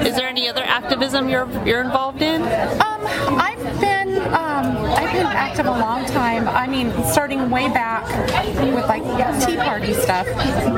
Is 0.08 0.16
there 0.16 0.28
any 0.28 0.48
other 0.48 0.62
activism 0.62 1.28
you're 1.28 1.48
you're 1.66 1.80
involved 1.82 2.22
in? 2.22 2.42
Um, 2.42 3.06
I've 3.38 3.80
been 3.80 4.16
um, 4.32 4.76
I've 4.94 5.12
been 5.12 5.26
active 5.26 5.66
a 5.66 5.70
long 5.70 6.04
time. 6.06 6.48
I 6.48 6.66
mean, 6.66 6.92
starting 7.04 7.50
way 7.50 7.68
back 7.68 8.04
with 8.74 8.86
like 8.86 9.02
Tea 9.46 9.56
Party 9.56 9.92
stuff, 9.94 10.26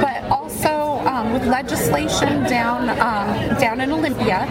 but 0.00 0.24
also 0.30 1.00
um, 1.06 1.32
with 1.32 1.46
legislation 1.46 2.44
down 2.44 2.90
um, 2.90 3.58
down 3.58 3.80
in 3.80 3.90
Olympia, 3.90 4.46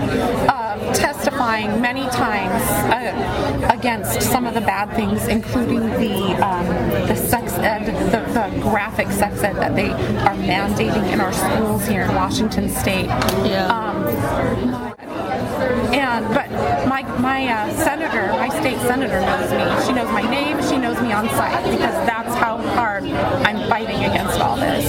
uh, 0.49 0.93
testifying 0.93 1.79
many 1.81 2.07
times 2.09 2.63
uh, 2.91 3.69
against 3.73 4.21
some 4.21 4.45
of 4.45 4.53
the 4.53 4.61
bad 4.61 4.93
things, 4.95 5.27
including 5.27 5.81
the 5.91 6.45
um, 6.45 6.65
the 7.07 7.15
sex 7.15 7.53
ed, 7.59 7.85
the, 7.85 8.19
the 8.33 8.61
graphic 8.61 8.96
sex 8.97 9.43
ed 9.43 9.53
that 9.53 9.75
they 9.75 9.91
are 9.91 10.35
mandating 10.35 11.11
in 11.11 11.21
our 11.21 11.31
schools 11.31 11.85
here 11.85 12.01
in 12.01 12.15
Washington 12.15 12.67
State. 12.67 13.05
Yeah. 13.45 13.67
Um, 13.67 14.96
and 15.99 16.27
but 16.33 16.49
my 16.87 17.01
my 17.19 17.47
uh, 17.47 17.73
senator, 17.75 18.27
my 18.33 18.49
state 18.49 18.79
senator 18.81 19.19
knows 19.21 19.51
me. 19.51 19.85
She 19.85 19.93
knows 19.93 20.11
my 20.11 20.21
name. 20.29 20.61
She 20.63 20.77
knows 20.77 20.99
me 21.01 21.11
on 21.11 21.27
sight 21.29 21.63
because 21.63 21.93
that's 22.05 22.35
how 22.35 22.57
hard 22.57 23.03
I'm 23.03 23.69
fighting 23.69 24.03
against 24.03 24.39
all 24.39 24.55
this. 24.55 24.85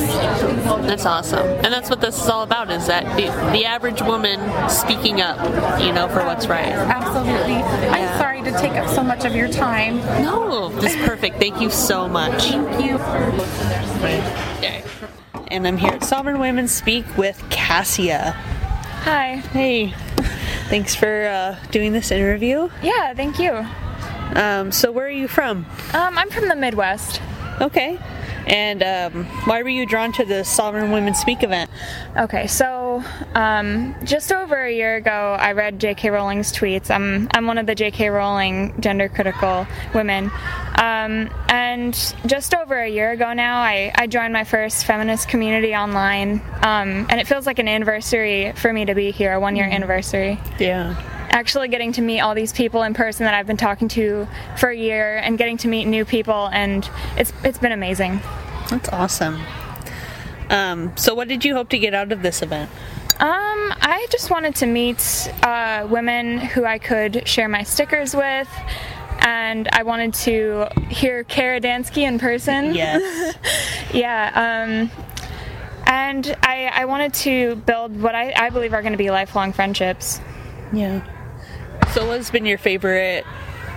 That's 0.87 1.07
awesome. 1.07 1.47
And 1.47 1.73
that's 1.73 1.91
what 1.91 2.01
this 2.01 2.21
is 2.23 2.29
all 2.29 2.43
about 2.43 2.71
is 2.71 2.87
that 2.87 3.05
the, 3.17 3.27
the 3.53 3.65
average 3.65 4.03
woman 4.03 4.39
speaking 4.69 5.21
up, 5.21 5.39
you 5.81 5.93
know, 5.93 6.09
for 6.09 6.25
what's 6.25 6.47
right. 6.47 6.73
Absolutely. 6.73 7.55
I'm 7.55 8.19
sorry 8.19 8.43
to 8.43 8.53
take 8.53 8.73
up 8.73 8.89
so 8.89 9.03
much 9.03 9.25
of 9.25 9.35
your 9.35 9.49
time. 9.49 9.99
No, 10.23 10.69
this 10.81 10.95
is 10.95 11.07
perfect. 11.07 11.39
Thank 11.39 11.61
you 11.61 11.71
so 11.71 12.09
much. 12.09 12.45
Thank 12.45 12.85
you. 12.85 12.99
And 15.51 15.67
I'm 15.67 15.79
here 15.79 15.93
at 15.93 16.05
Sovereign 16.05 16.41
Women 16.41 16.69
Speak 16.69 17.05
with 17.17 17.43
Cassia. 17.49 18.33
Hi. 19.05 19.37
Hey. 19.53 19.95
Thanks 20.69 20.95
for 20.95 21.27
uh, 21.27 21.57
doing 21.71 21.93
this 21.93 22.11
interview. 22.11 22.69
Yeah, 22.83 23.15
thank 23.15 23.39
you. 23.39 23.67
Um, 24.35 24.71
so, 24.71 24.93
where 24.93 25.07
are 25.07 25.11
you 25.11 25.27
from? 25.27 25.65
Um, 25.95 26.19
I'm 26.19 26.29
from 26.29 26.49
the 26.49 26.55
Midwest. 26.57 27.23
Okay. 27.61 27.99
And 28.47 28.83
um, 28.83 29.25
why 29.45 29.63
were 29.63 29.69
you 29.69 29.85
drawn 29.85 30.11
to 30.13 30.25
the 30.25 30.43
Sovereign 30.43 30.91
Women 30.91 31.15
Speak 31.15 31.43
event? 31.43 31.71
Okay, 32.17 32.47
so 32.47 33.05
um, 33.35 33.95
just 34.05 34.33
over 34.33 34.65
a 34.65 34.73
year 34.73 34.97
ago, 34.97 35.37
I 35.39 35.53
read 35.53 35.79
J.K. 35.79 36.09
Rowling's 36.09 36.51
tweets. 36.51 36.91
I'm 36.91 37.29
I'm 37.35 37.47
one 37.47 37.59
of 37.59 37.67
the 37.67 37.75
J.K. 37.75 38.09
Rowling 38.09 38.75
gender 38.81 39.11
critical 39.11 39.67
women, 39.95 40.31
um, 40.77 41.29
and 41.51 42.15
just 42.25 42.55
over 42.55 42.81
a 42.81 42.89
year 42.89 43.11
ago 43.11 43.35
now, 43.35 43.59
I, 43.59 43.93
I 43.95 44.07
joined 44.07 44.33
my 44.33 44.45
first 44.45 44.87
feminist 44.87 45.29
community 45.29 45.75
online, 45.75 46.41
um, 46.63 47.07
and 47.11 47.21
it 47.21 47.27
feels 47.27 47.45
like 47.45 47.59
an 47.59 47.69
anniversary 47.69 48.53
for 48.53 48.73
me 48.73 48.87
to 48.87 48.95
be 48.95 49.11
here, 49.11 49.35
a 49.35 49.41
one 49.41 49.57
year 49.57 49.67
anniversary. 49.67 50.41
Yeah. 50.59 51.18
Actually, 51.31 51.69
getting 51.69 51.93
to 51.93 52.03
meet 52.03 52.21
all 52.21 52.35
these 52.35 52.53
people 52.53 52.83
in 52.83 52.95
person 52.95 53.25
that 53.25 53.35
I've 53.35 53.47
been 53.47 53.57
talking 53.57 53.89
to 53.89 54.27
for 54.57 54.71
a 54.71 54.77
year, 54.77 55.19
and 55.19 55.39
getting 55.39 55.57
to 55.59 55.69
meet 55.69 55.85
new 55.85 56.05
people, 56.05 56.49
and 56.53 56.89
it's 57.17 57.33
it's 57.45 57.59
been 57.59 57.73
amazing. 57.73 58.21
That's 58.71 58.89
awesome. 58.89 59.41
Um, 60.51 60.97
so, 60.97 61.15
what 61.15 61.29
did 61.29 61.45
you 61.45 61.55
hope 61.55 61.69
to 61.71 61.79
get 61.79 61.95
out 61.95 62.13
of 62.13 62.23
this 62.23 62.43
event? 62.43 62.71
Um, 63.21 63.75
I 63.81 64.07
just 64.11 64.31
wanted 64.31 64.55
to 64.57 64.67
meet 64.67 65.33
uh, 65.43 65.87
women 65.91 66.39
who 66.39 66.65
I 66.65 66.79
could 66.79 67.27
share 67.27 67.49
my 67.49 67.65
stickers 67.65 68.15
with, 68.15 68.49
and 69.19 69.69
I 69.73 69.83
wanted 69.83 70.15
to 70.15 70.69
hear 70.89 71.25
Kara 71.25 71.61
Dansky 71.61 72.03
in 72.03 72.19
person. 72.19 72.75
Yes. 72.75 73.35
yeah. 73.93 74.31
Um, 74.35 74.91
and 75.87 76.37
I, 76.43 76.71
I 76.73 76.85
wanted 76.85 77.15
to 77.15 77.57
build 77.57 78.01
what 78.01 78.15
I, 78.15 78.33
I 78.37 78.51
believe 78.51 78.73
are 78.73 78.83
going 78.83 78.93
to 78.93 78.99
be 78.99 79.11
lifelong 79.11 79.53
friendships. 79.53 80.21
Yeah. 80.73 81.03
So, 81.93 82.07
what's 82.07 82.31
been 82.31 82.47
your 82.47 82.59
favorite 82.59 83.25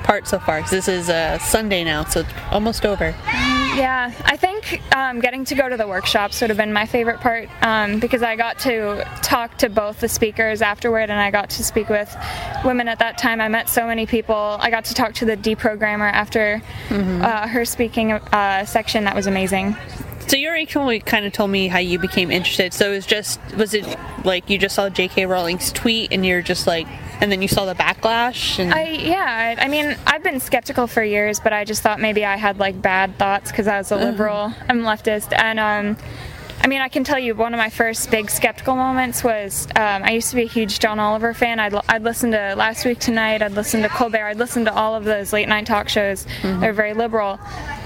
part 0.03 0.27
so 0.27 0.37
far? 0.39 0.59
'Cause 0.61 0.69
this 0.71 0.87
is 0.87 1.09
uh, 1.09 1.37
Sunday 1.39 1.83
now, 1.83 2.03
so 2.03 2.19
it's 2.21 2.29
almost 2.51 2.85
over. 2.85 3.15
Yeah, 3.75 4.11
I 4.25 4.35
think 4.35 4.81
um, 4.95 5.21
getting 5.21 5.45
to 5.45 5.55
go 5.55 5.69
to 5.69 5.77
the 5.77 5.87
workshops 5.87 6.41
would 6.41 6.49
have 6.49 6.57
been 6.57 6.73
my 6.73 6.85
favorite 6.85 7.21
part 7.21 7.47
um, 7.61 7.99
because 7.99 8.21
I 8.21 8.35
got 8.35 8.59
to 8.59 9.05
talk 9.23 9.57
to 9.59 9.69
both 9.69 10.01
the 10.01 10.09
speakers 10.09 10.61
afterward 10.61 11.09
and 11.09 11.13
I 11.13 11.31
got 11.31 11.49
to 11.51 11.63
speak 11.63 11.87
with 11.87 12.13
women 12.65 12.89
at 12.89 12.99
that 12.99 13.17
time. 13.17 13.39
I 13.39 13.47
met 13.47 13.69
so 13.69 13.87
many 13.87 14.05
people. 14.05 14.57
I 14.59 14.69
got 14.69 14.85
to 14.85 14.93
talk 14.93 15.13
to 15.15 15.25
the 15.25 15.37
deprogrammer 15.37 16.11
after 16.11 16.61
uh, 16.91 17.47
her 17.47 17.63
speaking 17.63 18.11
uh, 18.11 18.65
section. 18.65 19.05
That 19.05 19.15
was 19.15 19.25
amazing. 19.27 19.77
So 20.27 20.37
you 20.37 20.47
already 20.47 20.99
kind 20.99 21.25
of 21.25 21.33
told 21.33 21.51
me 21.51 21.67
how 21.67 21.79
you 21.79 21.99
became 21.99 22.31
interested. 22.31 22.73
So 22.73 22.91
it 22.91 22.95
was 22.95 23.05
just 23.05 23.39
was 23.55 23.73
it 23.73 23.85
like 24.23 24.49
you 24.49 24.57
just 24.57 24.75
saw 24.75 24.89
J.K. 24.89 25.25
Rowling's 25.25 25.71
tweet 25.71 26.11
and 26.11 26.25
you're 26.25 26.41
just 26.41 26.67
like, 26.67 26.87
and 27.19 27.31
then 27.31 27.41
you 27.41 27.47
saw 27.47 27.65
the 27.65 27.75
backlash 27.75 28.59
and 28.59 28.73
I 28.73 28.89
yeah, 28.89 29.55
I, 29.59 29.65
I 29.65 29.67
mean, 29.67 29.95
I've 30.07 30.23
been 30.23 30.39
skeptical 30.39 30.87
for 30.87 31.03
years, 31.03 31.39
but 31.39 31.53
I 31.53 31.65
just 31.65 31.81
thought 31.81 31.99
maybe 31.99 32.25
I 32.25 32.37
had 32.37 32.59
like 32.59 32.81
bad 32.81 33.17
thoughts 33.17 33.51
because 33.51 33.67
I 33.67 33.77
was 33.77 33.91
a 33.91 33.97
liberal. 33.97 34.53
I'm 34.69 34.81
leftist, 34.81 35.33
and 35.37 35.59
um, 35.59 35.97
I 36.63 36.67
mean, 36.67 36.81
I 36.81 36.89
can 36.89 37.03
tell 37.03 37.17
you 37.17 37.33
one 37.33 37.53
of 37.53 37.57
my 37.57 37.69
first 37.71 38.11
big 38.11 38.29
skeptical 38.29 38.75
moments 38.75 39.23
was 39.23 39.65
um, 39.75 40.03
I 40.03 40.11
used 40.11 40.29
to 40.29 40.35
be 40.35 40.43
a 40.43 40.47
huge 40.47 40.79
John 40.79 40.99
Oliver 40.99 41.33
fan. 41.33 41.59
I'd, 41.59 41.73
I'd 41.89 42.03
listen 42.03 42.31
to 42.31 42.53
Last 42.55 42.85
Week 42.85 42.99
Tonight, 42.99 43.41
I'd 43.41 43.53
listen 43.53 43.81
to 43.81 43.89
Colbert, 43.89 44.27
I'd 44.27 44.37
listen 44.37 44.65
to 44.65 44.73
all 44.73 44.93
of 44.93 45.03
those 45.03 45.33
late 45.33 45.47
night 45.49 45.65
talk 45.65 45.89
shows. 45.89 46.27
They're 46.43 46.73
very 46.73 46.93
liberal. 46.93 47.39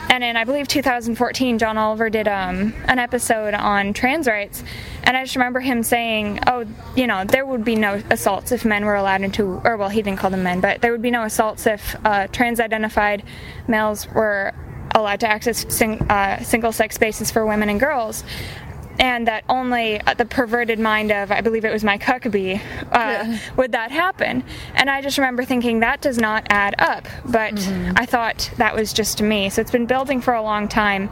And 0.09 0.23
in, 0.23 0.37
I 0.37 0.43
believe, 0.43 0.67
2014, 0.67 1.57
John 1.59 1.77
Oliver 1.77 2.09
did 2.09 2.27
um, 2.27 2.73
an 2.87 2.99
episode 2.99 3.53
on 3.53 3.93
trans 3.93 4.27
rights. 4.27 4.63
And 5.03 5.17
I 5.17 5.23
just 5.23 5.35
remember 5.35 5.59
him 5.59 5.83
saying, 5.83 6.39
oh, 6.47 6.65
you 6.95 7.07
know, 7.07 7.25
there 7.25 7.45
would 7.45 7.65
be 7.65 7.75
no 7.75 8.01
assaults 8.09 8.51
if 8.51 8.65
men 8.65 8.85
were 8.85 8.95
allowed 8.95 9.21
into, 9.21 9.61
or 9.63 9.77
well, 9.77 9.89
he 9.89 10.01
didn't 10.01 10.19
call 10.19 10.29
them 10.29 10.43
men, 10.43 10.61
but 10.61 10.81
there 10.81 10.91
would 10.91 11.01
be 11.01 11.11
no 11.11 11.23
assaults 11.23 11.67
if 11.67 11.95
uh, 12.05 12.27
trans 12.27 12.59
identified 12.59 13.23
males 13.67 14.07
were 14.09 14.53
allowed 14.93 15.19
to 15.19 15.27
access 15.27 15.65
sing, 15.73 16.01
uh, 16.09 16.41
single 16.41 16.71
sex 16.71 16.95
spaces 16.95 17.29
for 17.29 17.45
women 17.45 17.69
and 17.69 17.79
girls. 17.79 18.23
And 18.99 19.27
that 19.27 19.43
only 19.49 19.99
uh, 20.01 20.13
the 20.13 20.25
perverted 20.25 20.79
mind 20.79 21.11
of, 21.11 21.31
I 21.31 21.41
believe 21.41 21.65
it 21.65 21.71
was 21.73 21.83
Mike 21.83 22.01
Huckabee, 22.01 22.61
uh, 22.91 23.37
would 23.57 23.73
that 23.73 23.91
happen. 23.91 24.43
And 24.73 24.89
I 24.89 25.01
just 25.01 25.17
remember 25.17 25.43
thinking 25.43 25.81
that 25.81 26.01
does 26.01 26.17
not 26.17 26.47
add 26.49 26.75
up. 26.79 27.07
But 27.25 27.59
I 27.95 28.05
thought 28.05 28.51
that 28.57 28.75
was 28.75 28.93
just 28.93 29.21
me. 29.21 29.49
So 29.49 29.61
it's 29.61 29.71
been 29.71 29.85
building 29.85 30.21
for 30.21 30.33
a 30.33 30.41
long 30.41 30.67
time. 30.67 31.09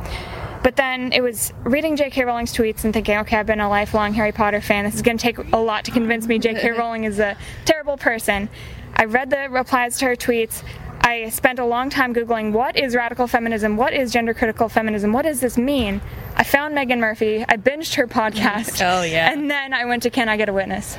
But 0.64 0.78
then 0.78 1.12
it 1.12 1.20
was 1.22 1.52
reading 1.64 1.98
J.K. 1.98 2.24
Rowling's 2.24 2.54
tweets 2.54 2.86
and 2.86 2.94
thinking, 2.94 3.18
okay, 3.18 3.36
I've 3.38 3.46
been 3.46 3.60
a 3.60 3.68
lifelong 3.68 4.14
Harry 4.14 4.32
Potter 4.32 4.62
fan. 4.62 4.86
This 4.86 4.96
is 4.96 5.02
going 5.02 5.18
to 5.18 5.22
take 5.22 5.38
a 5.38 5.58
lot 5.58 5.84
to 5.86 5.92
convince 5.92 6.26
me 6.26 6.40
J.K. 6.40 6.72
Rowling 6.72 7.04
is 7.04 7.20
a 7.20 7.36
terrible 7.66 7.98
person. 7.98 8.48
I 8.96 9.06
read 9.06 9.30
the 9.30 9.50
replies 9.50 9.98
to 9.98 10.06
her 10.06 10.16
tweets. 10.16 10.64
I 11.02 11.28
spent 11.30 11.60
a 11.60 11.66
long 11.66 11.90
time 11.90 12.14
Googling 12.14 12.54
what 12.54 12.78
is 12.78 12.96
radical 12.96 13.28
feminism? 13.28 13.76
What 13.76 13.94
is 13.94 14.14
gender 14.14 14.34
critical 14.34 14.70
feminism? 14.70 15.12
What 15.12 15.24
does 15.24 15.42
this 15.42 15.58
mean? 15.58 16.00
I 16.36 16.44
found 16.44 16.76
Meghan 16.76 17.00
Murphy. 17.00 17.46
I 17.48 17.58
binged 17.58 17.96
her 17.96 18.08
podcast. 18.08 18.82
Oh, 18.94 19.04
yeah. 19.04 19.32
And 19.32 19.50
then 19.50 19.74
I 19.74 19.86
went 19.86 20.04
to 20.04 20.10
Can 20.10 20.28
I 20.30 20.38
Get 20.38 20.50
a 20.50 20.54
Witness? 20.54 20.98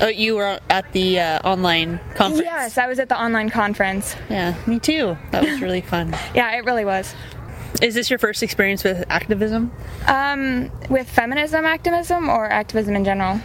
oh, 0.00 0.08
you 0.08 0.34
were 0.36 0.58
at 0.70 0.90
the 0.92 1.20
uh, 1.20 1.40
online 1.48 2.00
conference. 2.14 2.44
Yes, 2.44 2.78
I 2.78 2.86
was 2.88 2.98
at 2.98 3.08
the 3.08 3.20
online 3.20 3.50
conference. 3.50 4.16
Yeah, 4.28 4.54
me 4.66 4.78
too. 4.80 5.16
That 5.30 5.44
was 5.44 5.60
really 5.60 5.80
fun. 5.80 6.16
Yeah, 6.34 6.56
it 6.56 6.64
really 6.64 6.84
was. 6.84 7.14
Is 7.80 7.94
this 7.94 8.10
your 8.10 8.18
first 8.18 8.42
experience 8.42 8.84
with 8.84 9.04
activism? 9.08 9.72
Um, 10.06 10.70
with 10.88 11.08
feminism 11.08 11.64
activism 11.64 12.28
or 12.28 12.46
activism 12.46 12.96
in 12.96 13.04
general? 13.04 13.40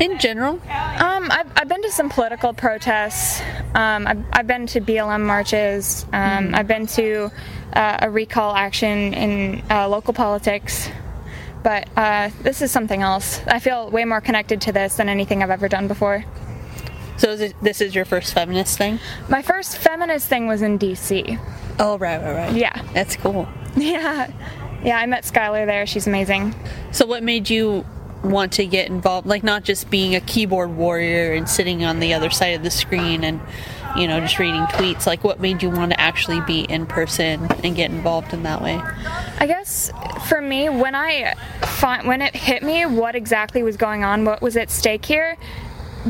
In 0.00 0.18
general? 0.18 0.54
Um, 0.54 1.30
I've, 1.30 1.50
I've 1.56 1.68
been 1.68 1.82
to 1.82 1.90
some 1.90 2.08
political 2.08 2.52
protests. 2.52 3.40
Um, 3.74 4.06
I've, 4.06 4.24
I've 4.32 4.46
been 4.46 4.66
to 4.68 4.80
BLM 4.80 5.24
marches. 5.24 6.04
Um, 6.12 6.54
I've 6.54 6.66
been 6.66 6.86
to 6.88 7.30
uh, 7.72 7.98
a 8.02 8.10
recall 8.10 8.54
action 8.56 9.14
in 9.14 9.62
uh, 9.70 9.88
local 9.88 10.12
politics. 10.14 10.88
But 11.62 11.88
uh, 11.96 12.30
this 12.42 12.60
is 12.60 12.70
something 12.70 13.02
else. 13.02 13.40
I 13.46 13.58
feel 13.58 13.90
way 13.90 14.04
more 14.04 14.20
connected 14.20 14.60
to 14.62 14.72
this 14.72 14.96
than 14.96 15.08
anything 15.08 15.42
I've 15.42 15.50
ever 15.50 15.68
done 15.68 15.88
before. 15.88 16.24
So 17.16 17.30
is 17.30 17.40
it, 17.40 17.54
this 17.62 17.80
is 17.80 17.94
your 17.94 18.04
first 18.04 18.34
feminist 18.34 18.76
thing? 18.76 18.98
My 19.28 19.40
first 19.40 19.78
feminist 19.78 20.28
thing 20.28 20.46
was 20.46 20.60
in 20.62 20.78
DC. 20.78 21.38
Oh, 21.78 21.96
right, 21.98 22.20
right, 22.20 22.34
right. 22.34 22.52
Yeah. 22.54 22.82
That's 22.92 23.16
cool. 23.16 23.48
Yeah. 23.76 24.30
Yeah, 24.84 24.98
I 24.98 25.06
met 25.06 25.24
Skylar 25.24 25.66
there. 25.66 25.84
She's 25.84 26.06
amazing. 26.06 26.54
So 26.92 27.06
what 27.06 27.24
made 27.24 27.50
you 27.50 27.84
want 28.24 28.52
to 28.54 28.66
get 28.66 28.88
involved? 28.88 29.26
Like 29.26 29.42
not 29.42 29.64
just 29.64 29.90
being 29.90 30.14
a 30.14 30.20
keyboard 30.20 30.76
warrior 30.76 31.32
and 31.32 31.48
sitting 31.48 31.84
on 31.84 32.00
the 32.00 32.14
other 32.14 32.30
side 32.30 32.54
of 32.56 32.62
the 32.62 32.70
screen 32.70 33.24
and 33.24 33.40
you 33.96 34.08
know 34.08 34.20
just 34.20 34.38
reading 34.38 34.62
tweets. 34.62 35.06
Like 35.06 35.24
what 35.24 35.40
made 35.40 35.62
you 35.62 35.70
want 35.70 35.92
to 35.92 36.00
actually 36.00 36.40
be 36.42 36.60
in 36.60 36.86
person 36.86 37.48
and 37.62 37.76
get 37.76 37.90
involved 37.90 38.32
in 38.32 38.42
that 38.44 38.62
way? 38.62 38.80
I 39.38 39.46
guess 39.46 39.90
for 40.28 40.40
me, 40.40 40.68
when 40.68 40.94
I 40.94 41.34
when 42.04 42.22
it 42.22 42.34
hit 42.34 42.62
me 42.62 42.86
what 42.86 43.14
exactly 43.14 43.62
was 43.62 43.76
going 43.76 44.04
on, 44.04 44.24
what 44.24 44.40
was 44.40 44.56
at 44.56 44.70
stake 44.70 45.04
here, 45.04 45.36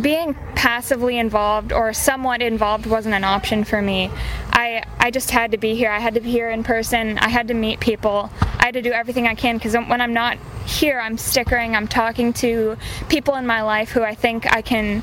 being 0.01 0.35
passively 0.57 1.19
involved 1.19 1.73
or 1.73 1.93
somewhat 1.93 2.43
involved 2.43 2.87
wasn't 2.87 3.15
an 3.15 3.25
option 3.25 3.65
for 3.65 3.81
me. 3.81 4.11
I 4.53 4.83
I 4.99 5.11
just 5.11 5.31
had 5.31 5.53
to 5.53 5.59
be 5.59 5.75
here. 5.75 5.91
I 5.91 5.99
had 5.99 6.15
to 6.15 6.21
be 6.21 6.31
here 6.31 6.51
in 6.51 6.65
person. 6.65 7.19
I 7.19 7.29
had 7.29 7.49
to 7.49 7.55
meet 7.55 7.81
people. 7.81 8.31
I 8.41 8.67
had 8.67 8.75
to 8.75 8.83
do 8.83 8.93
everything 8.93 9.27
I 9.27 9.35
can 9.35 9.57
because 9.57 9.75
when 9.75 10.01
I'm 10.01 10.15
not 10.15 10.39
here, 10.67 10.99
I'm 10.99 11.19
stickering. 11.19 11.77
I'm 11.77 11.87
talking 11.87 12.33
to 12.35 12.77
people 13.09 13.35
in 13.37 13.47
my 13.47 13.63
life 13.63 13.91
who 13.91 14.03
I 14.03 14.15
think 14.15 14.51
I 14.53 14.63
can 14.63 15.03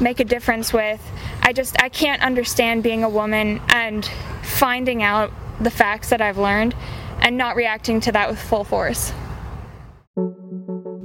make 0.00 0.20
a 0.20 0.24
difference 0.24 0.72
with. 0.72 1.00
I 1.42 1.52
just 1.52 1.80
I 1.82 1.88
can't 1.88 2.22
understand 2.22 2.82
being 2.82 3.04
a 3.04 3.08
woman 3.08 3.60
and 3.68 4.08
finding 4.42 5.02
out 5.02 5.32
the 5.60 5.70
facts 5.70 6.10
that 6.10 6.20
I've 6.20 6.38
learned 6.38 6.74
and 7.20 7.36
not 7.36 7.56
reacting 7.56 8.00
to 8.02 8.12
that 8.12 8.30
with 8.30 8.40
full 8.40 8.64
force. 8.64 9.12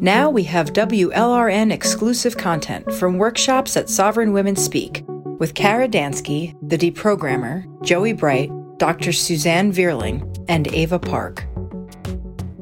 Now 0.01 0.29
we 0.29 0.43
have 0.43 0.73
WLRN 0.73 1.71
exclusive 1.71 2.35
content 2.35 2.91
from 2.93 3.17
workshops 3.17 3.77
at 3.77 3.89
Sovereign 3.89 4.33
Women 4.33 4.57
Speak 4.57 5.05
with 5.39 5.53
Kara 5.53 5.87
Dansky, 5.87 6.53
the 6.61 6.77
deprogrammer, 6.77 7.65
Joey 7.81 8.11
Bright, 8.11 8.51
Dr. 8.77 9.13
Suzanne 9.13 9.71
Vierling, 9.71 10.45
and 10.49 10.67
Ava 10.73 10.99
Park. 10.99 11.45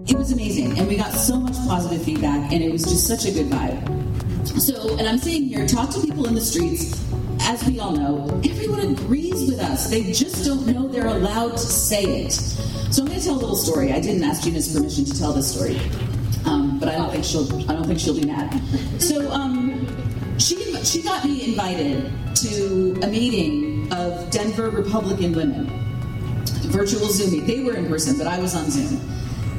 It 0.06 0.16
was 0.16 0.32
amazing, 0.32 0.78
and 0.78 0.88
we 0.88 0.96
got 0.96 1.12
so 1.12 1.38
much 1.40 1.56
positive 1.68 2.04
feedback, 2.04 2.54
and 2.54 2.64
it 2.64 2.72
was 2.72 2.84
just 2.84 3.08
such 3.08 3.26
a 3.26 3.32
good 3.32 3.48
vibe. 3.48 4.60
So, 4.60 4.96
and 4.98 5.08
I'm 5.08 5.18
saying 5.18 5.46
here, 5.46 5.66
talk 5.66 5.90
to 5.92 6.02
people 6.02 6.28
in 6.28 6.36
the 6.36 6.42
streets. 6.42 7.04
As 7.42 7.66
we 7.66 7.80
all 7.80 7.94
know, 7.94 8.28
everyone 8.48 8.82
agrees 8.82 9.50
with 9.50 9.60
us. 9.60 9.90
They 9.90 10.14
just 10.14 10.46
don't 10.46 10.68
know 10.68 10.88
they're 10.88 11.08
allowed 11.08 11.54
to 11.54 11.58
say 11.58 12.04
it. 12.26 12.34
So 12.34 13.02
I'm 13.02 13.08
going 13.08 13.20
to 13.20 13.26
tell 13.26 13.36
a 13.36 13.42
little 13.42 13.56
story. 13.56 13.92
I 13.92 14.00
didn't 14.00 14.24
ask 14.24 14.44
Gina's 14.44 14.72
permission 14.72 15.04
to 15.06 15.18
tell 15.18 15.34
this 15.34 15.52
story, 15.52 15.80
um, 16.46 16.80
but 16.80 16.90
I 16.90 16.96
don't 16.96 17.12
think 17.12 17.24
she'll. 17.24 17.48
I 17.70 17.74
don't 17.74 17.86
think 17.86 18.00
she'll 18.00 18.20
be 18.20 18.26
mad. 18.26 18.62
So 19.02 19.32
um, 19.32 19.88
she 20.38 20.56
she 20.84 21.02
got 21.02 21.26
me 21.26 21.50
invited 21.50 22.12
to 22.36 23.00
a 23.04 23.08
meeting 23.08 23.92
of 23.94 24.30
Denver 24.32 24.70
Republican 24.70 25.34
women, 25.34 25.68
virtual 26.72 27.08
Zoom. 27.08 27.46
They 27.46 27.64
were 27.64 27.76
in 27.76 27.88
person, 27.88 28.18
but 28.18 28.28
I 28.28 28.40
was 28.40 28.56
on 28.56 28.70
Zoom. 28.70 29.00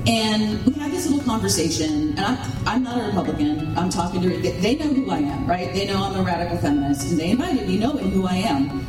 And 0.06 0.62
we 0.66 0.74
had 0.74 0.92
this 0.92 1.08
little 1.08 1.24
conversation, 1.24 2.10
and 2.10 2.20
I'm, 2.20 2.38
I'm 2.66 2.82
not 2.82 3.00
a 3.02 3.06
Republican. 3.06 3.76
I'm 3.78 3.88
talking 3.88 4.20
to, 4.20 4.28
they, 4.28 4.52
they 4.60 4.74
know 4.76 4.92
who 4.92 5.10
I 5.10 5.20
am, 5.20 5.46
right? 5.46 5.72
They 5.72 5.86
know 5.86 5.96
I'm 6.04 6.14
a 6.20 6.22
radical 6.22 6.58
feminist, 6.58 7.10
and 7.10 7.18
they 7.18 7.30
invited 7.30 7.66
me 7.66 7.78
knowing 7.78 8.10
who 8.10 8.26
I 8.26 8.34
am, 8.34 8.86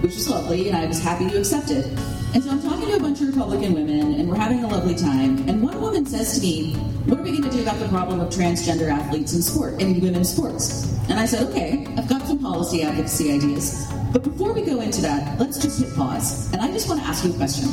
which 0.00 0.14
was 0.14 0.28
lovely, 0.28 0.68
and 0.68 0.76
I 0.76 0.86
was 0.86 1.02
happy 1.02 1.28
to 1.28 1.38
accept 1.38 1.70
it. 1.70 1.86
And 2.34 2.44
so 2.44 2.50
I'm 2.50 2.62
talking 2.62 2.86
to 2.88 2.96
a 2.96 3.00
bunch 3.00 3.20
of 3.20 3.28
Republican 3.28 3.74
women, 3.74 4.14
and 4.14 4.28
we're 4.28 4.36
having 4.36 4.62
a 4.62 4.68
lovely 4.68 4.94
time. 4.94 5.48
And 5.48 5.62
one 5.62 5.80
woman 5.80 6.04
says 6.04 6.34
to 6.36 6.42
me, 6.42 6.74
What 7.06 7.20
are 7.20 7.22
we 7.22 7.30
going 7.30 7.44
to 7.44 7.50
do 7.50 7.62
about 7.62 7.78
the 7.78 7.88
problem 7.88 8.20
of 8.20 8.28
transgender 8.28 8.90
athletes 8.90 9.34
in 9.34 9.40
sport, 9.42 9.80
in 9.80 9.98
women's 10.00 10.30
sports? 10.30 10.92
And 11.08 11.18
I 11.18 11.24
said, 11.24 11.48
Okay, 11.48 11.86
I've 11.96 12.08
got 12.08 12.22
some 12.26 12.38
policy 12.38 12.82
advocacy 12.82 13.32
ideas. 13.32 13.90
But 14.12 14.24
before 14.24 14.52
we 14.52 14.62
go 14.62 14.80
into 14.80 15.00
that, 15.02 15.38
let's 15.38 15.58
just 15.58 15.80
hit 15.80 15.94
pause. 15.94 16.52
And 16.52 16.60
I 16.60 16.70
just 16.70 16.88
want 16.88 17.00
to 17.00 17.06
ask 17.06 17.24
you 17.24 17.32
a 17.32 17.36
question. 17.36 17.68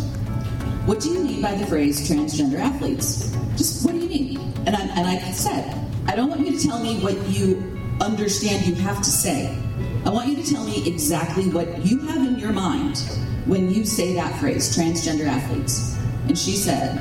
What 0.86 1.02
do 1.02 1.10
you 1.10 1.20
mean 1.20 1.42
by 1.42 1.56
the 1.56 1.66
phrase 1.66 2.10
transgender 2.10 2.60
athletes? 2.60 3.36
Just 3.58 3.86
what 3.86 3.94
do 3.94 4.00
you 4.00 4.08
mean? 4.08 4.54
And 4.66 4.76
I, 4.76 4.82
and 4.82 5.08
I 5.08 5.20
said, 5.32 5.74
I 6.08 6.16
don't 6.16 6.30
want 6.30 6.48
you 6.48 6.58
to 6.58 6.68
tell 6.68 6.80
me 6.80 7.00
what 7.00 7.16
you 7.28 7.80
understand 8.00 8.66
you 8.66 8.76
have 8.76 8.98
to 9.00 9.10
say. 9.10 9.58
I 10.06 10.10
want 10.10 10.30
you 10.30 10.36
to 10.36 10.50
tell 10.50 10.64
me 10.64 10.88
exactly 10.88 11.50
what 11.50 11.86
you 11.86 12.00
have 12.08 12.18
in 12.18 12.38
your 12.38 12.54
mind 12.54 13.00
when 13.46 13.70
you 13.72 13.86
say 13.86 14.14
that 14.14 14.40
phrase, 14.40 14.76
transgender 14.76 15.26
athletes. 15.26 15.98
And 16.28 16.38
she 16.38 16.56
said, 16.56 17.00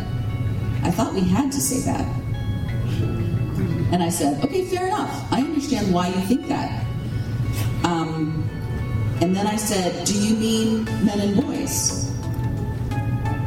I 0.83 0.91
thought 0.91 1.15
we 1.15 1.21
had 1.21 1.53
to 1.53 1.61
say 1.61 1.81
that. 1.91 2.07
And 3.93 4.03
I 4.03 4.09
said, 4.09 4.43
okay, 4.45 4.65
fair 4.65 4.87
enough. 4.87 5.33
I 5.33 5.41
understand 5.41 5.93
why 5.93 6.09
you 6.09 6.21
think 6.23 6.49
that. 6.49 6.85
Um, 7.85 8.49
and 9.21 9.37
then 9.37 9.47
I 9.47 9.57
said, 9.57 10.07
do 10.07 10.19
you 10.19 10.35
mean 10.37 10.85
men 11.05 11.21
and 11.21 11.37
boys? 11.37 12.11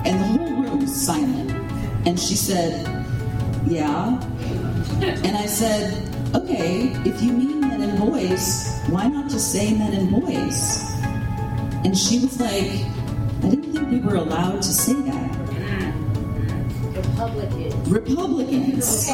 And 0.07 0.21
the 0.21 0.25
whole 0.25 0.53
room 0.55 0.79
was 0.79 0.95
silent. 0.95 1.51
And 2.07 2.17
she 2.17 2.35
said, 2.37 2.87
Yeah. 3.67 4.17
And 5.01 5.35
I 5.35 5.45
said, 5.45 6.07
Okay, 6.33 6.93
if 7.03 7.21
you 7.21 7.33
mean 7.33 7.56
men 7.77 7.89
and 7.89 7.99
boys, 7.99 8.79
why 8.87 9.07
not 9.07 9.29
just 9.29 9.51
say 9.51 9.73
men 9.73 9.93
and 9.93 10.09
boys? 10.09 10.83
And 11.85 11.97
she 11.97 12.19
was 12.19 12.39
like, 12.39 12.85
I 13.43 13.49
didn't 13.49 13.73
think 13.73 13.89
we 13.91 13.99
were 13.99 14.15
allowed 14.15 14.57
to 14.57 14.63
say 14.63 14.93
that. 14.93 15.37
Republicans. 16.95 17.89
Republicans. 17.89 19.09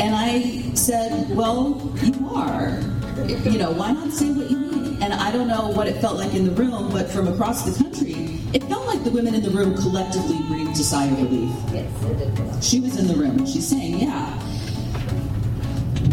And 0.00 0.14
I 0.14 0.72
said, 0.74 1.34
Well, 1.36 1.94
you 2.02 2.30
are. 2.34 2.80
You 3.44 3.58
know, 3.58 3.72
why 3.72 3.92
not 3.92 4.12
say 4.12 4.30
what 4.30 4.50
you 4.50 4.58
mean? 4.58 5.02
And 5.02 5.12
I 5.12 5.30
don't 5.30 5.48
know 5.48 5.68
what 5.68 5.86
it 5.86 6.00
felt 6.00 6.16
like 6.16 6.34
in 6.34 6.44
the 6.44 6.50
room, 6.52 6.90
but 6.90 7.10
from 7.10 7.28
across 7.28 7.62
the 7.62 7.82
country, 7.82 8.40
it 8.52 8.64
felt 8.64 8.86
like 8.86 9.04
the 9.04 9.10
women 9.10 9.34
in 9.34 9.42
the 9.42 9.50
room 9.50 9.76
collectively 9.76 10.38
breathed 10.48 10.78
a 10.78 10.82
sigh 10.82 11.06
of 11.06 11.18
relief. 11.18 11.54
Yes. 11.72 12.66
She 12.66 12.80
was 12.80 12.98
in 12.98 13.06
the 13.06 13.14
room 13.14 13.38
and 13.38 13.48
she's 13.48 13.68
saying, 13.68 13.98
Yeah, 14.00 14.57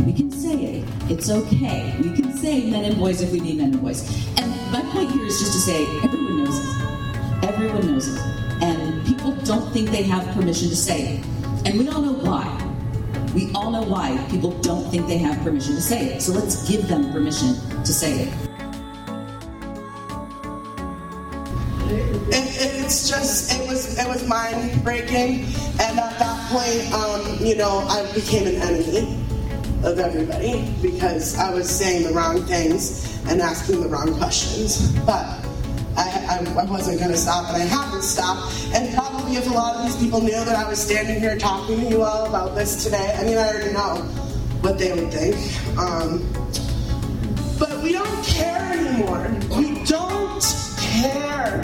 we 0.03 0.13
can 0.13 0.31
say 0.31 0.55
it. 0.55 0.85
It's 1.09 1.29
okay. 1.29 1.95
We 2.01 2.15
can 2.15 2.35
say 2.37 2.69
men 2.69 2.85
and 2.85 2.97
boys 2.97 3.21
if 3.21 3.31
we 3.31 3.39
need 3.39 3.57
men 3.57 3.73
and 3.73 3.81
boys. 3.81 4.01
And 4.37 4.51
my 4.71 4.81
point 4.91 5.11
here 5.11 5.25
is 5.25 5.39
just 5.39 5.53
to 5.53 5.59
say 5.59 5.85
everyone 6.03 6.43
knows 6.43 6.57
it. 6.59 7.43
Everyone 7.43 7.87
knows 7.87 8.07
it. 8.07 8.19
And 8.61 9.05
people 9.05 9.31
don't 9.43 9.71
think 9.71 9.89
they 9.91 10.03
have 10.03 10.25
permission 10.33 10.69
to 10.69 10.75
say 10.75 11.17
it. 11.17 11.25
And 11.65 11.79
we 11.79 11.87
all 11.89 12.01
know 12.01 12.13
why. 12.13 12.45
We 13.33 13.51
all 13.53 13.71
know 13.71 13.83
why 13.83 14.17
people 14.29 14.51
don't 14.61 14.89
think 14.89 15.07
they 15.07 15.17
have 15.17 15.41
permission 15.43 15.75
to 15.75 15.81
say 15.81 16.07
it. 16.13 16.21
So 16.21 16.31
let's 16.33 16.67
give 16.69 16.87
them 16.87 17.11
permission 17.11 17.55
to 17.83 17.93
say 17.93 18.23
it. 18.23 18.33
it, 22.29 22.83
it's 22.83 23.09
just 23.09 23.53
it 23.53 23.67
was 23.67 23.97
it 23.97 24.07
was 24.07 24.27
mind 24.27 24.83
breaking 24.83 25.45
and 25.79 25.99
at 25.99 26.17
that 26.19 26.51
point 26.51 26.93
um, 26.93 27.45
you 27.45 27.55
know 27.55 27.79
i 27.89 28.11
became 28.13 28.47
an 28.47 28.55
enemy 28.55 29.24
of 29.83 29.99
everybody 29.99 30.71
because 30.81 31.37
i 31.37 31.53
was 31.53 31.69
saying 31.69 32.03
the 32.03 32.13
wrong 32.13 32.41
things 32.43 33.15
and 33.27 33.41
asking 33.41 33.81
the 33.81 33.89
wrong 33.89 34.13
questions. 34.17 34.91
But 34.99 35.25
I, 35.97 36.43
I, 36.45 36.61
I 36.61 36.65
wasn't 36.65 36.99
going 36.99 37.11
to 37.11 37.17
stop 37.17 37.47
and 37.47 37.57
i 37.57 37.65
haven't 37.65 38.03
stopped. 38.03 38.53
And 38.73 38.93
probably 38.93 39.37
if 39.37 39.49
a 39.49 39.53
lot 39.53 39.75
of 39.75 39.85
these 39.85 39.95
people 39.97 40.21
knew 40.21 40.31
that 40.31 40.55
i 40.55 40.67
was 40.69 40.79
standing 40.79 41.19
here 41.19 41.37
talking 41.37 41.79
to 41.79 41.89
you 41.89 42.03
all 42.03 42.27
about 42.27 42.55
this 42.55 42.83
today 42.83 43.15
i 43.17 43.23
mean 43.23 43.37
i 43.37 43.47
already 43.47 43.73
know 43.73 43.95
what 44.61 44.79
they 44.79 44.91
would 44.91 45.11
think. 45.11 45.35
Um, 45.77 46.25
but 47.59 47.83
we 47.83 47.91
don't 47.91 48.25
care 48.25 48.73
anymore. 48.73 49.29
We 49.55 49.83
don't 49.85 50.43
care 50.79 51.61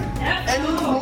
anymore. 0.48 1.01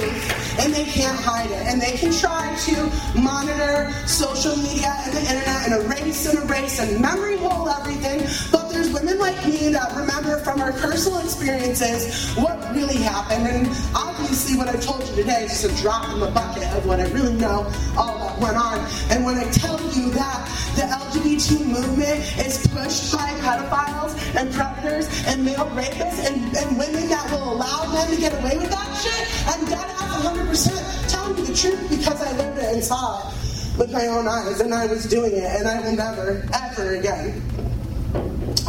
Truth 0.00 0.58
and 0.60 0.74
they 0.74 0.84
can't 0.84 1.18
hide 1.18 1.50
it. 1.50 1.66
And 1.66 1.80
they 1.80 1.92
can 1.92 2.12
try 2.12 2.54
to 2.66 3.18
monitor 3.18 3.92
social 4.06 4.56
media 4.56 4.92
and 5.04 5.12
the 5.12 5.20
internet 5.20 5.68
and 5.68 5.84
erase 5.84 6.26
and 6.26 6.38
erase 6.48 6.80
and 6.80 7.00
memory 7.00 7.36
hole 7.38 7.68
everything. 7.68 8.20
But 8.50 8.69
women 8.92 9.18
like 9.18 9.36
me 9.46 9.70
that 9.70 9.94
remember 9.96 10.38
from 10.38 10.60
our 10.60 10.72
personal 10.72 11.18
experiences 11.20 12.34
what 12.36 12.58
really 12.74 12.96
happened. 12.96 13.46
And 13.46 13.66
obviously 13.94 14.56
what 14.56 14.68
I 14.68 14.76
told 14.78 15.06
you 15.08 15.16
today 15.16 15.44
is 15.44 15.62
just 15.62 15.64
a 15.64 15.82
drop 15.82 16.08
in 16.12 16.20
the 16.20 16.30
bucket 16.30 16.64
of 16.74 16.86
what 16.86 17.00
I 17.00 17.08
really 17.10 17.34
know 17.34 17.70
all 17.96 18.18
that 18.18 18.38
went 18.40 18.56
on. 18.56 18.78
And 19.10 19.24
when 19.24 19.36
I 19.36 19.44
tell 19.50 19.80
you 19.92 20.10
that 20.12 20.40
the 20.76 20.82
LGBT 20.82 21.66
movement 21.66 22.20
is 22.38 22.66
pushed 22.68 23.12
by 23.12 23.30
pedophiles 23.40 24.14
and 24.36 24.52
predators 24.52 25.08
and 25.26 25.44
male 25.44 25.66
rapists 25.74 26.26
and, 26.26 26.56
and 26.56 26.78
women 26.78 27.08
that 27.08 27.30
will 27.30 27.54
allow 27.54 27.92
men 27.92 28.08
to 28.10 28.16
get 28.16 28.32
away 28.40 28.56
with 28.58 28.70
that 28.70 28.90
shit, 28.98 29.48
I'm 29.48 29.64
dead 29.66 29.86
ass 29.98 30.24
100% 30.24 31.10
telling 31.10 31.38
you 31.38 31.46
the 31.46 31.54
truth 31.54 31.90
because 31.90 32.20
I 32.22 32.36
lived 32.36 32.58
it 32.58 32.74
and 32.74 32.84
saw 32.84 33.28
it. 33.28 33.34
with 33.78 33.92
my 33.92 34.06
own 34.08 34.28
eyes, 34.28 34.60
and 34.60 34.74
I 34.74 34.86
was 34.86 35.06
doing 35.06 35.32
it, 35.32 35.44
and 35.44 35.66
I 35.66 35.80
will 35.80 35.96
never, 35.96 36.46
ever 36.52 36.96
again. 36.96 37.69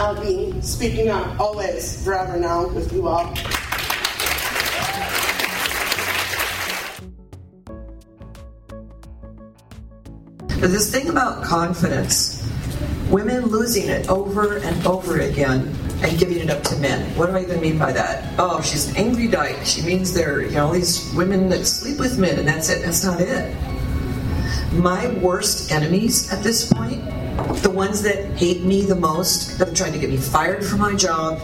I'll 0.01 0.19
be 0.19 0.59
speaking 0.61 1.09
up 1.09 1.39
always, 1.39 2.03
forever 2.03 2.35
now, 2.35 2.67
with 2.69 2.91
you 2.91 3.07
all. 3.07 3.31
But 10.59 10.71
this 10.71 10.91
thing 10.91 11.09
about 11.09 11.43
confidence, 11.43 12.51
women 13.11 13.45
losing 13.45 13.89
it 13.89 14.09
over 14.09 14.57
and 14.57 14.87
over 14.87 15.19
again 15.19 15.71
and 16.01 16.17
giving 16.17 16.39
it 16.39 16.49
up 16.49 16.63
to 16.63 16.75
men. 16.77 17.15
What 17.15 17.27
do 17.27 17.33
I 17.33 17.43
even 17.43 17.61
mean 17.61 17.77
by 17.77 17.91
that? 17.91 18.33
Oh, 18.39 18.59
she's 18.63 18.89
an 18.89 18.95
angry 18.97 19.27
dyke. 19.27 19.63
She 19.65 19.83
means 19.83 20.15
they're, 20.15 20.41
you 20.41 20.55
know, 20.55 20.73
these 20.73 21.13
women 21.13 21.47
that 21.49 21.67
sleep 21.67 21.99
with 21.99 22.17
men 22.17 22.39
and 22.39 22.47
that's 22.47 22.71
it. 22.71 22.83
That's 22.83 23.03
not 23.03 23.21
it. 23.21 23.55
My 24.73 25.09
worst 25.19 25.71
enemies 25.71 26.33
at 26.33 26.41
this 26.41 26.73
point, 26.73 27.03
the 27.61 27.71
ones 27.73 28.01
that 28.03 28.25
hate 28.37 28.63
me 28.63 28.81
the 28.81 28.95
most, 28.95 29.57
that 29.59 29.67
have 29.69 29.77
tried 29.77 29.91
to 29.91 29.99
get 29.99 30.09
me 30.09 30.17
fired 30.17 30.63
from 30.65 30.79
my 30.79 30.95
job, 30.95 31.39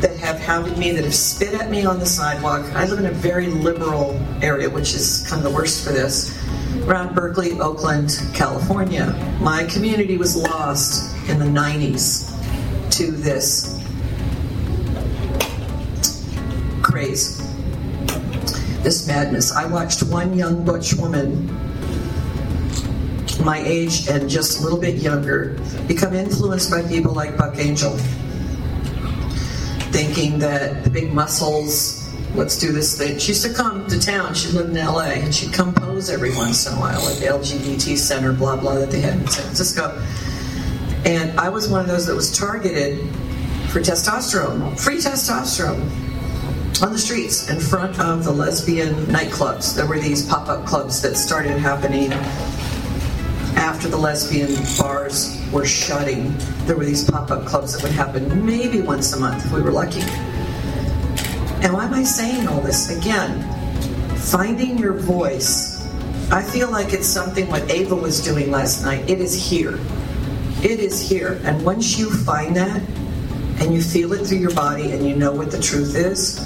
that 0.00 0.16
have 0.18 0.40
hounded 0.40 0.78
me, 0.78 0.92
that 0.92 1.04
have 1.04 1.14
spit 1.14 1.54
at 1.54 1.70
me 1.70 1.84
on 1.84 1.98
the 1.98 2.06
sidewalk. 2.06 2.64
I 2.74 2.86
live 2.86 2.98
in 2.98 3.06
a 3.06 3.12
very 3.12 3.48
liberal 3.48 4.18
area, 4.42 4.68
which 4.68 4.94
is 4.94 5.26
kind 5.28 5.44
of 5.44 5.50
the 5.50 5.54
worst 5.54 5.84
for 5.84 5.92
this 5.92 6.38
around 6.86 7.14
Berkeley, 7.14 7.60
Oakland, 7.60 8.18
California. 8.32 9.06
My 9.40 9.64
community 9.64 10.16
was 10.16 10.36
lost 10.36 11.14
in 11.28 11.38
the 11.38 11.44
90s 11.44 12.28
to 12.96 13.10
this 13.10 13.78
craze, 16.82 17.38
this 18.82 19.06
madness. 19.06 19.52
I 19.52 19.66
watched 19.66 20.02
one 20.02 20.36
young 20.36 20.64
butch 20.64 20.94
woman, 20.94 21.48
my 23.44 23.58
age 23.58 24.08
and 24.08 24.28
just 24.28 24.60
a 24.60 24.62
little 24.62 24.78
bit 24.78 24.96
younger, 24.96 25.58
become 25.86 26.14
influenced 26.14 26.70
by 26.70 26.82
people 26.82 27.12
like 27.12 27.36
Buck 27.36 27.58
Angel, 27.58 27.92
thinking 29.92 30.38
that 30.38 30.84
the 30.84 30.90
big 30.90 31.12
muscles 31.12 32.00
let's 32.34 32.58
do 32.58 32.72
this 32.72 32.96
thing. 32.96 33.18
She 33.18 33.28
used 33.28 33.44
to 33.44 33.52
come 33.52 33.86
to 33.88 33.98
town. 33.98 34.34
She 34.34 34.52
lived 34.52 34.70
in 34.70 34.84
LA, 34.84 35.18
and 35.18 35.34
she'd 35.34 35.52
come 35.52 35.74
pose 35.74 36.10
every 36.10 36.34
once 36.34 36.66
in 36.66 36.74
a 36.74 36.80
while 36.80 37.06
at 37.08 37.16
the 37.18 37.26
LGBT 37.26 37.96
center, 37.96 38.32
blah 38.32 38.56
blah, 38.56 38.74
that 38.74 38.90
they 38.90 39.00
had 39.00 39.14
in 39.14 39.26
San 39.26 39.44
Francisco. 39.44 40.00
And 41.04 41.38
I 41.38 41.48
was 41.48 41.68
one 41.68 41.80
of 41.80 41.88
those 41.88 42.06
that 42.06 42.14
was 42.14 42.36
targeted 42.36 43.00
for 43.70 43.80
testosterone, 43.80 44.78
free 44.78 44.96
testosterone, 44.96 45.80
on 46.82 46.92
the 46.92 46.98
streets 46.98 47.50
in 47.50 47.60
front 47.60 47.98
of 48.00 48.24
the 48.24 48.30
lesbian 48.30 48.94
nightclubs. 49.06 49.74
There 49.74 49.86
were 49.86 49.98
these 49.98 50.26
pop-up 50.26 50.66
clubs 50.66 51.02
that 51.02 51.16
started 51.16 51.58
happening 51.58 52.10
after 53.60 53.88
the 53.88 53.96
lesbian 53.96 54.56
bars 54.78 55.38
were 55.52 55.66
shutting. 55.66 56.34
There 56.64 56.76
were 56.76 56.86
these 56.86 57.08
pop-up 57.08 57.44
clubs 57.44 57.74
that 57.74 57.82
would 57.82 57.92
happen 57.92 58.44
maybe 58.44 58.80
once 58.80 59.12
a 59.12 59.20
month 59.20 59.44
if 59.44 59.52
we 59.52 59.60
were 59.60 59.70
lucky. 59.70 60.00
And 61.62 61.74
why 61.74 61.84
am 61.84 61.92
I 61.92 62.02
saying 62.02 62.48
all 62.48 62.62
this? 62.62 62.88
Again, 62.98 63.42
finding 64.16 64.78
your 64.78 64.94
voice. 64.94 65.86
I 66.32 66.42
feel 66.42 66.70
like 66.70 66.94
it's 66.94 67.06
something 67.06 67.48
what 67.48 67.70
Ava 67.70 67.94
was 67.94 68.24
doing 68.24 68.50
last 68.50 68.82
night. 68.82 69.08
It 69.10 69.20
is 69.20 69.34
here. 69.34 69.78
It 70.62 70.80
is 70.80 71.06
here. 71.06 71.38
And 71.44 71.62
once 71.62 71.98
you 71.98 72.10
find 72.10 72.56
that 72.56 72.80
and 73.60 73.74
you 73.74 73.82
feel 73.82 74.14
it 74.14 74.26
through 74.26 74.38
your 74.38 74.54
body 74.54 74.92
and 74.92 75.06
you 75.06 75.14
know 75.14 75.32
what 75.32 75.50
the 75.50 75.60
truth 75.60 75.96
is, 75.96 76.40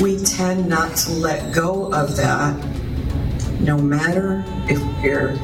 we 0.00 0.18
tend 0.24 0.68
not 0.68 0.96
to 0.98 1.12
let 1.12 1.52
go 1.52 1.92
of 1.92 2.16
that 2.16 2.54
no 3.60 3.76
matter 3.76 4.44
if 4.68 4.80
we're 5.02 5.36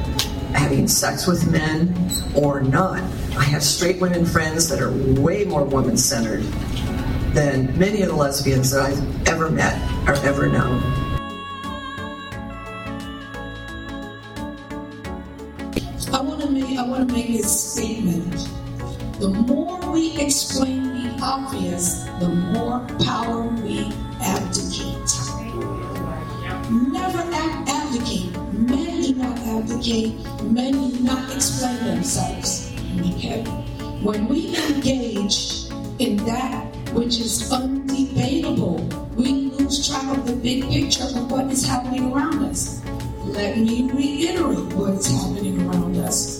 having 0.56 0.88
sex 0.88 1.26
with 1.26 1.50
men 1.50 1.94
or 2.34 2.60
not. 2.60 3.00
I 3.36 3.44
have 3.44 3.62
straight 3.62 4.00
women 4.00 4.24
friends 4.24 4.68
that 4.68 4.80
are 4.80 4.90
way 5.20 5.44
more 5.44 5.64
woman 5.64 5.96
centered 5.96 6.42
than 7.34 7.78
many 7.78 8.02
of 8.02 8.08
the 8.08 8.16
lesbians 8.16 8.70
that 8.70 8.80
I've 8.80 9.28
ever 9.28 9.50
met 9.50 9.76
or 10.08 10.14
ever 10.24 10.48
known. 10.48 10.82
I 16.12 16.20
want 16.20 16.40
to 16.40 16.50
make 16.50 16.78
I 16.78 16.86
want 16.86 17.08
to 17.08 17.14
make 17.14 17.28
this 17.28 17.72
statement. 17.72 18.48
The 19.20 19.28
more 19.28 19.78
we 19.92 20.18
explain 20.18 20.82
the 20.94 21.18
obvious, 21.22 22.04
the 22.20 22.28
more 22.28 22.86
Men 29.76 30.72
do 30.72 31.00
not 31.00 31.30
explain 31.34 31.76
themselves. 31.84 32.72
Okay? 32.98 33.42
When 34.00 34.26
we 34.26 34.56
engage 34.56 35.68
in 35.98 36.16
that 36.24 36.64
which 36.94 37.20
is 37.20 37.50
undebatable, 37.52 38.88
we 39.16 39.52
lose 39.52 39.86
track 39.86 40.16
of 40.16 40.26
the 40.26 40.34
big 40.34 40.64
picture 40.70 41.04
of 41.04 41.30
what 41.30 41.52
is 41.52 41.66
happening 41.66 42.10
around 42.10 42.42
us. 42.44 42.82
Let 43.24 43.58
me 43.58 43.90
reiterate 43.92 44.72
what 44.72 44.94
is 44.94 45.08
happening 45.08 45.68
around 45.68 45.98
us. 45.98 46.38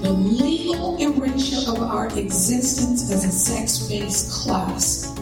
The 0.00 0.10
legal 0.10 0.96
erasure 0.96 1.70
of 1.72 1.82
our 1.82 2.06
existence 2.18 3.10
as 3.12 3.24
a 3.24 3.30
sex 3.30 3.86
based 3.86 4.32
class. 4.32 5.12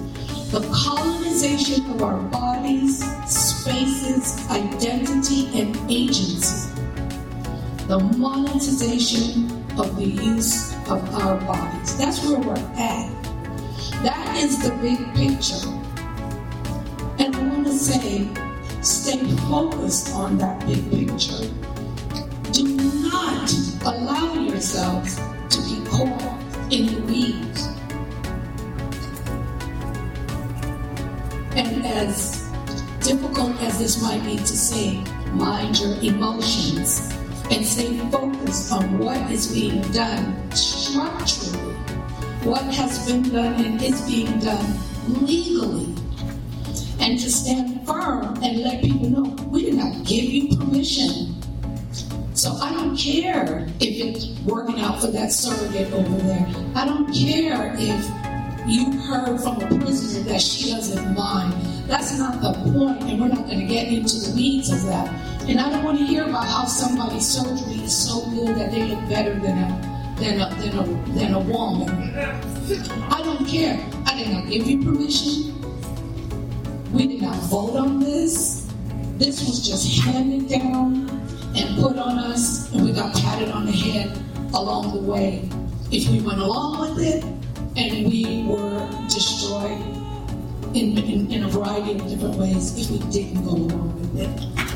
The 0.53 0.61
colonization 0.73 1.91
of 1.91 2.03
our 2.03 2.23
bodies, 2.31 3.03
spaces, 3.27 4.49
identity, 4.51 5.51
and 5.61 5.77
agency. 5.91 6.80
The 7.91 7.99
monetization 7.99 9.51
of 9.77 9.97
the 9.97 10.07
use 10.07 10.77
of 10.89 11.13
our 11.13 11.41
bodies. 11.41 11.99
That's 11.99 12.25
where 12.25 12.39
we're 12.39 12.55
at. 12.55 13.11
That 14.05 14.37
is 14.37 14.63
the 14.63 14.71
big 14.77 15.13
picture. 15.13 15.67
And 17.19 17.35
I 17.35 17.43
want 17.49 17.67
to 17.67 17.73
say, 17.73 18.29
stay 18.81 19.27
focused 19.49 20.15
on 20.15 20.39
that 20.39 20.65
big 20.69 20.89
picture. 20.89 21.51
Do 22.53 22.63
not 23.11 23.53
allow 23.83 24.35
yourselves 24.35 25.17
to 25.49 25.61
be 25.63 25.85
caught 25.91 26.41
in 26.71 26.95
the 26.95 27.01
weeds. 27.11 27.67
And 31.57 31.85
as 31.85 32.49
difficult 33.01 33.61
as 33.63 33.81
this 33.81 34.01
might 34.01 34.23
be 34.23 34.37
to 34.37 34.47
say, 34.47 35.03
mind 35.33 35.81
your 35.81 35.97
emotions 36.03 37.17
and 37.51 37.67
stay 37.67 37.99
focused 38.11 38.73
on 38.73 38.99
what 38.99 39.19
is 39.31 39.53
being 39.53 39.83
done 39.93 40.51
structurally, 40.53 41.75
what 42.45 42.63
has 42.75 43.07
been 43.07 43.23
done 43.23 43.65
and 43.65 43.83
is 43.83 44.01
being 44.03 44.39
done 44.39 44.79
legally. 45.07 45.95
And 47.01 47.19
to 47.19 47.31
stand 47.31 47.87
firm 47.87 48.37
and 48.43 48.59
let 48.59 48.83
people 48.83 49.09
know 49.09 49.23
we 49.47 49.65
did 49.65 49.75
not 49.75 50.05
give 50.05 50.25
you 50.25 50.57
permission. 50.57 51.35
So 52.35 52.53
I 52.53 52.73
don't 52.73 52.97
care 52.97 53.67
if 53.81 54.05
it's 54.07 54.41
working 54.47 54.81
out 54.81 55.01
for 55.01 55.09
that 55.09 55.33
surrogate 55.33 55.93
over 55.93 56.17
there. 56.23 56.47
I 56.75 56.87
don't 56.87 57.13
care 57.13 57.75
if 57.77 58.05
you 58.69 58.93
heard 59.01 59.41
from 59.41 59.61
a 59.61 59.67
prisoner 59.83 60.23
that 60.31 60.41
she 60.41 60.71
doesn't 60.71 61.15
mind. 61.15 61.53
That's 61.87 62.19
not 62.19 62.41
the 62.41 62.53
point, 62.71 63.03
and 63.03 63.21
we're 63.21 63.29
not 63.29 63.47
going 63.47 63.61
to 63.61 63.67
get 63.67 63.89
into 63.89 64.17
the 64.17 64.33
weeds 64.37 64.71
of 64.71 64.83
that. 64.85 65.09
And 65.49 65.59
I 65.59 65.71
don't 65.71 65.85
want 65.85 65.99
to 65.99 66.05
hear 66.05 66.25
about 66.25 66.47
how 66.47 66.65
somebody's 66.67 67.27
surgery 67.27 67.83
is 67.85 67.97
so 67.97 68.29
good 68.31 68.57
that 68.57 68.71
they 68.71 68.85
look 68.85 69.09
better 69.09 69.35
than 69.35 69.59
a 69.59 70.15
than 70.19 70.41
a 70.41 70.55
than 70.61 70.79
a 70.79 71.13
than 71.19 71.35
a 71.35 71.41
woman. 71.41 71.91
I 73.11 73.23
don't 73.23 73.47
care. 73.47 73.79
I 74.07 74.17
did 74.17 74.29
not 74.29 74.49
give 74.49 74.67
you 74.67 74.83
permission. 74.85 75.55
We 76.93 77.07
did 77.07 77.23
not 77.23 77.37
vote 77.51 77.77
on 77.77 78.01
this. 78.01 78.71
This 79.17 79.47
was 79.47 79.67
just 79.67 80.03
handed 80.05 80.49
down 80.49 81.09
and 81.57 81.77
put 81.83 81.99
on 81.99 82.19
us, 82.19 82.73
and 82.73 82.85
we 82.85 82.93
got 82.93 83.15
patted 83.15 83.51
on 83.51 83.67
the 83.67 83.73
head 83.73 84.17
along 84.55 84.95
the 84.95 85.01
way. 85.01 85.49
If 85.91 86.09
we 86.09 86.21
went 86.21 86.41
along 86.41 86.81
with 86.81 87.05
it, 87.05 87.25
and 87.77 88.07
we 88.07 88.45
were 88.47 88.89
destroyed 89.09 89.81
in, 90.75 90.99
in, 90.99 91.31
in 91.31 91.45
a 91.45 91.49
variety 91.49 91.93
of 91.93 92.09
different 92.09 92.37
ways 92.37 92.77
if 92.79 92.91
we 92.91 92.99
didn't 93.11 93.45
go 93.45 93.53
along 93.53 94.01
with 94.01 94.21
it. 94.21 94.70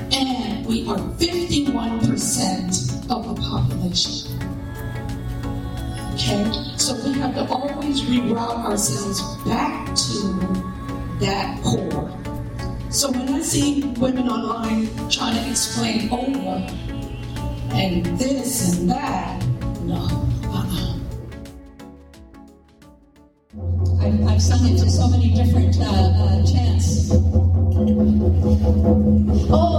We 0.67 0.87
are 0.89 0.97
51% 0.97 3.11
of 3.11 3.27
the 3.29 3.35
population. 3.43 4.33
Okay? 6.15 6.51
So 6.79 6.95
we 7.05 7.13
have 7.19 7.35
to 7.35 7.45
always 7.53 8.01
reroute 8.03 8.65
ourselves 8.65 9.21
back 9.45 9.95
to 9.95 10.33
that 11.21 11.61
core. 11.63 12.11
So 12.91 13.11
when 13.11 13.29
I 13.29 13.41
see 13.43 13.83
women 13.99 14.29
online 14.29 14.89
trying 15.11 15.37
to 15.43 15.51
explain 15.51 16.11
over 16.13 16.67
and 17.75 18.07
this 18.19 18.79
and 18.79 18.89
that, 18.91 19.43
no, 19.83 19.97
uh-uh. 20.45 20.99
I've, 24.01 24.27
I've 24.29 24.41
sung 24.41 24.65
it 24.67 24.79
to 24.79 24.89
so 24.89 25.09
many 25.09 25.35
different 25.35 25.77
uh, 25.81 25.85
uh, 25.85 26.43
chants. 26.47 27.11
Oh, 29.51 29.74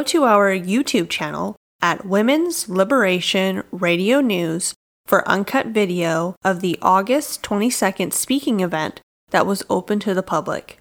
Go 0.00 0.04
to 0.04 0.24
our 0.24 0.50
YouTube 0.50 1.10
channel 1.10 1.56
at 1.82 2.06
Women's 2.06 2.70
Liberation 2.70 3.62
Radio 3.70 4.22
News 4.22 4.72
for 5.04 5.28
uncut 5.28 5.66
video 5.66 6.36
of 6.42 6.62
the 6.62 6.78
August 6.80 7.42
22nd 7.42 8.14
speaking 8.14 8.60
event 8.60 9.02
that 9.28 9.44
was 9.44 9.62
open 9.68 10.00
to 10.00 10.14
the 10.14 10.22
public, 10.22 10.78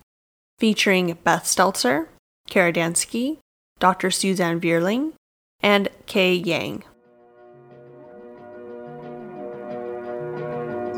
featuring 0.57 1.17
Beth 1.25 1.43
Stelzer, 1.43 2.07
Kara 2.49 2.71
Dansky, 2.71 3.39
Dr. 3.79 4.09
Suzanne 4.09 4.61
Vierling, 4.61 5.11
and 5.59 5.89
Kay 6.05 6.35
Yang. 6.35 6.85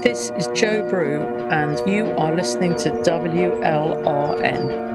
This 0.04 0.30
is 0.38 0.48
Joe 0.54 0.88
Brew, 0.88 1.24
and 1.50 1.82
you 1.92 2.06
are 2.20 2.36
listening 2.36 2.76
to 2.76 2.92
WLRN. 2.92 4.92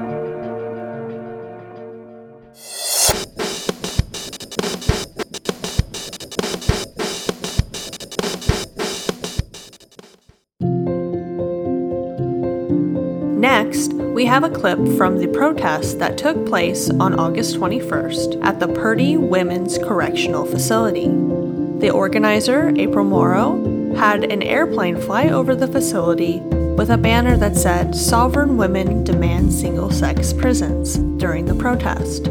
We 14.17 14.25
have 14.25 14.43
a 14.43 14.49
clip 14.49 14.79
from 14.97 15.19
the 15.19 15.27
protest 15.27 15.99
that 15.99 16.17
took 16.17 16.43
place 16.47 16.89
on 16.89 17.19
August 17.19 17.55
21st 17.55 18.43
at 18.43 18.59
the 18.59 18.67
Purdy 18.67 19.15
Women's 19.15 19.77
Correctional 19.77 20.43
Facility. 20.43 21.05
The 21.05 21.91
organizer, 21.91 22.73
April 22.77 23.05
Morrow, 23.05 23.93
had 23.93 24.23
an 24.23 24.41
airplane 24.41 24.99
fly 24.99 25.29
over 25.29 25.53
the 25.53 25.67
facility 25.67 26.39
with 26.39 26.89
a 26.89 26.97
banner 26.97 27.37
that 27.37 27.55
said 27.55 27.93
Sovereign 27.93 28.57
Women 28.57 29.03
Demand 29.03 29.53
Single 29.53 29.91
Sex 29.91 30.33
Prisons 30.33 30.95
during 31.21 31.45
the 31.45 31.53
protest. 31.53 32.27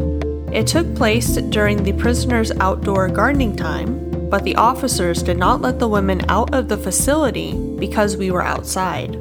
It 0.51 0.67
took 0.67 0.93
place 0.93 1.37
during 1.37 1.83
the 1.83 1.93
prisoners' 1.93 2.51
outdoor 2.59 3.07
gardening 3.07 3.55
time, 3.55 4.29
but 4.29 4.43
the 4.43 4.57
officers 4.57 5.23
did 5.23 5.37
not 5.37 5.61
let 5.61 5.79
the 5.79 5.87
women 5.87 6.29
out 6.29 6.53
of 6.53 6.67
the 6.67 6.75
facility 6.75 7.53
because 7.79 8.17
we 8.17 8.29
were 8.29 8.43
outside. 8.43 9.17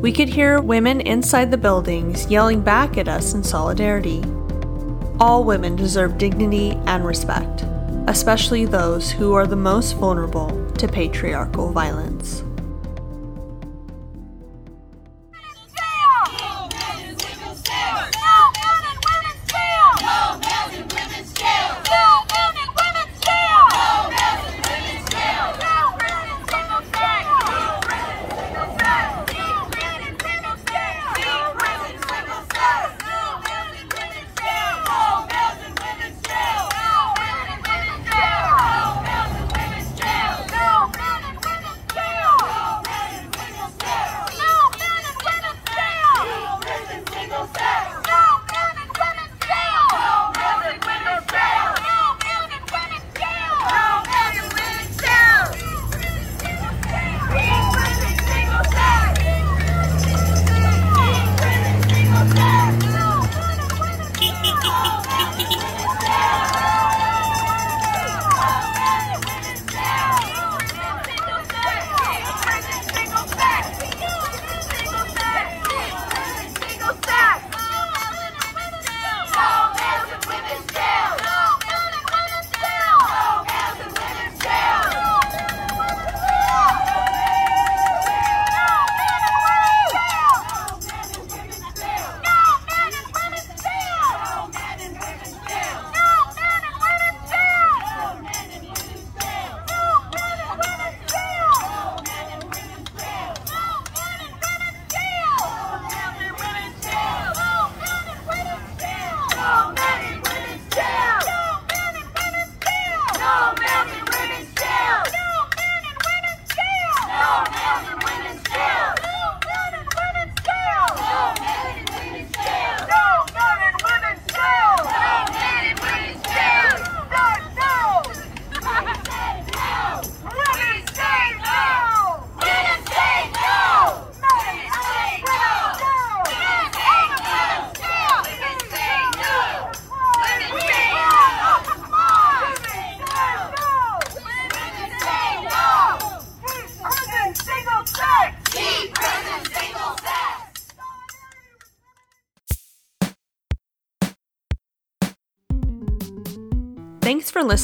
We 0.00 0.12
could 0.12 0.30
hear 0.30 0.62
women 0.62 1.02
inside 1.02 1.50
the 1.50 1.58
buildings 1.58 2.26
yelling 2.30 2.62
back 2.62 2.96
at 2.96 3.06
us 3.06 3.34
in 3.34 3.44
solidarity. 3.44 4.24
All 5.20 5.44
women 5.44 5.76
deserve 5.76 6.16
dignity 6.16 6.70
and 6.86 7.04
respect, 7.04 7.66
especially 8.06 8.64
those 8.64 9.10
who 9.10 9.34
are 9.34 9.46
the 9.46 9.56
most 9.56 9.98
vulnerable 9.98 10.72
to 10.78 10.88
patriarchal 10.88 11.70
violence. 11.70 12.42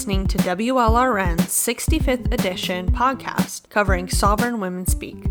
Listening 0.07 0.27
to 0.29 0.39
WLRN's 0.39 1.47
65th 1.47 2.33
edition 2.33 2.89
podcast 2.93 3.69
covering 3.71 4.09
Sovereign 4.09 4.61
Women 4.61 4.87
Speak. 4.87 5.27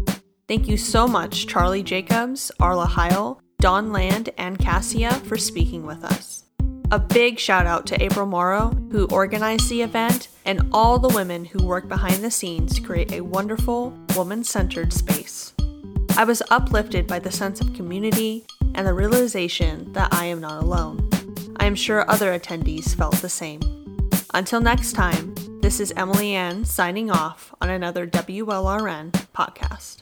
Thank 0.49 0.67
you 0.67 0.75
so 0.75 1.07
much, 1.07 1.47
Charlie 1.47 1.81
Jacobs, 1.81 2.51
Arla 2.59 2.85
Heil, 2.85 3.39
Dawn 3.61 3.93
Land, 3.93 4.31
and 4.37 4.59
Cassia 4.59 5.11
for 5.11 5.37
speaking 5.37 5.85
with 5.85 6.03
us. 6.03 6.43
A 6.91 6.99
big 6.99 7.39
shout 7.39 7.65
out 7.65 7.85
to 7.85 8.03
April 8.03 8.25
Morrow, 8.25 8.75
who 8.91 9.07
organized 9.07 9.69
the 9.69 9.81
event, 9.81 10.27
and 10.43 10.67
all 10.73 10.99
the 10.99 11.15
women 11.15 11.45
who 11.45 11.65
work 11.65 11.87
behind 11.87 12.21
the 12.21 12.29
scenes 12.29 12.75
to 12.75 12.81
create 12.81 13.13
a 13.13 13.23
wonderful, 13.23 13.97
woman 14.17 14.43
centered 14.43 14.91
space. 14.91 15.53
I 16.17 16.25
was 16.25 16.43
uplifted 16.51 17.07
by 17.07 17.19
the 17.19 17.31
sense 17.31 17.61
of 17.61 17.73
community 17.75 18.45
and 18.73 18.85
the 18.85 18.93
realization 18.93 19.93
that 19.93 20.13
I 20.13 20.25
am 20.25 20.41
not 20.41 20.61
alone. 20.61 21.09
I 21.61 21.65
am 21.65 21.75
sure 21.75 22.11
other 22.11 22.37
attendees 22.37 22.93
felt 22.93 23.15
the 23.21 23.29
same. 23.29 23.61
Until 24.35 24.59
next 24.59 24.91
time, 24.91 25.33
this 25.61 25.79
is 25.79 25.93
Emily 25.95 26.35
Ann 26.35 26.65
signing 26.65 27.09
off 27.09 27.55
on 27.61 27.69
another 27.69 28.05
WLRN 28.05 29.13
podcast. 29.33 30.01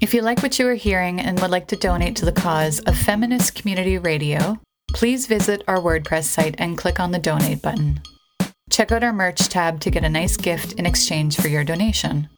If 0.00 0.14
you 0.14 0.22
like 0.22 0.44
what 0.44 0.60
you 0.60 0.68
are 0.68 0.74
hearing 0.74 1.18
and 1.18 1.40
would 1.40 1.50
like 1.50 1.66
to 1.66 1.76
donate 1.76 2.14
to 2.16 2.24
the 2.24 2.30
cause 2.30 2.78
of 2.78 2.96
feminist 2.96 3.56
community 3.56 3.98
radio, 3.98 4.60
please 4.94 5.26
visit 5.26 5.64
our 5.66 5.78
WordPress 5.78 6.22
site 6.22 6.54
and 6.58 6.78
click 6.78 7.00
on 7.00 7.10
the 7.10 7.18
donate 7.18 7.60
button. 7.60 8.00
Check 8.70 8.92
out 8.92 9.02
our 9.02 9.12
merch 9.12 9.48
tab 9.48 9.80
to 9.80 9.90
get 9.90 10.04
a 10.04 10.08
nice 10.08 10.36
gift 10.36 10.74
in 10.74 10.86
exchange 10.86 11.36
for 11.36 11.48
your 11.48 11.64
donation. 11.64 12.28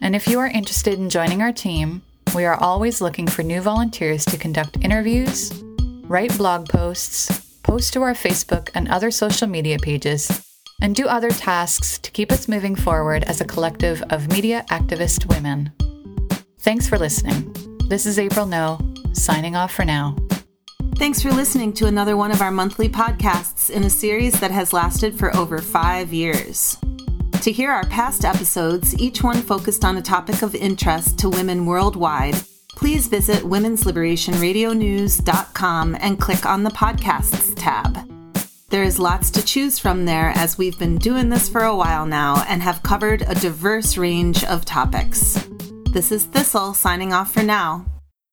And 0.00 0.14
if 0.14 0.28
you 0.28 0.38
are 0.38 0.46
interested 0.46 0.96
in 0.96 1.10
joining 1.10 1.42
our 1.42 1.52
team, 1.52 2.02
we 2.36 2.44
are 2.44 2.54
always 2.54 3.00
looking 3.00 3.26
for 3.26 3.42
new 3.42 3.60
volunteers 3.60 4.24
to 4.26 4.38
conduct 4.38 4.78
interviews, 4.80 5.52
write 6.04 6.38
blog 6.38 6.68
posts, 6.68 7.45
post 7.66 7.92
to 7.92 8.00
our 8.00 8.14
Facebook 8.14 8.70
and 8.74 8.86
other 8.86 9.10
social 9.10 9.48
media 9.48 9.76
pages, 9.76 10.30
and 10.80 10.94
do 10.94 11.08
other 11.08 11.30
tasks 11.30 11.98
to 11.98 12.12
keep 12.12 12.30
us 12.30 12.46
moving 12.46 12.76
forward 12.76 13.24
as 13.24 13.40
a 13.40 13.44
collective 13.44 14.00
of 14.10 14.30
media 14.30 14.64
activist 14.70 15.26
women. 15.26 15.72
Thanks 16.60 16.88
for 16.88 16.96
listening. 16.96 17.52
This 17.88 18.06
is 18.06 18.20
April 18.20 18.46
No, 18.46 18.78
signing 19.12 19.56
off 19.56 19.74
for 19.74 19.84
now. 19.84 20.14
Thanks 20.94 21.20
for 21.20 21.32
listening 21.32 21.72
to 21.74 21.86
another 21.86 22.16
one 22.16 22.30
of 22.30 22.40
our 22.40 22.52
monthly 22.52 22.88
podcasts 22.88 23.68
in 23.68 23.82
a 23.82 23.90
series 23.90 24.38
that 24.38 24.52
has 24.52 24.72
lasted 24.72 25.18
for 25.18 25.34
over 25.36 25.58
five 25.58 26.12
years. 26.12 26.78
To 27.42 27.50
hear 27.50 27.72
our 27.72 27.86
past 27.86 28.24
episodes, 28.24 28.96
each 29.00 29.24
one 29.24 29.42
focused 29.42 29.84
on 29.84 29.96
a 29.96 30.02
topic 30.02 30.42
of 30.42 30.54
interest 30.54 31.18
to 31.18 31.28
women 31.28 31.66
worldwide, 31.66 32.36
please 32.76 33.08
visit 33.08 33.38
women'sLiberationRadioNews.com 33.38 35.96
and 35.98 36.20
click 36.20 36.46
on 36.46 36.62
the 36.62 36.70
Podcasts 36.70 37.52
tab. 37.56 38.08
There 38.68 38.84
is 38.84 38.98
lots 38.98 39.30
to 39.30 39.44
choose 39.44 39.78
from 39.78 40.04
there 40.04 40.32
as 40.36 40.58
we've 40.58 40.78
been 40.78 40.98
doing 40.98 41.30
this 41.30 41.48
for 41.48 41.62
a 41.62 41.74
while 41.74 42.04
now 42.04 42.44
and 42.48 42.62
have 42.62 42.82
covered 42.82 43.22
a 43.22 43.34
diverse 43.34 43.96
range 43.96 44.44
of 44.44 44.64
topics. 44.64 45.48
This 45.92 46.12
is 46.12 46.24
Thistle 46.24 46.74
signing 46.74 47.12
off 47.12 47.32
for 47.32 47.42
now. 47.42 47.86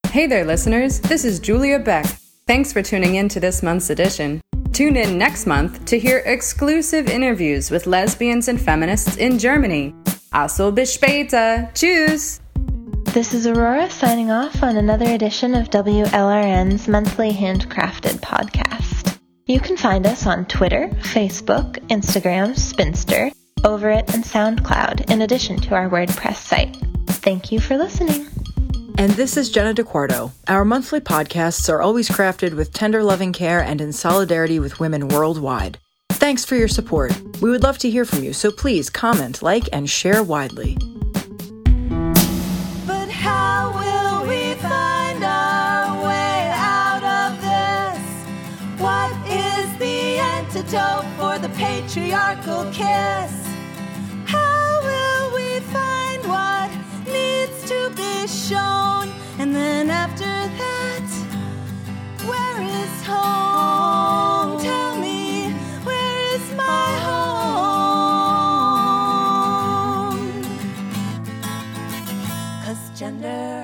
Hey 0.10 0.28
there, 0.28 0.44
listeners. 0.44 1.00
This 1.00 1.24
is 1.24 1.40
Julia 1.40 1.80
Beck. 1.80 2.06
Thanks 2.46 2.74
for 2.74 2.82
tuning 2.82 3.16
in 3.16 3.30
to 3.30 3.40
this 3.40 3.64
month's 3.64 3.90
edition. 3.90 4.42
Tune 4.74 4.98
in 4.98 5.18
next 5.18 5.46
month 5.46 5.86
to 5.86 5.98
hear 5.98 6.24
exclusive 6.26 7.08
interviews 7.08 7.72
with 7.72 7.88
lesbians 7.88 8.48
and 8.48 8.60
feminists 8.60 9.18
in 9.18 9.40
Germany. 9.40 9.94
Also 10.34 10.72
bis 10.72 10.98
später. 10.98 11.70
Tschüss. 11.74 12.43
This 13.12 13.34
is 13.34 13.46
Aurora 13.46 13.90
signing 13.90 14.32
off 14.32 14.64
on 14.64 14.78
another 14.78 15.10
edition 15.10 15.54
of 15.54 15.70
WLRN's 15.70 16.88
monthly 16.88 17.32
handcrafted 17.32 18.20
podcast. 18.22 19.20
You 19.46 19.60
can 19.60 19.78
find 19.78 20.08
us 20.08 20.26
on 20.26 20.46
Twitter, 20.46 20.90
Facebook, 21.02 21.78
Instagram, 21.90 22.58
Spinster, 22.58 23.32
Over 23.64 23.92
It, 23.92 24.14
and 24.14 24.24
SoundCloud, 24.24 25.12
in 25.12 25.22
addition 25.22 25.60
to 25.62 25.76
our 25.76 25.90
WordPress 25.90 26.38
site. 26.38 26.76
Thank 27.08 27.52
you 27.52 27.60
for 27.60 27.78
listening. 27.78 28.28
And 28.98 29.12
this 29.12 29.38
is 29.38 29.52
Jenna 29.52 29.74
DeQuarto. 29.74 30.32
Our 30.48 30.66
monthly 30.66 31.00
podcasts 31.00 31.70
are 31.70 31.82
always 31.82 32.10
crafted 32.10 32.56
with 32.56 32.74
tender 32.74 33.04
loving 33.04 33.34
care 33.34 33.62
and 33.62 33.80
in 33.82 33.94
solidarity 33.94 34.60
with 34.60 34.80
women 34.80 35.08
worldwide. 35.08 35.78
Thanks 36.10 36.46
for 36.46 36.56
your 36.56 36.68
support. 36.68 37.12
We 37.42 37.50
would 37.50 37.64
love 37.64 37.78
to 37.80 37.90
hear 37.90 38.06
from 38.06 38.24
you, 38.24 38.34
so 38.34 38.52
please 38.52 38.90
comment, 38.90 39.42
like, 39.42 39.68
and 39.74 39.90
share 39.90 40.24
widely. 40.24 40.78
tiptoe 50.74 51.06
for 51.18 51.38
the 51.38 51.50
patriarchal 51.50 52.66
kiss. 52.72 53.32
How 54.26 54.82
will 54.82 55.36
we 55.36 55.60
find 55.60 56.26
what 56.26 56.72
needs 57.06 57.64
to 57.70 57.92
be 57.96 58.28
shown? 58.28 59.12
And 59.38 59.56
then 59.56 59.92
after 59.92 60.26
that, 60.26 61.08
where 62.26 62.62
is 62.62 63.06
home? 63.06 64.60
Tell 64.62 64.96
me, 64.98 65.52
where 65.84 66.36
is 66.36 66.52
my 66.56 66.98
home? 67.06 67.44
Cause 72.66 73.00
gender. 73.00 73.63